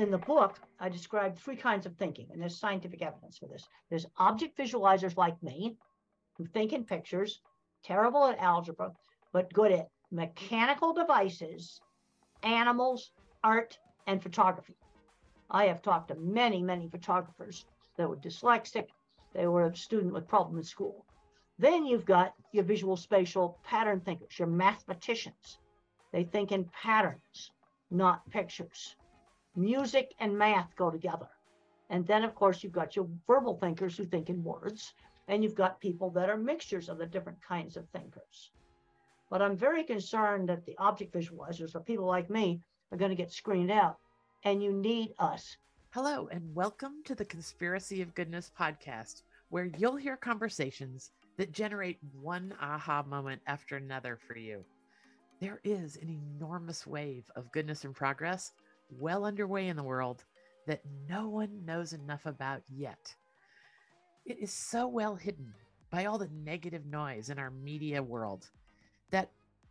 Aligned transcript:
in 0.00 0.10
the 0.10 0.18
book, 0.18 0.58
I 0.78 0.88
described 0.88 1.38
three 1.38 1.56
kinds 1.56 1.86
of 1.86 1.96
thinking, 1.96 2.28
and 2.32 2.40
there's 2.40 2.58
scientific 2.58 3.02
evidence 3.02 3.38
for 3.38 3.46
this. 3.46 3.68
There's 3.88 4.06
object 4.16 4.58
visualizers 4.58 5.16
like 5.16 5.42
me, 5.42 5.76
who 6.36 6.46
think 6.46 6.72
in 6.72 6.84
pictures, 6.84 7.40
terrible 7.84 8.26
at 8.26 8.38
algebra, 8.38 8.92
but 9.32 9.52
good 9.52 9.72
at 9.72 9.90
mechanical 10.10 10.92
devices, 10.92 11.80
animals, 12.42 13.12
art, 13.44 13.78
and 14.06 14.22
photography. 14.22 14.76
I 15.50 15.66
have 15.66 15.82
talked 15.82 16.08
to 16.08 16.14
many, 16.14 16.62
many 16.62 16.88
photographers 16.88 17.66
that 17.96 18.08
were 18.08 18.16
dyslexic, 18.16 18.88
they 19.32 19.46
were 19.46 19.66
a 19.66 19.76
student 19.76 20.12
with 20.12 20.26
problem 20.26 20.58
in 20.58 20.64
school. 20.64 21.04
Then 21.58 21.84
you've 21.84 22.06
got 22.06 22.34
your 22.52 22.64
visual 22.64 22.96
spatial 22.96 23.58
pattern 23.62 24.00
thinkers, 24.00 24.38
your 24.38 24.48
mathematicians. 24.48 25.58
They 26.12 26.24
think 26.24 26.52
in 26.52 26.64
patterns, 26.64 27.52
not 27.90 28.28
pictures. 28.30 28.96
Music 29.60 30.14
and 30.20 30.38
math 30.38 30.74
go 30.74 30.90
together. 30.90 31.28
And 31.90 32.06
then, 32.06 32.24
of 32.24 32.34
course, 32.34 32.64
you've 32.64 32.72
got 32.72 32.96
your 32.96 33.06
verbal 33.26 33.58
thinkers 33.58 33.94
who 33.94 34.04
think 34.04 34.30
in 34.30 34.42
words, 34.42 34.94
and 35.28 35.44
you've 35.44 35.54
got 35.54 35.82
people 35.82 36.08
that 36.12 36.30
are 36.30 36.38
mixtures 36.38 36.88
of 36.88 36.96
the 36.96 37.04
different 37.04 37.42
kinds 37.42 37.76
of 37.76 37.86
thinkers. 37.90 38.52
But 39.28 39.42
I'm 39.42 39.58
very 39.58 39.84
concerned 39.84 40.48
that 40.48 40.64
the 40.64 40.78
object 40.78 41.12
visualizers, 41.12 41.74
or 41.74 41.80
people 41.80 42.06
like 42.06 42.30
me, 42.30 42.62
are 42.90 42.96
going 42.96 43.10
to 43.10 43.22
get 43.22 43.32
screened 43.32 43.70
out. 43.70 43.98
And 44.44 44.62
you 44.62 44.72
need 44.72 45.12
us. 45.18 45.58
Hello, 45.90 46.26
and 46.32 46.54
welcome 46.54 47.02
to 47.04 47.14
the 47.14 47.26
Conspiracy 47.26 48.00
of 48.00 48.14
Goodness 48.14 48.50
podcast, 48.58 49.24
where 49.50 49.70
you'll 49.76 49.96
hear 49.96 50.16
conversations 50.16 51.10
that 51.36 51.52
generate 51.52 51.98
one 52.18 52.54
aha 52.62 53.02
moment 53.06 53.42
after 53.46 53.76
another 53.76 54.16
for 54.16 54.38
you. 54.38 54.64
There 55.38 55.60
is 55.64 55.96
an 55.96 56.08
enormous 56.38 56.86
wave 56.86 57.30
of 57.36 57.52
goodness 57.52 57.84
and 57.84 57.94
progress 57.94 58.52
well 58.98 59.24
underway 59.24 59.68
in 59.68 59.76
the 59.76 59.82
world 59.82 60.24
that 60.66 60.82
no 61.08 61.28
one 61.28 61.64
knows 61.64 61.92
enough 61.92 62.26
about 62.26 62.62
yet. 62.68 63.14
It 64.24 64.38
is 64.38 64.52
so 64.52 64.86
well 64.86 65.16
hidden 65.16 65.54
by 65.90 66.04
all 66.04 66.18
the 66.18 66.30
negative 66.44 66.86
noise 66.86 67.30
in 67.30 67.38
our 67.38 67.50
media 67.50 68.02
world 68.02 68.48
that 69.10 69.30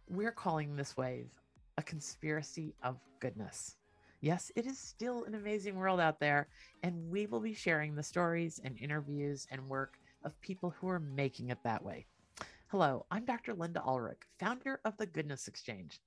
we're 0.09 0.31
calling 0.31 0.75
this 0.75 0.97
wave 0.97 1.29
a 1.77 1.83
conspiracy 1.83 2.75
of 2.83 2.99
goodness. 3.19 3.77
Yes, 4.21 4.51
it 4.57 4.65
is 4.65 4.77
still 4.77 5.23
an 5.23 5.35
amazing 5.35 5.75
world 5.75 6.01
out 6.01 6.19
there, 6.19 6.49
and 6.83 7.09
we 7.09 7.25
will 7.25 7.39
be 7.39 7.53
sharing 7.53 7.95
the 7.95 8.03
stories 8.03 8.59
and 8.65 8.77
interviews 8.77 9.47
and 9.49 9.69
work 9.69 9.97
of 10.25 10.39
people 10.41 10.71
who 10.71 10.89
are 10.89 10.99
making 10.99 11.51
it 11.51 11.59
that 11.63 11.81
way. 11.81 12.05
Hello, 12.67 13.05
I'm 13.09 13.23
Dr. 13.23 13.53
Linda 13.53 13.81
Ulrich, 13.81 14.19
founder 14.37 14.81
of 14.83 14.97
the 14.97 15.05
Goodness 15.05 15.47
Exchange. 15.47 16.01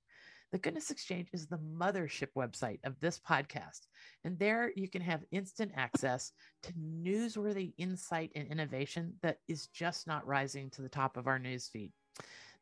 The 0.53 0.59
Goodness 0.59 0.91
Exchange 0.91 1.29
is 1.33 1.47
the 1.47 1.57
mothership 1.57 2.27
website 2.37 2.77
of 2.83 2.99
this 2.99 3.19
podcast, 3.19 3.87
and 4.23 4.37
there 4.37 4.71
you 4.75 4.87
can 4.87 5.01
have 5.01 5.25
instant 5.31 5.71
access 5.75 6.31
to 6.61 6.73
newsworthy 6.73 7.73
insight 7.79 8.29
and 8.35 8.47
innovation 8.47 9.15
that 9.23 9.39
is 9.47 9.65
just 9.73 10.05
not 10.05 10.27
rising 10.27 10.69
to 10.69 10.83
the 10.83 10.89
top 10.89 11.17
of 11.17 11.25
our 11.25 11.39
newsfeed. 11.39 11.89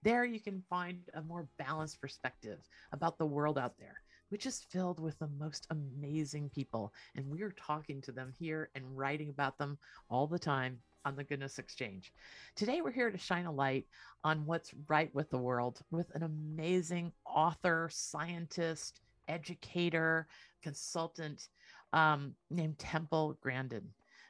There 0.03 0.23
you 0.23 0.39
can 0.39 0.63
find 0.69 1.01
a 1.15 1.21
more 1.21 1.49
balanced 1.59 1.99
perspective 1.99 2.59
about 2.93 3.17
the 3.17 3.25
world 3.25 3.57
out 3.57 3.77
there 3.77 3.97
which 4.29 4.45
is 4.45 4.65
filled 4.69 4.97
with 4.97 5.19
the 5.19 5.27
most 5.37 5.67
amazing 5.71 6.49
people. 6.55 6.93
And 7.15 7.29
we 7.29 7.41
are 7.41 7.53
talking 7.57 8.01
to 8.03 8.13
them 8.13 8.33
here 8.39 8.69
and 8.75 8.97
writing 8.97 9.29
about 9.29 9.57
them 9.57 9.77
all 10.09 10.25
the 10.25 10.39
time 10.39 10.79
on 11.05 11.15
the 11.15 11.23
Goodness 11.23 11.59
Exchange. 11.59 12.13
Today, 12.55 12.81
we're 12.81 12.91
here 12.91 13.11
to 13.11 13.17
shine 13.17 13.45
a 13.45 13.51
light 13.51 13.85
on 14.23 14.45
what's 14.45 14.71
right 14.87 15.13
with 15.15 15.29
the 15.29 15.37
world 15.37 15.81
with 15.91 16.13
an 16.15 16.23
amazing 16.23 17.11
author, 17.25 17.89
scientist, 17.91 19.01
educator, 19.27 20.27
consultant 20.61 21.47
um, 21.93 22.35
named 22.49 22.77
Temple 22.79 23.37
Grandin. 23.41 23.87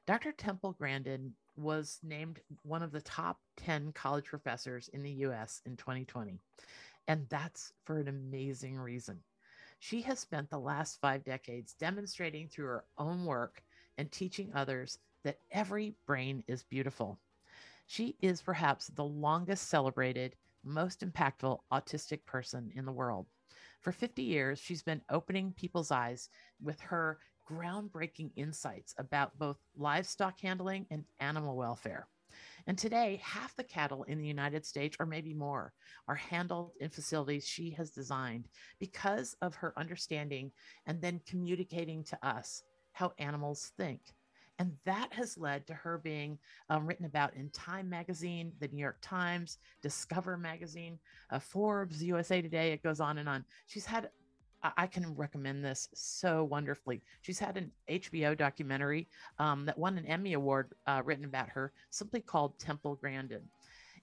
Dr. 0.08 0.32
Temple 0.32 0.76
Grandin 0.78 1.34
was 1.56 2.00
named 2.04 2.40
one 2.64 2.82
of 2.82 2.92
the 2.92 3.02
top 3.02 3.40
10 3.58 3.92
college 3.94 4.26
professors 4.26 4.90
in 4.94 5.04
the 5.04 5.12
US 5.12 5.62
in 5.66 5.76
2020. 5.76 6.40
And 7.08 7.28
that's 7.30 7.74
for 7.86 8.00
an 8.00 8.08
amazing 8.08 8.78
reason. 8.78 9.20
She 9.80 10.02
has 10.04 10.20
spent 10.20 10.50
the 10.50 10.60
last 10.60 11.02
five 11.02 11.24
decades 11.24 11.74
demonstrating 11.74 12.48
through 12.48 12.68
her 12.68 12.86
own 12.98 13.26
work 13.26 13.64
and 13.98 14.12
teaching 14.12 14.52
others 14.54 15.00
that 15.24 15.40
every 15.52 15.96
brain 16.06 16.44
is 16.48 16.64
beautiful. 16.64 17.20
She 17.88 18.16
is 18.22 18.42
perhaps 18.42 18.88
the 18.88 19.04
longest 19.04 19.70
celebrated, 19.70 20.36
most 20.64 21.02
impactful 21.02 21.60
autistic 21.72 22.26
person 22.26 22.72
in 22.76 22.86
the 22.86 22.92
world. 22.92 23.28
For 23.82 23.92
50 23.92 24.22
years, 24.22 24.60
she's 24.60 24.84
been 24.84 25.02
opening 25.10 25.54
people's 25.54 25.92
eyes 25.92 26.30
with 26.62 26.80
her 26.82 27.20
groundbreaking 27.50 28.32
insights 28.36 28.94
about 28.98 29.38
both 29.38 29.58
livestock 29.76 30.40
handling 30.40 30.86
and 30.90 31.04
animal 31.20 31.58
welfare. 31.58 32.08
And 32.68 32.78
today, 32.78 33.20
half 33.24 33.56
the 33.56 33.64
cattle 33.64 34.04
in 34.04 34.20
the 34.20 34.28
United 34.28 34.66
States, 34.66 34.96
or 35.00 35.06
maybe 35.06 35.34
more, 35.34 35.74
are 36.08 36.16
handled 36.16 36.72
in 36.80 36.90
facilities 36.90 37.46
she 37.46 37.72
has 37.72 37.90
designed 37.90 38.48
because 38.80 39.36
of 39.42 39.56
her 39.56 39.74
understanding 39.78 40.52
and 40.86 41.02
then 41.02 41.22
communicating 41.28 42.04
to 42.06 42.26
us 42.26 42.64
how 42.94 43.14
animals 43.18 43.72
think. 43.78 44.14
And 44.60 44.74
that 44.86 45.12
has 45.14 45.38
led 45.38 45.66
to 45.68 45.74
her 45.74 45.98
being 45.98 46.38
um, 46.70 46.86
written 46.86 47.06
about 47.06 47.34
in 47.36 47.50
Time 47.50 47.90
Magazine, 47.90 48.52
the 48.60 48.68
New 48.68 48.82
York 48.82 48.98
Times, 49.02 49.58
Discover 49.82 50.38
Magazine, 50.38 51.00
uh, 51.32 51.40
Forbes, 51.40 52.04
USA 52.04 52.42
Today. 52.42 52.72
It 52.72 52.84
goes 52.84 53.00
on 53.00 53.18
and 53.18 53.28
on. 53.28 53.44
She's 53.66 53.86
had 53.86 54.10
I 54.78 54.86
can 54.88 55.16
recommend 55.16 55.66
this 55.66 55.90
so 55.94 56.44
wonderfully. 56.44 57.02
She's 57.22 57.40
had 57.40 57.58
an 57.58 57.72
HBO 57.90 58.38
documentary 58.38 59.08
um, 59.40 59.66
that 59.66 59.78
won 59.78 59.98
an 59.98 60.06
Emmy 60.06 60.34
Award 60.34 60.74
uh, 60.86 61.02
written 61.04 61.26
about 61.26 61.50
her, 61.50 61.74
simply 61.90 62.22
called 62.22 62.60
Temple 62.60 62.96
Grandin. 62.96 63.42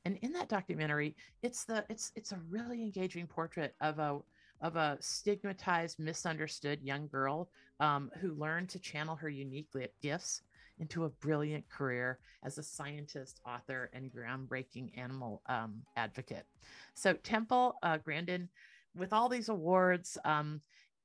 And 0.04 0.18
in 0.22 0.32
that 0.32 0.48
documentary, 0.48 1.16
it's 1.42 1.64
the 1.64 1.84
it's 1.88 2.12
it's 2.16 2.32
a 2.32 2.40
really 2.48 2.82
engaging 2.82 3.26
portrait 3.26 3.74
of 3.80 3.98
a 3.98 4.18
of 4.60 4.76
a 4.76 4.96
stigmatized, 5.00 5.98
misunderstood 5.98 6.80
young 6.82 7.06
girl 7.08 7.48
um, 7.80 8.10
who 8.20 8.34
learned 8.34 8.68
to 8.70 8.78
channel 8.78 9.16
her 9.16 9.28
unique 9.28 9.68
gifts 10.02 10.42
into 10.80 11.04
a 11.04 11.08
brilliant 11.08 11.68
career 11.68 12.18
as 12.44 12.58
a 12.58 12.62
scientist, 12.62 13.40
author, 13.46 13.90
and 13.92 14.12
groundbreaking 14.12 14.96
animal 14.96 15.42
um, 15.46 15.82
advocate. 15.96 16.46
So 16.94 17.14
Temple 17.14 17.74
uh, 17.82 17.98
Grandin 17.98 18.48
with 18.96 19.12
all 19.12 19.28
these 19.28 19.48
awards, 19.48 20.18
um, 20.24 20.60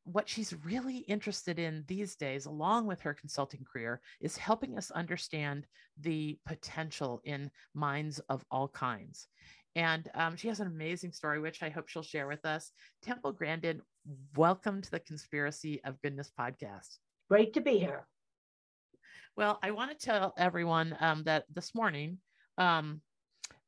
what 0.06 0.28
she's 0.28 0.53
really 0.66 0.97
interested 0.97 1.59
in 1.59 1.84
these 1.88 2.16
days, 2.16 2.46
along 2.46 2.88
with 2.88 3.00
her 3.02 3.14
consulting 3.14 3.64
career, 3.64 4.02
is 4.20 4.35
helping 4.35 4.78
us 4.78 4.91
understand 4.91 5.66
the 6.02 6.38
potential 6.46 7.22
in 7.24 7.50
minds 7.74 8.20
of 8.30 8.44
all 8.52 8.68
kinds. 8.68 9.28
And 9.75 10.09
um, 10.13 10.35
she 10.35 10.47
has 10.50 10.59
an 10.59 10.67
amazing 10.67 11.13
story, 11.13 11.39
which 11.39 11.63
I 11.63 11.69
hope 11.69 11.88
she'll 11.88 12.03
share 12.03 12.28
with 12.28 12.45
us. 12.45 12.72
Temple 13.01 13.31
Grandin, 13.31 13.81
welcome 14.35 14.81
to 14.81 14.91
the 14.91 15.00
Conspiracy 15.00 15.81
of 15.84 16.00
Goodness 16.01 16.31
podcast. 16.39 16.97
Great 17.29 17.53
to 17.56 17.61
be 17.61 17.79
here. 17.79 18.07
Well, 19.35 19.57
I 19.63 19.72
want 19.72 19.89
to 19.89 20.06
tell 20.06 20.34
everyone 20.38 20.95
um, 21.00 21.23
that 21.23 21.45
this 21.51 21.73
morning, 21.73 22.19
um, 22.59 23.01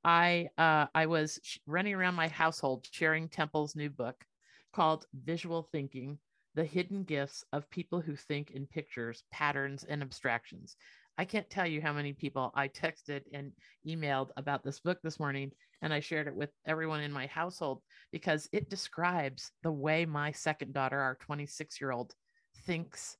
I 0.03 0.49
uh, 0.59 0.85
I 0.93 1.07
was 1.07 1.39
sh- 1.41 1.57
running 1.66 1.95
around 1.95 2.13
my 2.13 2.27
household 2.27 2.85
sharing 2.91 3.27
Temple's 3.27 3.75
new 3.75 3.89
book 3.89 4.23
called 4.75 5.07
Visual 5.23 5.67
Thinking: 5.72 6.19
The 6.53 6.66
Hidden 6.66 7.05
Gifts 7.05 7.43
of 7.51 7.67
People 7.72 7.99
Who 7.99 8.16
Think 8.16 8.51
in 8.51 8.67
Pictures, 8.67 9.23
Patterns, 9.31 9.83
and 9.83 10.03
Abstractions. 10.03 10.75
I 11.18 11.26
can't 11.26 11.50
tell 11.50 11.66
you 11.66 11.81
how 11.81 11.94
many 11.94 12.14
people 12.14 12.52
I 12.56 12.68
texted 12.68 13.22
and 13.34 13.52
emailed 13.88 14.30
about 14.38 14.64
this 14.64 14.80
book 14.80 15.00
this 15.02 15.20
morning, 15.20 15.52
and 15.81 15.94
I 15.94 16.00
shared 16.00 16.28
it 16.28 16.36
with 16.36 16.50
everyone 16.68 17.02
in 17.02 17.12
my 17.12 17.28
household 17.28 17.81
because 18.12 18.50
it 18.52 18.70
describes 18.70 19.52
the 19.64 19.72
way 19.72 20.06
my 20.06 20.32
second 20.32 20.73
daughter, 20.73 21.00
our 21.00 21.16
26 21.22 21.79
year 21.79 21.91
old, 21.91 22.14
thinks 22.66 23.17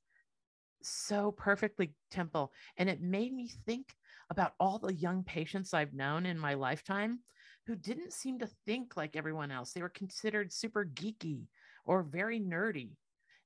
so 0.82 1.32
perfectly, 1.32 1.94
Temple. 2.10 2.52
And 2.76 2.88
it 2.88 3.00
made 3.00 3.32
me 3.32 3.50
think 3.66 3.94
about 4.30 4.52
all 4.60 4.78
the 4.78 4.94
young 4.94 5.22
patients 5.24 5.72
I've 5.72 5.94
known 5.94 6.26
in 6.26 6.38
my 6.38 6.54
lifetime 6.54 7.20
who 7.66 7.76
didn't 7.76 8.12
seem 8.12 8.38
to 8.38 8.50
think 8.66 8.96
like 8.96 9.16
everyone 9.16 9.50
else. 9.50 9.72
They 9.72 9.82
were 9.82 9.88
considered 9.88 10.52
super 10.52 10.84
geeky 10.84 11.46
or 11.84 12.02
very 12.02 12.40
nerdy. 12.40 12.90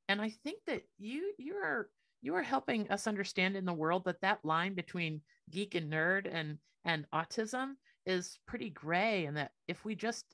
And 0.09 0.21
I 0.21 0.31
think 0.43 0.61
that 0.67 0.83
you 0.99 1.33
you 1.39 1.55
are 1.55 1.89
you 2.23 2.35
are 2.35 2.43
helping 2.43 2.91
us 2.91 3.07
understand 3.07 3.57
in 3.57 3.65
the 3.65 3.73
world 3.73 4.05
that 4.05 4.21
that 4.21 4.45
line 4.45 4.75
between 4.75 5.21
geek 5.51 5.75
and 5.75 5.93
nerd 5.93 6.29
and 6.31 6.59
and 6.85 7.07
autism 7.15 7.73
is 8.07 8.39
pretty 8.47 8.71
gray 8.71 9.27
and 9.27 9.37
that 9.37 9.53
if 9.69 9.85
we 9.85 9.95
just 9.95 10.25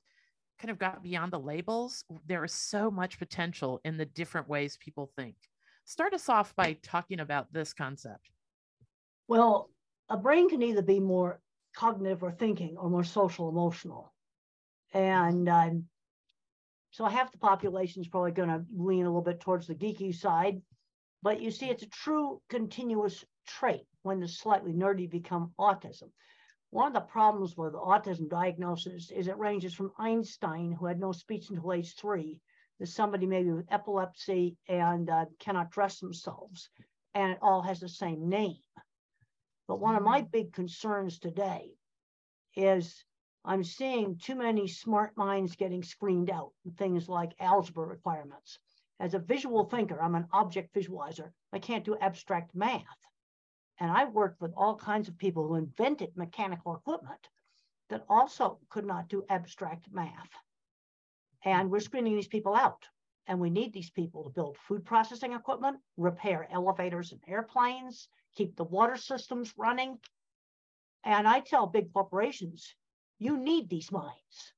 kind 0.61 0.71
of 0.71 0.79
got 0.79 1.03
beyond 1.03 1.33
the 1.33 1.39
labels 1.39 2.05
there 2.27 2.45
is 2.45 2.53
so 2.53 2.91
much 2.91 3.19
potential 3.19 3.81
in 3.85 3.97
the 3.97 4.07
different 4.07 4.49
ways 4.49 4.79
people 4.79 5.11
think. 5.17 5.35
Start 5.85 6.15
us 6.15 6.29
off 6.29 6.55
by 6.57 6.77
talking 6.83 7.21
about 7.21 7.53
this 7.53 7.73
concept. 7.73 8.31
Well 9.29 9.71
a 10.09 10.17
brain 10.17 10.49
can 10.49 10.63
either 10.63 10.83
be 10.83 11.01
more 11.01 11.41
cognitive 11.77 12.23
or 12.23 12.33
thinking 12.33 12.77
or 12.79 12.89
more 12.89 13.05
social 13.05 13.49
emotional. 13.49 14.13
And 14.95 15.49
um, 15.49 15.85
so 16.91 17.05
half 17.05 17.33
the 17.33 17.39
population 17.39 18.01
is 18.01 18.09
probably 18.09 18.31
going 18.31 18.49
to 18.49 18.65
lean 18.75 19.05
a 19.05 19.09
little 19.09 19.21
bit 19.21 19.41
towards 19.41 19.67
the 19.67 19.75
geeky 19.75 20.15
side, 20.15 20.63
But 21.27 21.43
you 21.43 21.51
see, 21.51 21.71
it's 21.71 21.83
a 21.83 21.89
true 21.89 22.41
continuous 22.49 23.25
trait 23.49 23.89
when 24.03 24.21
the 24.21 24.29
slightly 24.29 24.73
nerdy 24.73 25.11
become 25.11 25.53
autism. 25.59 26.13
One 26.71 26.87
of 26.87 26.93
the 26.93 27.01
problems 27.01 27.57
with 27.57 27.73
autism 27.73 28.29
diagnosis 28.29 29.11
is 29.11 29.27
it 29.27 29.37
ranges 29.37 29.75
from 29.75 29.91
Einstein, 29.99 30.71
who 30.71 30.87
had 30.87 31.01
no 31.01 31.11
speech 31.11 31.51
until 31.51 31.73
age 31.73 31.97
three, 31.97 32.41
to 32.79 32.87
somebody 32.87 33.27
maybe 33.27 33.51
with 33.51 33.67
epilepsy 33.73 34.57
and 34.69 35.11
uh, 35.11 35.25
cannot 35.41 35.73
dress 35.73 35.99
themselves, 35.99 36.71
and 37.13 37.33
it 37.33 37.39
all 37.43 37.61
has 37.61 37.81
the 37.81 37.89
same 37.89 38.29
name. 38.29 38.63
But 39.67 39.81
one 39.81 39.97
of 39.97 40.05
my 40.05 40.23
Mm. 40.23 40.31
big 40.31 40.53
concerns 40.53 41.19
today 41.19 41.77
is 42.55 43.05
I'm 43.45 43.65
seeing 43.65 44.19
too 44.19 44.37
many 44.37 44.69
smart 44.69 45.17
minds 45.17 45.57
getting 45.57 45.83
screened 45.83 46.31
out, 46.31 46.53
things 46.77 47.09
like 47.09 47.35
algebra 47.41 47.85
requirements. 47.85 48.61
As 48.99 49.15
a 49.15 49.19
visual 49.19 49.65
thinker, 49.65 50.01
I'm 50.01 50.15
an 50.15 50.29
object 50.33 50.75
visualizer. 50.75 51.33
I 51.53 51.59
can't 51.59 51.85
do 51.85 51.97
abstract 51.99 52.55
math. 52.55 52.83
And 53.79 53.91
I've 53.91 54.13
worked 54.13 54.41
with 54.41 54.55
all 54.57 54.77
kinds 54.77 55.09
of 55.09 55.19
people 55.19 55.47
who 55.47 55.57
invented 55.57 56.17
mechanical 56.17 56.75
equipment 56.75 57.29
that 57.89 58.07
also 58.09 58.59
could 58.71 58.87
not 58.87 59.09
do 59.09 59.25
abstract 59.29 59.93
math. 59.93 60.31
And 61.45 61.71
we're 61.71 61.81
screening 61.81 62.17
these 62.17 62.27
people 62.27 62.55
out. 62.55 62.89
And 63.27 63.41
we 63.41 63.51
need 63.51 63.73
these 63.73 63.91
people 63.91 64.25
to 64.25 64.31
build 64.31 64.57
food 64.57 64.85
processing 64.85 65.33
equipment, 65.33 65.79
repair 65.97 66.49
elevators 66.51 67.13
and 67.13 67.21
airplanes, 67.27 68.09
keep 68.35 68.57
the 68.57 68.65
water 68.65 68.97
systems 68.97 69.53
running. 69.59 69.99
And 71.05 71.27
I 71.29 71.41
tell 71.41 71.67
big 71.67 71.93
corporations, 71.93 72.75
you 73.19 73.37
need 73.37 73.69
these 73.69 73.91
minds. 73.93 74.55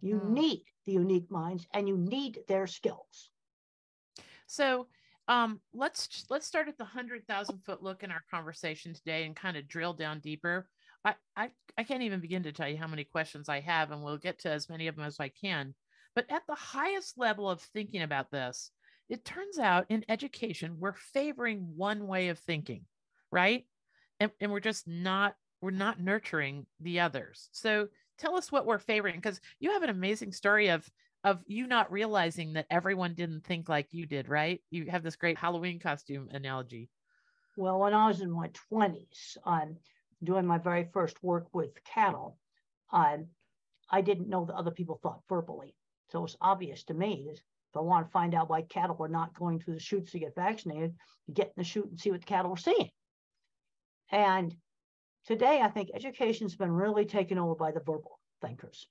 You 0.00 0.16
Mhm. 0.16 0.30
need 0.30 0.64
the 0.86 0.92
unique 0.92 1.30
minds 1.30 1.66
and 1.72 1.86
you 1.88 1.96
need 1.96 2.40
their 2.48 2.66
skills. 2.66 3.30
So 4.50 4.88
um, 5.28 5.60
let's 5.72 6.26
let's 6.28 6.46
start 6.46 6.66
at 6.66 6.76
the 6.76 6.84
hundred 6.84 7.24
thousand 7.28 7.58
foot 7.58 7.84
look 7.84 8.02
in 8.02 8.10
our 8.10 8.24
conversation 8.28 8.92
today 8.92 9.24
and 9.24 9.36
kind 9.36 9.56
of 9.56 9.68
drill 9.68 9.92
down 9.94 10.18
deeper. 10.18 10.68
I, 11.04 11.14
I 11.36 11.50
I 11.78 11.84
can't 11.84 12.02
even 12.02 12.18
begin 12.20 12.42
to 12.42 12.52
tell 12.52 12.68
you 12.68 12.76
how 12.76 12.88
many 12.88 13.04
questions 13.04 13.48
I 13.48 13.60
have, 13.60 13.92
and 13.92 14.02
we'll 14.02 14.18
get 14.18 14.40
to 14.40 14.50
as 14.50 14.68
many 14.68 14.88
of 14.88 14.96
them 14.96 15.04
as 15.04 15.20
I 15.20 15.28
can. 15.28 15.72
But 16.16 16.26
at 16.30 16.42
the 16.48 16.56
highest 16.56 17.16
level 17.16 17.48
of 17.48 17.60
thinking 17.60 18.02
about 18.02 18.32
this, 18.32 18.72
it 19.08 19.24
turns 19.24 19.60
out 19.60 19.86
in 19.88 20.04
education 20.08 20.80
we're 20.80 20.94
favoring 20.94 21.60
one 21.76 22.08
way 22.08 22.28
of 22.28 22.40
thinking, 22.40 22.84
right? 23.30 23.66
And, 24.18 24.32
and 24.40 24.50
we're 24.50 24.58
just 24.58 24.88
not 24.88 25.36
we're 25.62 25.70
not 25.70 26.00
nurturing 26.00 26.66
the 26.80 26.98
others. 26.98 27.50
So 27.52 27.86
tell 28.18 28.34
us 28.34 28.50
what 28.50 28.66
we're 28.66 28.78
favoring 28.80 29.14
because 29.14 29.40
you 29.60 29.70
have 29.70 29.84
an 29.84 29.90
amazing 29.90 30.32
story 30.32 30.70
of 30.70 30.90
of 31.24 31.40
you 31.46 31.66
not 31.66 31.92
realizing 31.92 32.54
that 32.54 32.66
everyone 32.70 33.14
didn't 33.14 33.44
think 33.44 33.68
like 33.68 33.88
you 33.92 34.06
did, 34.06 34.28
right? 34.28 34.60
You 34.70 34.86
have 34.90 35.02
this 35.02 35.16
great 35.16 35.38
Halloween 35.38 35.78
costume 35.78 36.28
analogy. 36.30 36.88
Well, 37.56 37.78
when 37.80 37.92
I 37.92 38.08
was 38.08 38.20
in 38.20 38.30
my 38.30 38.50
20s, 38.72 39.36
um, 39.44 39.76
doing 40.24 40.46
my 40.46 40.58
very 40.58 40.88
first 40.92 41.22
work 41.22 41.46
with 41.52 41.72
cattle, 41.84 42.38
um, 42.92 43.26
I 43.90 44.00
didn't 44.00 44.28
know 44.28 44.44
that 44.46 44.54
other 44.54 44.70
people 44.70 44.98
thought 45.02 45.20
verbally. 45.28 45.74
So 46.08 46.20
it 46.20 46.22
was 46.22 46.36
obvious 46.40 46.84
to 46.84 46.94
me 46.94 47.24
that 47.26 47.34
if 47.38 47.76
I 47.76 47.80
want 47.80 48.06
to 48.06 48.12
find 48.12 48.34
out 48.34 48.48
why 48.48 48.62
cattle 48.62 48.96
were 48.96 49.08
not 49.08 49.38
going 49.38 49.60
through 49.60 49.74
the 49.74 49.80
chutes 49.80 50.12
to 50.12 50.18
get 50.18 50.34
vaccinated, 50.34 50.94
you 51.26 51.34
get 51.34 51.48
in 51.48 51.52
the 51.56 51.64
chute 51.64 51.88
and 51.88 52.00
see 52.00 52.10
what 52.10 52.20
the 52.20 52.26
cattle 52.26 52.50
were 52.50 52.56
seeing. 52.56 52.90
And 54.10 54.54
today, 55.26 55.60
I 55.60 55.68
think 55.68 55.90
education's 55.94 56.56
been 56.56 56.72
really 56.72 57.04
taken 57.04 57.38
over 57.38 57.54
by 57.54 57.70
the 57.70 57.80
verbal 57.80 58.18
thinkers. 58.42 58.88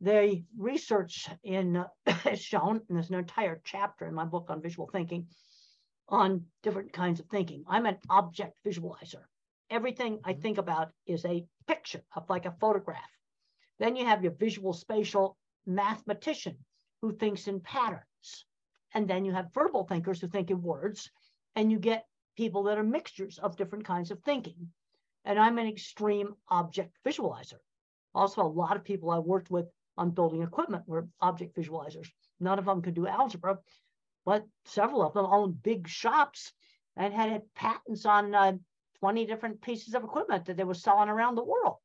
The 0.00 0.44
research 0.56 1.28
in 1.42 1.84
has 2.06 2.40
shown, 2.42 2.76
and 2.88 2.96
there's 2.96 3.10
an 3.10 3.16
entire 3.16 3.60
chapter 3.64 4.06
in 4.06 4.14
my 4.14 4.24
book 4.24 4.50
on 4.50 4.62
visual 4.62 4.88
thinking, 4.88 5.28
on 6.08 6.46
different 6.62 6.92
kinds 6.92 7.20
of 7.20 7.26
thinking. 7.28 7.64
I'm 7.66 7.86
an 7.86 7.98
object 8.08 8.58
visualizer. 8.64 9.24
Everything 9.70 10.20
I 10.24 10.34
Mhm. 10.34 10.42
think 10.42 10.58
about 10.58 10.92
is 11.06 11.24
a 11.24 11.46
picture 11.66 12.04
of 12.16 12.28
like 12.30 12.46
a 12.46 12.52
photograph. 12.52 13.10
Then 13.78 13.96
you 13.96 14.06
have 14.06 14.22
your 14.22 14.32
visual 14.34 14.72
spatial 14.72 15.38
mathematician 15.66 16.64
who 17.00 17.16
thinks 17.16 17.48
in 17.48 17.60
patterns. 17.60 18.46
And 18.92 19.08
then 19.08 19.24
you 19.24 19.32
have 19.32 19.52
verbal 19.54 19.84
thinkers 19.86 20.20
who 20.20 20.28
think 20.28 20.50
in 20.50 20.62
words. 20.62 21.10
And 21.54 21.70
you 21.70 21.78
get 21.78 22.08
people 22.36 22.64
that 22.64 22.78
are 22.78 22.84
mixtures 22.84 23.38
of 23.38 23.56
different 23.56 23.84
kinds 23.84 24.10
of 24.10 24.22
thinking. 24.22 24.72
And 25.24 25.38
I'm 25.38 25.58
an 25.58 25.66
extreme 25.66 26.36
object 26.48 26.96
visualizer. 27.04 27.60
Also, 28.14 28.42
a 28.42 28.48
lot 28.48 28.76
of 28.76 28.84
people 28.84 29.10
I 29.10 29.18
worked 29.18 29.50
with 29.50 29.70
on 29.96 30.10
building 30.10 30.42
equipment 30.42 30.84
were 30.86 31.08
object 31.20 31.56
visualizers. 31.56 32.08
None 32.38 32.58
of 32.58 32.64
them 32.64 32.82
could 32.82 32.94
do 32.94 33.06
algebra, 33.06 33.58
but 34.24 34.46
several 34.64 35.02
of 35.02 35.14
them 35.14 35.26
owned 35.26 35.62
big 35.62 35.88
shops 35.88 36.52
and 36.96 37.12
had, 37.12 37.30
had 37.30 37.54
patents 37.54 38.06
on 38.06 38.34
uh, 38.34 38.52
20 39.00 39.26
different 39.26 39.60
pieces 39.62 39.94
of 39.94 40.04
equipment 40.04 40.44
that 40.44 40.56
they 40.56 40.64
were 40.64 40.74
selling 40.74 41.08
around 41.08 41.34
the 41.34 41.44
world. 41.44 41.78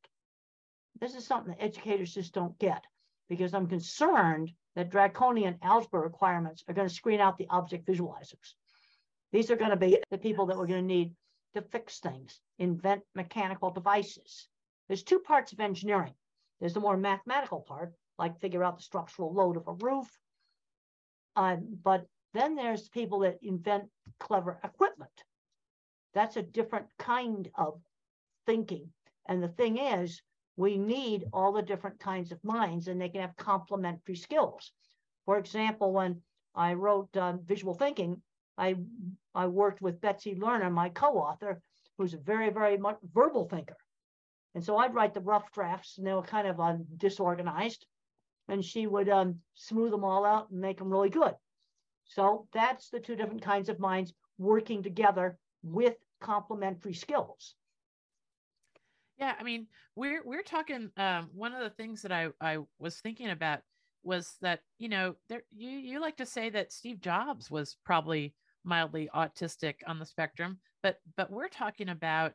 This 1.00 1.14
is 1.14 1.26
something 1.26 1.52
that 1.52 1.62
educators 1.62 2.14
just 2.14 2.32
don't 2.32 2.58
get 2.58 2.84
because 3.28 3.54
I'm 3.54 3.66
concerned 3.66 4.52
that 4.74 4.90
draconian 4.90 5.58
algebra 5.62 6.00
requirements 6.00 6.64
are 6.68 6.74
going 6.74 6.88
to 6.88 6.94
screen 6.94 7.20
out 7.20 7.38
the 7.38 7.48
object 7.50 7.86
visualizers. 7.86 8.54
These 9.32 9.50
are 9.50 9.56
going 9.56 9.70
to 9.70 9.76
be 9.76 9.98
the 10.10 10.18
people 10.18 10.46
that 10.46 10.56
we're 10.56 10.66
going 10.66 10.86
to 10.86 10.94
need 10.94 11.14
to 11.54 11.62
fix 11.62 11.98
things, 11.98 12.40
invent 12.58 13.02
mechanical 13.14 13.70
devices. 13.70 14.48
There's 14.88 15.02
two 15.02 15.18
parts 15.18 15.52
of 15.52 15.60
engineering. 15.60 16.14
There's 16.60 16.74
the 16.74 16.80
more 16.80 16.96
mathematical 16.96 17.60
part, 17.60 17.92
like 18.18 18.40
figure 18.40 18.64
out 18.64 18.78
the 18.78 18.82
structural 18.82 19.32
load 19.32 19.56
of 19.56 19.68
a 19.68 19.72
roof. 19.74 20.08
Uh, 21.34 21.56
but 21.82 22.06
then 22.32 22.54
there's 22.54 22.88
people 22.88 23.20
that 23.20 23.38
invent 23.42 23.84
clever 24.18 24.58
equipment. 24.64 25.10
That's 26.14 26.36
a 26.36 26.42
different 26.42 26.86
kind 26.98 27.48
of 27.56 27.80
thinking. 28.46 28.88
And 29.28 29.42
the 29.42 29.48
thing 29.48 29.78
is, 29.78 30.22
we 30.56 30.78
need 30.78 31.24
all 31.32 31.52
the 31.52 31.62
different 31.62 32.00
kinds 32.00 32.32
of 32.32 32.42
minds 32.42 32.88
and 32.88 33.00
they 33.00 33.10
can 33.10 33.20
have 33.20 33.36
complementary 33.36 34.16
skills. 34.16 34.72
For 35.26 35.36
example, 35.38 35.92
when 35.92 36.22
I 36.54 36.72
wrote 36.72 37.14
um, 37.16 37.40
visual 37.44 37.74
thinking, 37.74 38.22
I, 38.56 38.76
I 39.34 39.46
worked 39.46 39.82
with 39.82 40.00
Betsy 40.00 40.34
Lerner, 40.34 40.72
my 40.72 40.88
co-author, 40.88 41.60
who's 41.98 42.14
a 42.14 42.18
very, 42.18 42.50
very 42.50 42.78
much 42.78 42.96
verbal 43.12 43.46
thinker. 43.48 43.76
And 44.56 44.64
so 44.64 44.78
I'd 44.78 44.94
write 44.94 45.12
the 45.12 45.20
rough 45.20 45.52
drafts 45.52 45.98
and 45.98 46.06
they 46.06 46.14
were 46.14 46.22
kind 46.22 46.48
of 46.48 46.58
um, 46.58 46.86
disorganized 46.96 47.84
and 48.48 48.64
she 48.64 48.86
would 48.86 49.06
um, 49.06 49.36
smooth 49.52 49.90
them 49.90 50.02
all 50.02 50.24
out 50.24 50.48
and 50.50 50.58
make 50.58 50.78
them 50.78 50.88
really 50.88 51.10
good. 51.10 51.34
So 52.06 52.48
that's 52.54 52.88
the 52.88 52.98
two 52.98 53.16
different 53.16 53.42
kinds 53.42 53.68
of 53.68 53.78
minds 53.78 54.14
working 54.38 54.82
together 54.82 55.36
with 55.62 55.96
complementary 56.22 56.94
skills. 56.94 57.54
Yeah, 59.18 59.34
I 59.38 59.42
mean, 59.42 59.66
we're 59.94 60.22
we're 60.24 60.42
talking. 60.42 60.90
Um, 60.96 61.28
one 61.34 61.52
of 61.52 61.60
the 61.60 61.70
things 61.70 62.00
that 62.00 62.12
I 62.12 62.28
I 62.40 62.58
was 62.78 62.96
thinking 62.96 63.28
about 63.28 63.60
was 64.04 64.36
that 64.40 64.60
you 64.78 64.88
know 64.88 65.16
there 65.28 65.42
you 65.54 65.68
you 65.68 66.00
like 66.00 66.16
to 66.16 66.26
say 66.26 66.48
that 66.50 66.72
Steve 66.72 67.00
Jobs 67.00 67.50
was 67.50 67.76
probably 67.84 68.34
mildly 68.64 69.10
autistic 69.14 69.76
on 69.86 69.98
the 69.98 70.06
spectrum, 70.06 70.60
but 70.82 70.96
but 71.16 71.30
we're 71.30 71.48
talking 71.48 71.90
about 71.90 72.32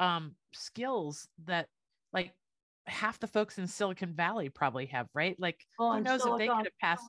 um, 0.00 0.34
skills 0.52 1.28
that 1.46 1.68
like 2.12 2.32
half 2.86 3.20
the 3.20 3.26
folks 3.26 3.58
in 3.58 3.66
Silicon 3.66 4.14
Valley 4.14 4.48
probably 4.48 4.86
have, 4.86 5.06
right? 5.14 5.36
Like 5.38 5.60
Well, 5.78 5.92
who 5.92 6.00
knows 6.00 6.24
if 6.24 6.38
they 6.38 6.48
could 6.48 6.66
have 6.66 6.78
passed 6.80 7.08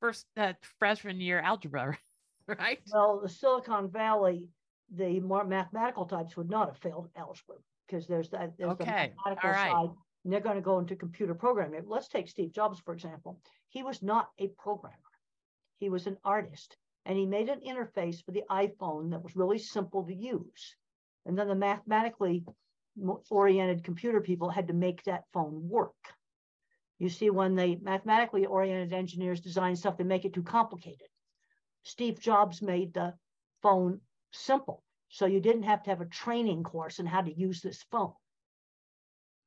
first 0.00 0.26
uh, 0.36 0.54
freshman 0.78 1.20
year 1.20 1.38
algebra, 1.38 1.96
right? 2.48 2.80
Well, 2.92 3.20
the 3.22 3.28
Silicon 3.28 3.90
Valley, 3.90 4.48
the 4.92 5.20
more 5.20 5.44
mathematical 5.44 6.06
types 6.06 6.36
would 6.36 6.50
not 6.50 6.68
have 6.68 6.78
failed 6.78 7.10
algebra 7.14 7.56
because 7.86 8.06
there's 8.06 8.30
that 8.30 8.56
there's 8.58 8.76
the 8.76 8.84
mathematical 8.84 9.38
all 9.44 9.50
right. 9.50 9.70
side. 9.70 9.90
And 10.24 10.32
they're 10.32 10.40
going 10.40 10.56
to 10.56 10.62
go 10.62 10.78
into 10.78 10.96
computer 10.96 11.34
programming. 11.34 11.82
Let's 11.86 12.08
take 12.08 12.28
Steve 12.28 12.52
Jobs, 12.52 12.80
for 12.80 12.92
example. 12.92 13.40
He 13.68 13.82
was 13.82 14.02
not 14.02 14.30
a 14.38 14.48
programmer. 14.58 14.96
He 15.78 15.88
was 15.88 16.06
an 16.06 16.16
artist. 16.24 16.76
And 17.06 17.16
he 17.16 17.24
made 17.24 17.48
an 17.48 17.60
interface 17.60 18.22
for 18.22 18.32
the 18.32 18.42
iPhone 18.50 19.10
that 19.12 19.22
was 19.22 19.36
really 19.36 19.58
simple 19.58 20.04
to 20.04 20.14
use. 20.14 20.76
And 21.28 21.38
then 21.38 21.46
the 21.46 21.54
mathematically 21.54 22.44
oriented 23.30 23.84
computer 23.84 24.20
people 24.20 24.48
had 24.48 24.68
to 24.68 24.74
make 24.74 25.04
that 25.04 25.24
phone 25.32 25.68
work. 25.68 25.94
You 26.98 27.10
see, 27.10 27.28
when 27.30 27.54
the 27.54 27.76
mathematically 27.76 28.46
oriented 28.46 28.92
engineers 28.92 29.40
design 29.40 29.76
stuff, 29.76 29.98
they 29.98 30.04
make 30.04 30.24
it 30.24 30.32
too 30.32 30.42
complicated. 30.42 31.06
Steve 31.84 32.18
Jobs 32.18 32.62
made 32.62 32.94
the 32.94 33.14
phone 33.62 34.00
simple. 34.32 34.82
So 35.10 35.26
you 35.26 35.38
didn't 35.38 35.62
have 35.64 35.82
to 35.84 35.90
have 35.90 36.00
a 36.00 36.06
training 36.06 36.62
course 36.64 36.98
in 36.98 37.06
how 37.06 37.20
to 37.20 37.38
use 37.38 37.60
this 37.60 37.84
phone. 37.90 38.14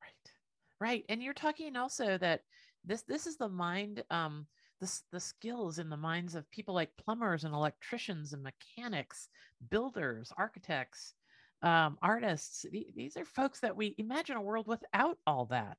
Right. 0.02 0.32
Right. 0.80 1.06
And 1.10 1.22
you're 1.22 1.34
talking 1.34 1.76
also 1.76 2.18
that 2.20 2.42
this 2.86 3.02
this 3.04 3.28
is 3.28 3.38
the 3.38 3.50
mind 3.50 4.04
um 4.10 4.48
the, 4.80 5.00
the 5.12 5.20
skills 5.20 5.78
in 5.78 5.90
the 5.90 5.98
minds 5.98 6.34
of 6.34 6.50
people 6.50 6.74
like 6.74 6.96
plumbers 6.98 7.44
and 7.44 7.54
electricians 7.54 8.34
and 8.34 8.42
mechanics, 8.42 9.30
builders, 9.70 10.34
architects, 10.38 11.14
um, 11.62 11.98
artists. 12.02 12.64
The- 12.70 12.92
These 12.96 13.18
are 13.18 13.26
folks 13.26 13.60
that 13.62 13.76
we 13.76 13.96
imagine 13.98 14.36
a 14.38 14.42
world 14.42 14.68
without 14.68 15.18
all 15.26 15.46
that. 15.48 15.78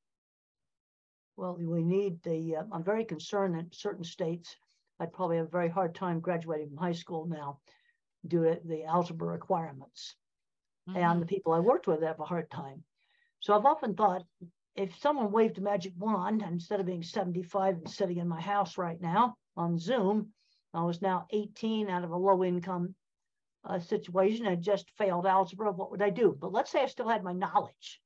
Well, 1.37 1.57
we 1.57 1.83
need 1.83 2.23
the, 2.23 2.57
uh, 2.57 2.65
I'm 2.73 2.85
very 2.85 3.05
concerned 3.05 3.55
that 3.57 3.75
certain 3.75 4.05
states, 4.05 4.57
I'd 5.01 5.13
probably 5.13 5.39
have 5.39 5.47
a 5.47 5.51
very 5.51 5.69
hard 5.69 5.95
time 5.95 6.21
graduating 6.21 6.69
from 6.69 6.77
high 6.79 6.93
school 6.93 7.27
now. 7.27 7.61
due 8.25 8.45
to 8.45 8.61
the 8.65 8.85
algebra 8.85 9.27
requirements. 9.27 10.15
Mhm. 10.89 10.95
And 10.97 11.21
the 11.23 11.27
people 11.27 11.53
I 11.53 11.59
worked 11.59 11.89
with 11.89 12.03
have 12.03 12.21
a 12.21 12.25
hard 12.25 12.49
time. 12.53 12.85
So 13.41 13.53
I've 13.53 13.65
often 13.65 13.97
thought 13.97 14.25
if 14.77 14.97
someone 14.97 15.33
waved 15.33 15.59
a 15.59 15.61
magic 15.61 15.95
wand, 15.97 16.41
instead 16.43 16.79
of 16.79 16.87
being 16.87 17.03
75 17.03 17.79
and 17.79 17.91
sitting 17.91 18.19
in 18.19 18.29
my 18.29 18.41
house 18.41 18.79
right 18.79 19.01
now 19.01 19.37
on 19.57 19.77
Zoom, 19.77 20.33
I 20.73 20.85
was 20.85 21.03
now 21.03 21.27
18 21.31 21.91
out 21.91 22.05
of 22.05 22.13
a 22.13 22.17
low 22.17 22.45
income 22.45 22.95
uh, 23.65 23.79
situation. 23.79 24.47
I 24.47 24.57
just 24.57 24.91
failed 24.99 25.27
algebra. 25.27 25.73
What 25.73 25.91
would 25.91 26.03
I 26.03 26.11
do? 26.11 26.37
But 26.39 26.53
let's 26.53 26.71
say 26.71 26.83
I 26.83 26.87
still 26.87 27.09
had 27.09 27.25
my 27.25 27.33
knowledge. 27.33 28.01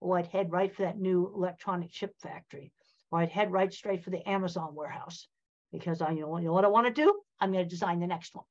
Well, 0.00 0.18
I'd 0.18 0.26
head 0.26 0.52
right 0.52 0.74
for 0.74 0.82
that 0.82 0.98
new 0.98 1.32
electronic 1.34 1.90
chip 1.90 2.14
factory, 2.20 2.72
or 3.10 3.20
I'd 3.20 3.30
head 3.30 3.52
right 3.52 3.72
straight 3.72 4.04
for 4.04 4.10
the 4.10 4.28
Amazon 4.28 4.74
warehouse 4.74 5.26
because 5.72 6.00
I, 6.00 6.12
you 6.12 6.20
know, 6.20 6.38
you 6.38 6.46
know 6.46 6.52
what 6.52 6.64
I 6.64 6.68
want 6.68 6.86
to 6.86 6.92
do? 6.92 7.20
I'm 7.40 7.52
going 7.52 7.64
to 7.64 7.68
design 7.68 8.00
the 8.00 8.06
next 8.06 8.34
one. 8.34 8.44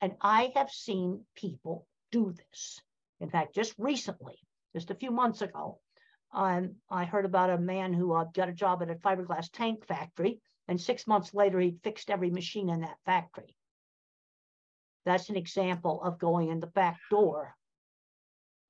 And 0.00 0.14
I 0.20 0.52
have 0.54 0.70
seen 0.70 1.24
people 1.34 1.86
do 2.12 2.32
this. 2.32 2.80
In 3.20 3.30
fact, 3.30 3.54
just 3.54 3.74
recently, 3.78 4.38
just 4.74 4.90
a 4.90 4.94
few 4.94 5.10
months 5.10 5.42
ago, 5.42 5.78
um, 6.32 6.74
I 6.90 7.04
heard 7.04 7.24
about 7.24 7.50
a 7.50 7.58
man 7.58 7.92
who 7.92 8.12
uh, 8.12 8.24
got 8.24 8.48
a 8.48 8.52
job 8.52 8.82
at 8.82 8.90
a 8.90 8.96
fiberglass 8.96 9.48
tank 9.52 9.86
factory, 9.86 10.40
and 10.66 10.80
six 10.80 11.06
months 11.06 11.32
later, 11.32 11.60
he 11.60 11.76
fixed 11.84 12.10
every 12.10 12.30
machine 12.30 12.68
in 12.68 12.80
that 12.80 12.98
factory. 13.06 13.54
That's 15.04 15.28
an 15.28 15.36
example 15.36 16.02
of 16.02 16.18
going 16.18 16.48
in 16.48 16.60
the 16.60 16.66
back 16.66 16.98
door 17.10 17.54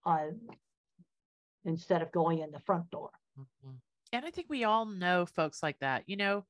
uh, 0.04 0.26
instead 1.64 2.02
of 2.02 2.12
going 2.12 2.40
in 2.40 2.50
the 2.50 2.60
front 2.60 2.90
door. 2.90 3.10
Mhm. 3.38 3.80
And 4.12 4.24
I 4.24 4.30
think 4.30 4.48
we 4.48 4.64
all 4.64 4.84
know 4.84 5.26
folks 5.26 5.62
like 5.62 5.78
that. 5.80 6.08
You 6.08 6.16
know, 6.16 6.44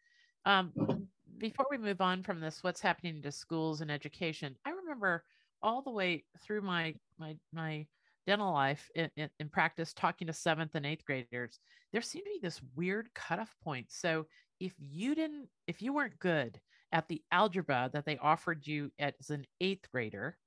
um, 0.44 1.08
before 1.38 1.66
we 1.70 1.78
move 1.78 2.00
on 2.00 2.22
from 2.22 2.40
this, 2.40 2.62
what's 2.62 2.80
happening 2.80 3.22
to 3.22 3.32
schools 3.32 3.80
and 3.80 3.90
education? 3.90 4.56
I 4.64 4.70
remember 4.70 5.24
all 5.62 5.82
the 5.82 5.90
way 5.90 6.24
through 6.40 6.60
my 6.62 6.94
my 7.18 7.36
my 7.52 7.86
dental 8.26 8.52
life 8.52 8.90
in, 8.94 9.10
in, 9.16 9.30
in 9.38 9.48
practice 9.48 9.92
talking 9.92 10.26
to 10.26 10.32
seventh 10.32 10.74
and 10.74 10.86
eighth 10.86 11.04
graders. 11.04 11.58
There 11.92 12.02
seemed 12.02 12.24
to 12.24 12.32
be 12.32 12.38
this 12.42 12.62
weird 12.74 13.12
cutoff 13.14 13.54
point. 13.62 13.90
So 13.90 14.26
if 14.60 14.74
you 14.78 15.14
didn't, 15.14 15.48
if 15.66 15.82
you 15.82 15.92
weren't 15.92 16.18
good 16.18 16.60
at 16.94 17.08
the 17.08 17.20
algebra 17.32 17.90
that 17.92 18.06
they 18.06 18.16
offered 18.18 18.66
you 18.66 18.90
as 19.00 19.28
an 19.28 19.44
eighth 19.60 19.90
grader, 19.90 20.38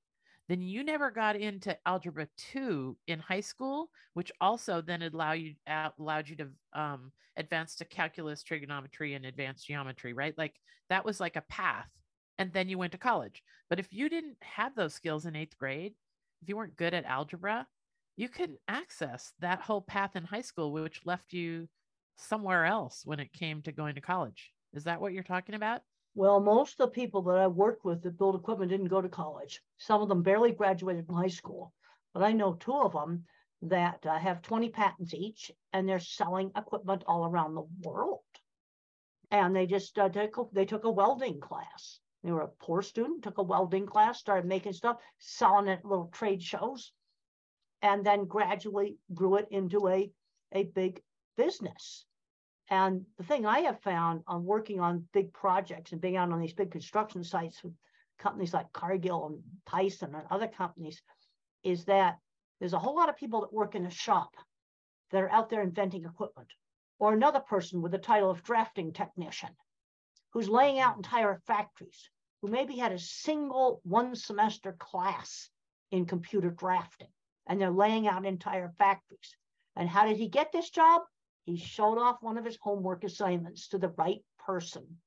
then 0.48 0.62
you 0.62 0.82
never 0.82 1.12
got 1.12 1.36
into 1.36 1.78
algebra 1.86 2.26
two 2.38 2.96
in 3.08 3.20
high 3.20 3.42
school, 3.42 3.90
which 4.14 4.32
also 4.40 4.82
then 4.82 5.02
allow 5.02 5.34
you 5.34 5.56
allowed 6.00 6.30
you 6.30 6.38
to 6.38 6.48
um, 6.74 7.12
advance 7.36 7.76
to 7.76 7.86
calculus, 7.86 8.44
trigonometry, 8.44 9.14
and 9.14 9.26
advanced 9.26 9.68
geometry, 9.68 10.14
right? 10.14 10.38
Like 10.38 10.56
that 10.90 11.04
was 11.04 11.20
like 11.20 11.36
a 11.36 11.44
path, 11.50 11.90
and 12.38 12.52
then 12.54 12.70
you 12.70 12.78
went 12.78 12.94
to 12.94 12.98
college. 12.98 13.44
But 13.70 13.80
if 13.80 13.92
you 13.92 14.08
didn't 14.08 14.38
have 14.42 14.74
those 14.74 14.94
skills 14.94 15.26
in 15.26 15.36
eighth 15.36 15.58
grade, 15.58 15.94
if 16.42 16.48
you 16.48 16.56
weren't 16.56 16.78
good 16.78 16.94
at 16.94 17.04
algebra, 17.04 17.68
you 18.16 18.30
couldn't 18.30 18.60
access 18.70 19.34
that 19.42 19.60
whole 19.60 19.82
path 19.82 20.16
in 20.16 20.24
high 20.24 20.42
school, 20.42 20.72
which 20.72 21.02
left 21.04 21.34
you 21.34 21.68
somewhere 22.16 22.64
else 22.66 23.02
when 23.04 23.20
it 23.20 23.34
came 23.34 23.62
to 23.64 23.74
going 23.74 23.96
to 23.96 24.02
college. 24.02 24.54
Is 24.74 24.86
that 24.86 25.02
what 25.02 25.12
you're 25.12 25.24
talking 25.24 25.56
about? 25.56 25.82
Well, 26.18 26.40
most 26.40 26.80
of 26.80 26.90
the 26.90 26.96
people 26.96 27.22
that 27.22 27.38
I 27.38 27.46
worked 27.46 27.86
with 27.86 28.02
that 28.02 28.18
build 28.18 28.34
equipment 28.34 28.72
didn't 28.72 28.88
go 28.88 29.04
to 29.04 29.08
college. 29.08 29.62
Some 29.78 30.02
of 30.02 30.10
them 30.10 30.24
barely 30.24 30.52
graduated 30.52 31.06
from 31.06 31.14
high 31.14 31.28
school, 31.28 31.76
but 32.12 32.24
I 32.24 32.32
know 32.32 32.56
two 32.56 32.74
of 32.74 32.94
them 32.94 33.26
that 33.62 34.04
uh, 34.04 34.18
have 34.18 34.42
20 34.42 34.70
patents 34.70 35.14
each, 35.14 35.52
and 35.74 35.88
they're 35.88 36.00
selling 36.00 36.52
equipment 36.56 37.04
all 37.06 37.28
around 37.28 37.54
the 37.54 37.68
world. 37.84 38.24
And 39.30 39.56
they 39.56 39.68
just 39.68 40.00
uh, 40.00 40.10
took 40.10 40.38
a, 40.40 40.44
they 40.54 40.66
took 40.66 40.86
a 40.86 40.90
welding 40.90 41.40
class. 41.40 42.00
They 42.24 42.32
were 42.32 42.42
a 42.42 42.48
poor 42.48 42.82
student, 42.82 43.24
took 43.24 43.38
a 43.38 43.44
welding 43.44 43.86
class, 43.86 44.18
started 44.20 44.48
making 44.48 44.74
stuff, 44.74 44.98
selling 45.20 45.68
it 45.68 45.82
at 45.82 45.86
little 45.86 46.08
trade 46.08 46.42
shows, 46.42 46.94
and 47.84 48.04
then 48.04 48.26
gradually 48.26 48.98
grew 49.14 49.36
it 49.36 49.50
into 49.52 49.88
a 49.88 50.12
a 50.52 50.64
big 50.64 51.00
business. 51.36 52.07
And 52.70 53.06
the 53.18 53.24
thing 53.24 53.46
I 53.46 53.60
have 53.60 53.80
found 53.82 54.24
on 54.28 54.44
working 54.44 54.80
on 54.80 55.08
big 55.14 55.32
projects 55.34 55.92
and 55.92 56.02
being 56.02 56.18
out 56.18 56.32
on 56.32 56.40
these 56.40 56.54
big 56.54 56.72
construction 56.72 57.24
sites 57.24 57.64
with 57.64 57.74
companies 58.20 58.54
like 58.54 58.74
Cargill 58.74 59.28
and 59.28 59.42
Tyson 59.66 60.14
and 60.16 60.26
other 60.30 60.48
companies 60.48 61.02
is 61.64 61.86
that 61.86 62.18
there's 62.60 62.74
a 62.74 62.80
whole 62.80 62.96
lot 62.96 63.10
of 63.10 63.18
people 63.18 63.42
that 63.42 63.54
work 63.54 63.76
in 63.76 63.86
a 63.86 63.92
shop 63.92 64.36
that 65.12 65.24
are 65.24 65.32
out 65.32 65.50
there 65.50 65.62
inventing 65.62 66.04
equipment, 66.04 66.50
or 67.00 67.14
another 67.14 67.40
person 67.40 67.82
with 67.82 67.92
the 67.92 67.98
title 67.98 68.30
of 68.30 68.44
drafting 68.44 68.92
technician 68.92 69.50
who's 70.32 70.50
laying 70.50 70.80
out 70.80 70.96
mm. 70.96 70.98
entire 70.98 71.42
factories, 71.48 72.10
who 72.42 72.50
maybe 72.50 72.76
had 72.76 72.92
a 72.92 73.00
single 73.00 73.80
one 73.84 74.16
semester 74.16 74.76
class 74.78 75.50
in 75.92 76.06
computer 76.06 76.50
drafting, 76.50 77.08
and 77.48 77.62
they're 77.62 77.72
laying 77.72 78.08
out 78.08 78.26
entire 78.26 78.74
factories. 78.78 79.36
And 79.76 79.88
how 79.88 80.06
did 80.06 80.18
he 80.18 80.28
get 80.28 80.52
this 80.52 80.70
job? 80.70 81.04
He 81.48 81.56
showed 81.58 81.98
off 81.98 82.22
one 82.22 82.38
of 82.38 82.46
his 82.46 82.58
homework 82.58 83.06
assignments 83.06 83.70
to 83.70 83.80
the 83.80 83.90
right 83.98 84.24
person 84.38 85.00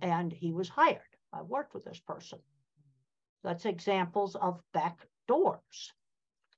and 0.00 0.32
he 0.32 0.52
was 0.52 0.70
hired. 0.70 1.16
I 1.32 1.42
worked 1.42 1.74
with 1.74 1.84
this 1.84 2.00
person. 2.00 2.40
That's 3.44 3.66
examples 3.66 4.36
of 4.36 4.62
back 4.72 5.06
doors. 5.28 5.92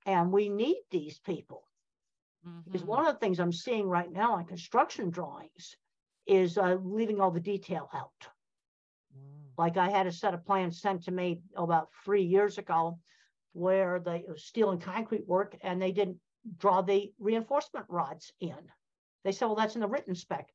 And 0.06 0.32
we 0.32 0.48
need 0.48 0.82
these 0.90 1.18
people. 1.18 1.68
Because 2.64 2.82
Mhm. 2.82 2.86
one 2.86 3.06
of 3.06 3.12
the 3.12 3.18
things 3.18 3.40
I'm 3.40 3.52
seeing 3.52 3.88
right 3.88 4.10
now 4.10 4.34
on 4.34 4.46
construction 4.46 5.10
drawings 5.10 5.76
is 6.26 6.56
uh, 6.58 6.78
leaving 6.82 7.20
all 7.20 7.32
the 7.32 7.40
detail 7.40 7.88
out. 7.92 8.28
Mm. 9.16 9.50
Like 9.58 9.76
I 9.76 9.90
had 9.90 10.06
a 10.06 10.12
set 10.12 10.34
of 10.34 10.44
plans 10.46 10.80
sent 10.80 11.04
to 11.04 11.12
me 11.12 11.42
about 11.56 11.92
three 12.04 12.22
years 12.22 12.58
ago 12.58 13.00
where 13.52 14.00
was 14.28 14.44
steel 14.44 14.70
and 14.70 14.80
concrete 14.80 15.26
work 15.26 15.56
and 15.62 15.80
they 15.82 15.92
didn't 15.92 16.20
draw 16.58 16.82
the 16.82 17.12
reinforcement 17.18 17.86
rods 17.88 18.32
in. 18.40 18.72
They 19.24 19.32
said, 19.32 19.46
well, 19.46 19.56
that's 19.56 19.74
in 19.74 19.80
the 19.80 19.88
written 19.88 20.14
spec. 20.14 20.48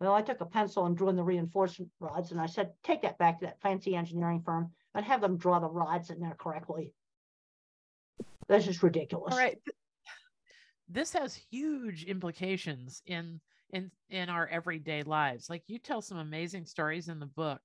Well, 0.00 0.14
I 0.14 0.22
took 0.22 0.40
a 0.40 0.46
pencil 0.46 0.86
and 0.86 0.96
drew 0.96 1.08
in 1.08 1.16
the 1.16 1.22
reinforcement 1.22 1.90
rods 2.00 2.32
and 2.32 2.40
I 2.40 2.46
said, 2.46 2.72
take 2.82 3.02
that 3.02 3.18
back 3.18 3.40
to 3.40 3.46
that 3.46 3.60
fancy 3.60 3.94
engineering 3.94 4.42
firm 4.44 4.70
and 4.94 5.04
have 5.04 5.20
them 5.20 5.36
draw 5.36 5.58
the 5.58 5.68
rods 5.68 6.10
in 6.10 6.20
there 6.20 6.36
correctly. 6.38 6.94
This 8.48 8.66
is 8.66 8.82
ridiculous. 8.82 9.32
All 9.32 9.38
right. 9.38 9.58
This 10.88 11.12
has 11.12 11.40
huge 11.50 12.04
implications 12.04 13.02
in 13.06 13.40
in 13.72 13.90
in 14.08 14.28
our 14.28 14.48
everyday 14.48 15.04
lives. 15.04 15.48
Like 15.48 15.62
you 15.68 15.78
tell 15.78 16.02
some 16.02 16.18
amazing 16.18 16.66
stories 16.66 17.08
in 17.08 17.20
the 17.20 17.26
book 17.26 17.60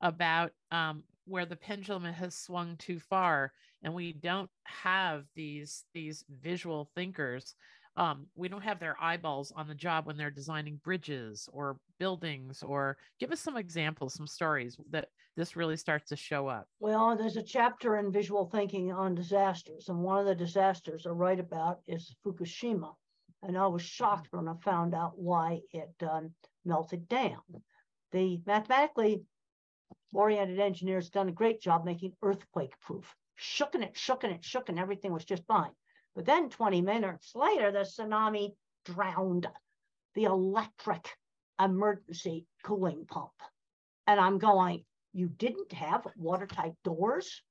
about 0.00 0.52
um, 0.70 1.04
where 1.26 1.44
the 1.44 1.56
pendulum 1.56 2.04
has 2.04 2.34
swung 2.34 2.76
too 2.78 2.98
far, 2.98 3.52
and 3.82 3.92
we 3.92 4.14
don't 4.14 4.50
have 4.64 5.26
these 5.34 5.84
these 5.92 6.24
visual 6.40 6.88
thinkers. 6.94 7.54
Um, 7.96 8.26
we 8.34 8.48
don't 8.48 8.62
have 8.62 8.80
their 8.80 8.96
eyeballs 9.00 9.52
on 9.54 9.68
the 9.68 9.74
job 9.74 10.06
when 10.06 10.16
they're 10.16 10.30
designing 10.30 10.80
bridges 10.82 11.48
or 11.52 11.78
buildings. 11.98 12.62
Or 12.62 12.96
give 13.20 13.32
us 13.32 13.40
some 13.40 13.56
examples, 13.56 14.14
some 14.14 14.26
stories 14.26 14.76
that 14.90 15.08
this 15.36 15.56
really 15.56 15.76
starts 15.76 16.08
to 16.08 16.16
show 16.16 16.48
up. 16.48 16.68
Well, 16.80 17.16
there's 17.16 17.36
a 17.36 17.42
chapter 17.42 17.98
in 17.98 18.10
visual 18.10 18.46
thinking 18.46 18.92
on 18.92 19.14
disasters, 19.14 19.88
and 19.88 19.98
one 20.02 20.18
of 20.18 20.26
the 20.26 20.34
disasters 20.34 21.06
I 21.06 21.10
write 21.10 21.40
about 21.40 21.80
is 21.86 22.14
Fukushima. 22.24 22.94
And 23.42 23.58
I 23.58 23.66
was 23.66 23.82
shocked 23.82 24.28
when 24.30 24.48
I 24.48 24.54
found 24.62 24.94
out 24.94 25.18
why 25.18 25.60
it 25.72 25.92
um, 26.08 26.32
melted 26.64 27.08
down. 27.08 27.40
The 28.12 28.40
mathematically 28.46 29.22
oriented 30.12 30.60
engineers 30.60 31.10
done 31.10 31.28
a 31.28 31.32
great 31.32 31.60
job 31.60 31.84
making 31.84 32.12
earthquake 32.22 32.74
proof. 32.80 33.14
Shooking 33.40 33.82
it, 33.82 33.94
shooking 33.94 34.32
it, 34.32 34.42
shooking, 34.42 34.78
everything 34.78 35.12
was 35.12 35.24
just 35.24 35.44
fine. 35.46 35.72
But 36.14 36.26
then 36.26 36.50
20 36.50 36.82
minutes 36.82 37.34
later, 37.34 37.72
the 37.72 37.80
tsunami 37.80 38.54
drowned 38.84 39.48
the 40.14 40.24
electric 40.24 41.08
emergency 41.60 42.46
cooling 42.62 43.06
pump. 43.06 43.32
And 44.06 44.20
I'm 44.20 44.38
going, 44.38 44.84
you 45.12 45.28
didn't 45.28 45.72
have 45.72 46.06
watertight 46.16 46.74
doors. 46.84 47.42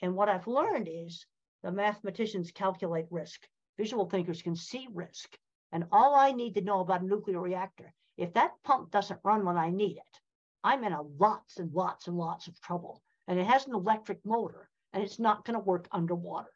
And 0.00 0.14
what 0.14 0.28
I've 0.28 0.46
learned 0.46 0.88
is 0.90 1.26
the 1.62 1.70
mathematicians 1.70 2.50
calculate 2.50 3.06
risk. 3.10 3.46
Visual 3.78 4.08
thinkers 4.08 4.42
can 4.42 4.56
see 4.56 4.88
risk. 4.92 5.36
And 5.70 5.84
all 5.92 6.14
I 6.14 6.32
need 6.32 6.54
to 6.54 6.60
know 6.60 6.80
about 6.80 7.02
a 7.02 7.06
nuclear 7.06 7.40
reactor, 7.40 7.94
if 8.16 8.34
that 8.34 8.52
pump 8.64 8.90
doesn't 8.90 9.20
run 9.24 9.44
when 9.44 9.56
I 9.56 9.70
need 9.70 9.96
it, 9.96 10.20
I'm 10.64 10.84
in 10.84 10.92
a 10.92 11.02
lots 11.02 11.58
and 11.58 11.72
lots 11.72 12.08
and 12.08 12.16
lots 12.16 12.46
of 12.46 12.60
trouble. 12.60 13.02
And 13.28 13.38
it 13.38 13.46
has 13.46 13.66
an 13.66 13.74
electric 13.74 14.24
motor 14.24 14.68
and 14.92 15.02
it's 15.02 15.18
not 15.18 15.44
going 15.44 15.58
to 15.58 15.64
work 15.64 15.88
underwater. 15.92 16.50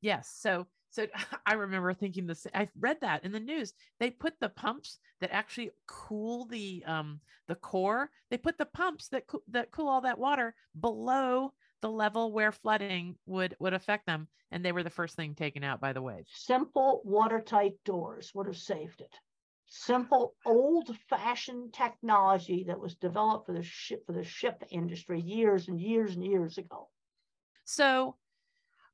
Yes. 0.00 0.28
So 0.28 0.66
so 0.90 1.06
I 1.46 1.54
remember 1.54 1.92
thinking 1.94 2.26
this. 2.26 2.46
I 2.54 2.68
read 2.78 3.00
that 3.00 3.24
in 3.24 3.32
the 3.32 3.40
news. 3.40 3.72
They 3.98 4.10
put 4.10 4.38
the 4.40 4.48
pumps 4.48 4.98
that 5.20 5.30
actually 5.32 5.70
cool 5.86 6.46
the 6.46 6.84
um 6.86 7.20
the 7.48 7.54
core. 7.56 8.10
They 8.30 8.38
put 8.38 8.58
the 8.58 8.66
pumps 8.66 9.08
that 9.08 9.26
coo- 9.26 9.42
that 9.48 9.70
cool 9.70 9.88
all 9.88 10.02
that 10.02 10.18
water 10.18 10.54
below 10.78 11.52
the 11.82 11.90
level 11.90 12.32
where 12.32 12.52
flooding 12.52 13.16
would 13.26 13.56
would 13.60 13.74
affect 13.74 14.06
them, 14.06 14.28
and 14.50 14.64
they 14.64 14.72
were 14.72 14.82
the 14.82 14.90
first 14.90 15.16
thing 15.16 15.34
taken 15.34 15.64
out 15.64 15.80
by 15.80 15.92
the 15.92 16.02
waves. 16.02 16.32
Simple 16.32 17.02
watertight 17.04 17.84
doors 17.84 18.34
would 18.34 18.46
have 18.46 18.56
saved 18.56 19.02
it. 19.02 19.20
simple 19.66 20.34
old-fashioned 20.46 21.74
technology 21.74 22.64
that 22.64 22.80
was 22.80 22.94
developed 22.96 23.44
for 23.44 23.52
the 23.52 23.62
ship 23.62 24.06
for 24.06 24.12
the 24.12 24.24
ship 24.24 24.64
industry 24.70 25.20
years 25.20 25.68
and 25.68 25.78
years 25.78 26.14
and 26.14 26.24
years 26.24 26.56
ago. 26.56 26.90
So 27.64 28.16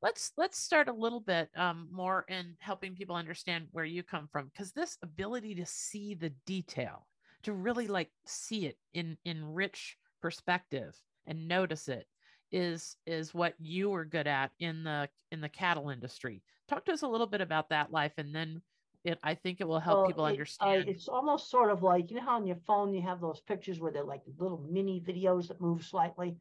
let's 0.06 0.32
let's 0.36 0.56
start 0.56 0.86
a 0.86 0.92
little 0.92 1.18
bit 1.18 1.50
um, 1.56 1.88
more 1.90 2.25
in 2.28 2.54
helping 2.60 2.94
people 2.94 3.16
understand 3.16 3.66
where 3.72 3.84
you 3.84 4.04
come 4.04 4.28
from 4.30 4.46
because 4.46 4.70
this 4.70 4.96
ability 5.02 5.52
to 5.52 5.66
see 5.66 6.14
the 6.14 6.30
detail 6.46 7.08
to 7.42 7.52
really 7.52 7.88
like 7.88 8.08
see 8.25 8.66
it 8.66 8.78
in 8.94 9.16
in 9.25 9.44
rich 9.44 9.96
perspective 10.22 10.94
and 11.26 11.48
notice 11.48 11.88
it 11.88 12.06
is 12.52 12.96
is 13.04 13.34
what 13.34 13.54
you 13.58 13.90
were 13.90 14.04
good 14.04 14.28
at 14.28 14.52
in 14.60 14.84
the 14.84 15.08
in 15.32 15.40
the 15.40 15.48
cattle 15.48 15.90
industry 15.90 16.40
talk 16.68 16.84
to 16.84 16.92
us 16.92 17.02
a 17.02 17.08
little 17.08 17.26
bit 17.26 17.40
about 17.40 17.68
that 17.70 17.90
life 17.90 18.12
and 18.16 18.32
then 18.32 18.62
it 19.02 19.18
i 19.25 19.34
think 19.34 19.60
it 19.60 19.66
will 19.66 19.80
help 19.80 19.98
Well, 19.98 20.06
people 20.06 20.26
it- 20.26 20.30
understand 20.30 20.88
it's 20.88 21.08
almost 21.08 21.50
sort 21.50 21.72
of 21.72 21.82
like 21.82 22.12
you 22.12 22.16
know 22.16 22.22
how 22.22 22.36
on 22.36 22.46
your 22.46 22.60
phone 22.64 22.94
you 22.94 23.02
have 23.02 23.20
those 23.20 23.40
pictures 23.40 23.80
where 23.80 23.90
they're 23.90 24.04
like 24.04 24.22
little 24.38 24.64
mini 24.70 25.00
videos 25.00 25.48
that 25.48 25.60
move 25.60 25.84
slightly. 25.84 26.36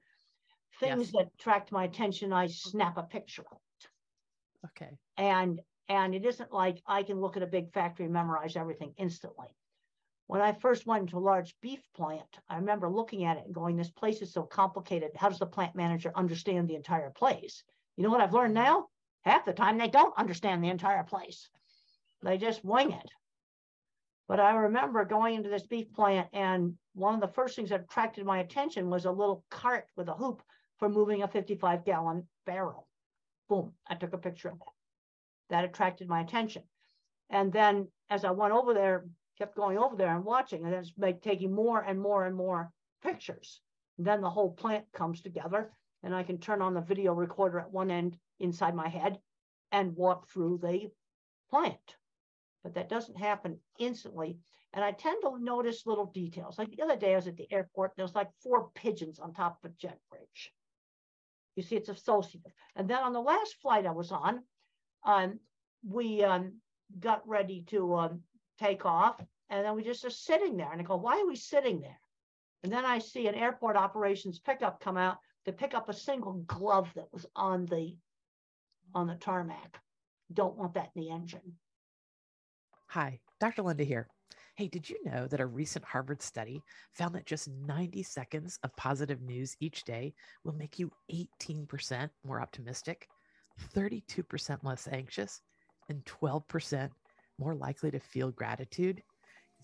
Things 0.79 1.07
Yes. 1.07 1.11
that 1.13 1.33
attract 1.35 1.71
my 1.71 1.85
attention, 1.85 2.33
I 2.33 2.47
snap 2.47 2.97
a 2.97 3.03
picture 3.03 3.43
of. 3.49 3.57
okay 4.65 4.97
and 5.17 5.61
and 5.87 6.15
it 6.15 6.25
isn't 6.25 6.51
like 6.51 6.81
I 6.87 7.03
can 7.03 7.21
look 7.21 7.37
at 7.37 7.43
a 7.43 7.47
big 7.47 7.71
factory 7.71 8.05
and 8.05 8.13
memorize 8.13 8.55
everything 8.55 8.93
instantly. 8.97 9.47
When 10.27 10.41
I 10.41 10.53
first 10.53 10.87
went 10.87 11.01
into 11.01 11.17
a 11.17 11.19
large 11.19 11.55
beef 11.61 11.81
plant, 11.93 12.39
I 12.49 12.55
remember 12.55 12.89
looking 12.89 13.23
at 13.25 13.37
it 13.37 13.45
and 13.45 13.53
going, 13.53 13.75
"This 13.77 13.91
place 13.91 14.21
is 14.21 14.33
so 14.33 14.43
complicated. 14.43 15.11
How 15.15 15.29
does 15.29 15.39
the 15.39 15.45
plant 15.45 15.75
manager 15.75 16.11
understand 16.15 16.67
the 16.67 16.75
entire 16.75 17.11
place?" 17.11 17.63
You 17.95 18.03
know 18.03 18.09
what 18.09 18.21
I've 18.21 18.33
learned 18.33 18.55
now? 18.55 18.89
Half 19.21 19.45
the 19.45 19.53
time 19.53 19.77
they 19.77 19.87
don't 19.87 20.17
understand 20.17 20.63
the 20.63 20.69
entire 20.69 21.03
place; 21.03 21.49
they 22.21 22.37
just 22.37 22.65
wing 22.65 22.91
it. 22.91 23.11
But 24.27 24.39
I 24.39 24.55
remember 24.55 25.05
going 25.05 25.35
into 25.35 25.49
this 25.49 25.67
beef 25.67 25.93
plant, 25.93 26.29
and 26.33 26.77
one 26.93 27.13
of 27.13 27.21
the 27.21 27.27
first 27.27 27.55
things 27.55 27.69
that 27.69 27.81
attracted 27.81 28.25
my 28.25 28.39
attention 28.39 28.89
was 28.89 29.05
a 29.05 29.11
little 29.11 29.45
cart 29.49 29.91
with 29.95 30.09
a 30.09 30.15
hoop 30.15 30.41
for 30.77 30.89
moving 30.89 31.23
a 31.23 31.27
55 31.27 31.85
gallon 31.85 32.27
barrel. 32.45 32.87
Boom, 33.49 33.73
I 33.87 33.95
took 33.95 34.13
a 34.13 34.17
picture 34.17 34.49
of 34.49 34.59
that 34.59 34.75
that 35.49 35.65
attracted 35.65 36.07
my 36.07 36.21
attention. 36.21 36.63
And 37.29 37.51
then 37.51 37.87
as 38.09 38.25
I 38.25 38.31
went 38.31 38.53
over 38.53 38.73
there, 38.73 39.05
kept 39.37 39.55
going 39.55 39.77
over 39.77 39.95
there 39.95 40.15
and 40.15 40.23
watching, 40.23 40.65
and 40.65 40.73
it's 40.73 40.93
like 40.97 41.21
taking 41.21 41.53
more 41.53 41.81
and 41.81 41.99
more 41.99 42.25
and 42.25 42.35
more 42.35 42.71
pictures. 43.03 43.61
And 43.97 44.07
then 44.07 44.21
the 44.21 44.29
whole 44.29 44.51
plant 44.51 44.85
comes 44.93 45.21
together, 45.21 45.71
and 46.03 46.15
I 46.15 46.23
can 46.23 46.37
turn 46.37 46.61
on 46.61 46.73
the 46.73 46.81
video 46.81 47.13
recorder 47.13 47.59
at 47.59 47.71
one 47.71 47.91
end 47.91 48.17
inside 48.39 48.75
my 48.75 48.87
head 48.87 49.19
and 49.71 49.95
walk 49.95 50.29
through 50.29 50.59
the 50.59 50.91
plant. 51.49 51.95
But 52.63 52.75
that 52.75 52.89
doesn't 52.89 53.17
happen 53.17 53.59
instantly. 53.79 54.39
And 54.73 54.83
I 54.83 54.91
tend 54.91 55.21
to 55.21 55.39
notice 55.39 55.85
little 55.85 56.07
details. 56.07 56.57
Like 56.57 56.69
the 56.71 56.81
other 56.81 56.97
day, 56.97 57.13
I 57.13 57.15
was 57.15 57.27
at 57.27 57.37
the 57.37 57.51
airport, 57.51 57.93
there 57.95 58.03
was 58.03 58.15
like 58.15 58.29
four 58.41 58.69
pigeons 58.75 59.19
on 59.19 59.33
top 59.33 59.59
of 59.63 59.71
a 59.71 59.73
jet 59.75 59.99
bridge. 60.09 60.51
You 61.55 61.63
see, 61.63 61.75
it's 61.75 61.89
associative. 61.89 62.51
And 62.75 62.89
then 62.89 63.01
on 63.01 63.13
the 63.13 63.21
last 63.21 63.55
flight 63.61 63.85
I 63.85 63.91
was 63.91 64.11
on, 64.11 64.43
um, 65.05 65.39
we 65.87 66.23
um, 66.23 66.53
got 66.99 67.27
ready 67.27 67.63
to 67.67 67.95
um, 67.95 68.21
take 68.59 68.85
off, 68.85 69.21
and 69.49 69.65
then 69.65 69.75
we 69.75 69.83
just 69.83 70.05
are 70.05 70.09
sitting 70.09 70.57
there. 70.57 70.71
And 70.71 70.81
I 70.81 70.83
go, 70.83 70.95
"Why 70.95 71.19
are 71.19 71.27
we 71.27 71.35
sitting 71.35 71.79
there?" 71.81 71.99
And 72.63 72.71
then 72.71 72.85
I 72.85 72.99
see 72.99 73.27
an 73.27 73.35
airport 73.35 73.77
operations 73.77 74.39
pickup 74.39 74.79
come 74.79 74.97
out 74.97 75.17
to 75.45 75.53
pick 75.53 75.73
up 75.73 75.87
a 75.87 75.93
single 75.93 76.33
glove 76.47 76.91
that 76.95 77.11
was 77.13 77.25
on 77.35 77.65
the 77.65 77.95
on 78.93 79.07
the 79.07 79.15
tarmac. 79.15 79.79
Don't 80.33 80.57
want 80.57 80.73
that 80.73 80.91
in 80.95 81.03
the 81.03 81.11
engine. 81.11 81.57
Hi, 82.87 83.19
Dr. 83.39 83.61
Linda 83.61 83.83
here. 83.83 84.07
Hey, 84.57 84.69
did 84.69 84.89
you 84.89 84.97
know 85.03 85.27
that 85.27 85.41
a 85.41 85.45
recent 85.45 85.83
Harvard 85.83 86.21
study 86.21 86.61
found 86.93 87.13
that 87.13 87.25
just 87.25 87.49
90 87.49 88.01
seconds 88.03 88.57
of 88.63 88.73
positive 88.77 89.21
news 89.21 89.57
each 89.59 89.83
day 89.83 90.13
will 90.45 90.53
make 90.53 90.79
you 90.79 90.89
18% 91.11 92.09
more 92.25 92.39
optimistic, 92.39 93.09
32% 93.73 94.63
less 94.63 94.87
anxious, 94.87 95.41
and 95.89 96.05
12% 96.05 96.89
more 97.37 97.53
likely 97.53 97.91
to 97.91 97.99
feel 97.99 98.31
gratitude? 98.31 99.03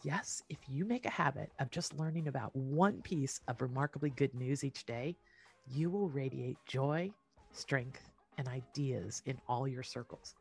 Yes, 0.04 0.44
if 0.50 0.58
you 0.68 0.84
make 0.84 1.06
a 1.06 1.10
habit 1.10 1.54
of 1.60 1.72
just 1.72 1.98
learning 1.98 2.28
about 2.28 2.54
one 2.54 3.02
piece 3.02 3.40
of 3.48 3.62
remarkably 3.62 4.10
good 4.10 4.34
news 4.34 4.62
each 4.62 4.86
day, 4.86 5.16
you 5.70 5.90
will 5.90 6.10
radiate 6.10 6.58
joy, 6.68 7.10
strength, 7.54 8.10
and 8.38 8.50
ideas 8.50 9.22
in 9.26 9.40
all 9.48 9.70
your 9.70 9.84
circles. 9.84 10.36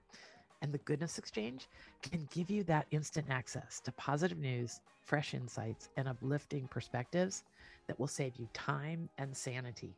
And 0.63 0.73
the 0.73 0.79
Goodness 0.79 1.19
Exchange 1.19 1.69
can 2.03 2.29
give 2.31 2.51
you 2.51 2.65
that 2.65 2.87
instant 2.91 3.27
access 3.31 3.81
to 3.81 3.93
positive 3.93 4.39
news, 4.39 4.81
fresh 5.05 5.35
insights, 5.35 5.89
and 5.97 6.07
uplifting 6.07 6.69
perspectives 6.69 7.45
that 7.87 7.99
will 7.99 8.07
save 8.07 8.37
you 8.37 8.49
time 8.53 9.09
and 9.19 9.37
sanity. 9.37 9.95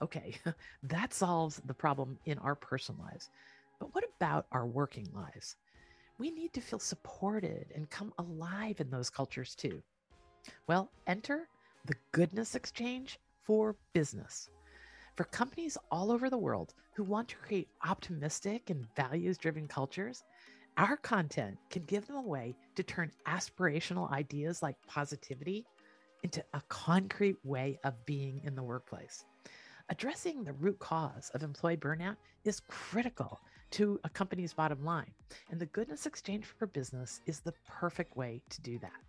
Okay, 0.00 0.34
that 0.82 1.14
solves 1.14 1.60
the 1.64 1.74
problem 1.74 2.18
in 2.26 2.38
our 2.38 2.54
personal 2.56 3.00
lives. 3.04 3.30
But 3.78 3.94
what 3.94 4.04
about 4.16 4.46
our 4.52 4.66
working 4.66 5.08
lives? 5.14 5.56
We 6.18 6.30
need 6.30 6.52
to 6.54 6.60
feel 6.60 6.78
supported 6.78 7.66
and 7.74 7.88
come 7.88 8.12
alive 8.18 8.80
in 8.80 8.90
those 8.90 9.10
cultures 9.10 9.54
too. 9.54 9.82
Well, 10.66 10.90
enter 11.06 11.48
the 11.84 11.94
Goodness 12.12 12.54
Exchange 12.54 13.18
for 13.40 13.76
business. 13.92 14.50
For 15.14 15.24
companies 15.24 15.76
all 15.90 16.10
over 16.10 16.30
the 16.30 16.38
world 16.38 16.72
who 16.94 17.04
want 17.04 17.28
to 17.28 17.36
create 17.36 17.68
optimistic 17.84 18.70
and 18.70 18.86
values 18.96 19.36
driven 19.36 19.68
cultures, 19.68 20.24
our 20.78 20.96
content 20.96 21.58
can 21.68 21.84
give 21.84 22.06
them 22.06 22.16
a 22.16 22.22
way 22.22 22.56
to 22.76 22.82
turn 22.82 23.12
aspirational 23.26 24.10
ideas 24.10 24.62
like 24.62 24.76
positivity 24.86 25.66
into 26.22 26.42
a 26.54 26.62
concrete 26.68 27.36
way 27.44 27.78
of 27.84 28.06
being 28.06 28.40
in 28.44 28.54
the 28.54 28.62
workplace. 28.62 29.26
Addressing 29.90 30.44
the 30.44 30.54
root 30.54 30.78
cause 30.78 31.30
of 31.34 31.42
employee 31.42 31.76
burnout 31.76 32.16
is 32.44 32.60
critical 32.68 33.38
to 33.72 34.00
a 34.04 34.08
company's 34.08 34.54
bottom 34.54 34.82
line, 34.82 35.12
and 35.50 35.60
the 35.60 35.66
Goodness 35.66 36.06
Exchange 36.06 36.46
for 36.46 36.66
Business 36.66 37.20
is 37.26 37.40
the 37.40 37.52
perfect 37.68 38.16
way 38.16 38.40
to 38.48 38.62
do 38.62 38.78
that. 38.78 39.00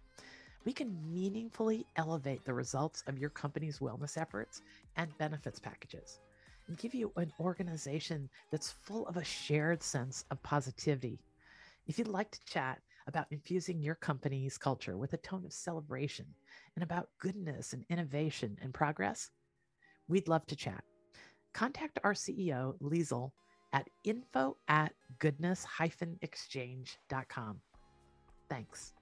We 0.65 0.73
can 0.73 0.95
meaningfully 1.12 1.86
elevate 1.97 2.45
the 2.45 2.54
results 2.54 3.04
of 3.08 3.17
your 3.17 3.30
company's 3.30 3.80
wellness 3.80 4.17
efforts 4.17 4.62
and 4.95 5.17
benefits 5.17 5.60
packages 5.60 6.19
and 6.67 6.78
give 6.78 6.93
you 6.93 7.12
an 7.17 7.34
organization 7.39 8.30
that's 8.52 8.71
full 8.71 9.08
of 9.08 9.17
a 9.17 9.23
shared 9.23 9.82
sense 9.84 10.23
of 10.32 10.41
positivity. 10.43 11.19
If 11.88 11.99
you'd 11.99 12.08
like 12.08 12.32
to 12.32 12.39
chat 12.45 12.80
about 13.08 13.28
infusing 13.32 13.82
your 13.82 13.95
company's 13.95 14.58
culture 14.58 14.97
with 14.97 15.12
a 15.12 15.17
tone 15.17 15.43
of 15.45 15.52
celebration 15.52 16.26
and 16.76 16.84
about 16.84 17.10
goodness 17.19 17.73
and 17.73 17.84
innovation 17.89 18.58
and 18.62 18.73
progress, 18.73 19.30
we'd 20.08 20.30
love 20.30 20.45
to 20.47 20.56
chat. 20.56 20.86
Contact 21.54 21.99
our 22.06 22.13
CEO, 22.13 22.80
Liesel, 22.80 23.32
at 23.73 23.89
info 24.06 24.56
at 24.69 24.93
goodness-exchange.com. 25.19 27.60
Thanks. 28.49 28.93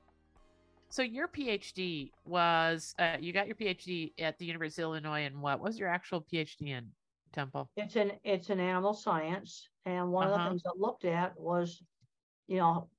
So 0.92 1.04
your 1.04 1.30
PhD 1.30 2.12
was 2.26 2.94
uh, 3.00 3.18
you 3.20 3.32
got 3.32 3.48
your 3.48 3.56
PhD 3.56 4.14
at 4.20 4.38
the 4.38 4.46
University 4.46 4.82
of 4.82 4.88
Illinois 4.88 5.24
in 5.24 5.40
what? 5.40 5.60
What 5.60 5.70
was 5.70 5.80
your 5.80 5.88
actual 5.88 6.22
PhD 6.22 6.68
in 6.68 6.92
Temple? 7.32 7.72
It's 7.76 7.96
an 7.96 8.20
it's 8.24 8.50
an 8.50 8.60
animal 8.60 8.94
science, 8.94 9.70
and 9.86 10.12
one 10.12 10.28
of 10.28 10.34
Uh-huh. 10.34 10.44
the 10.44 10.50
things 10.50 10.62
I 10.66 10.72
looked 10.76 11.06
at 11.06 11.40
was, 11.40 11.82
you 12.48 12.58
know, 12.58 12.92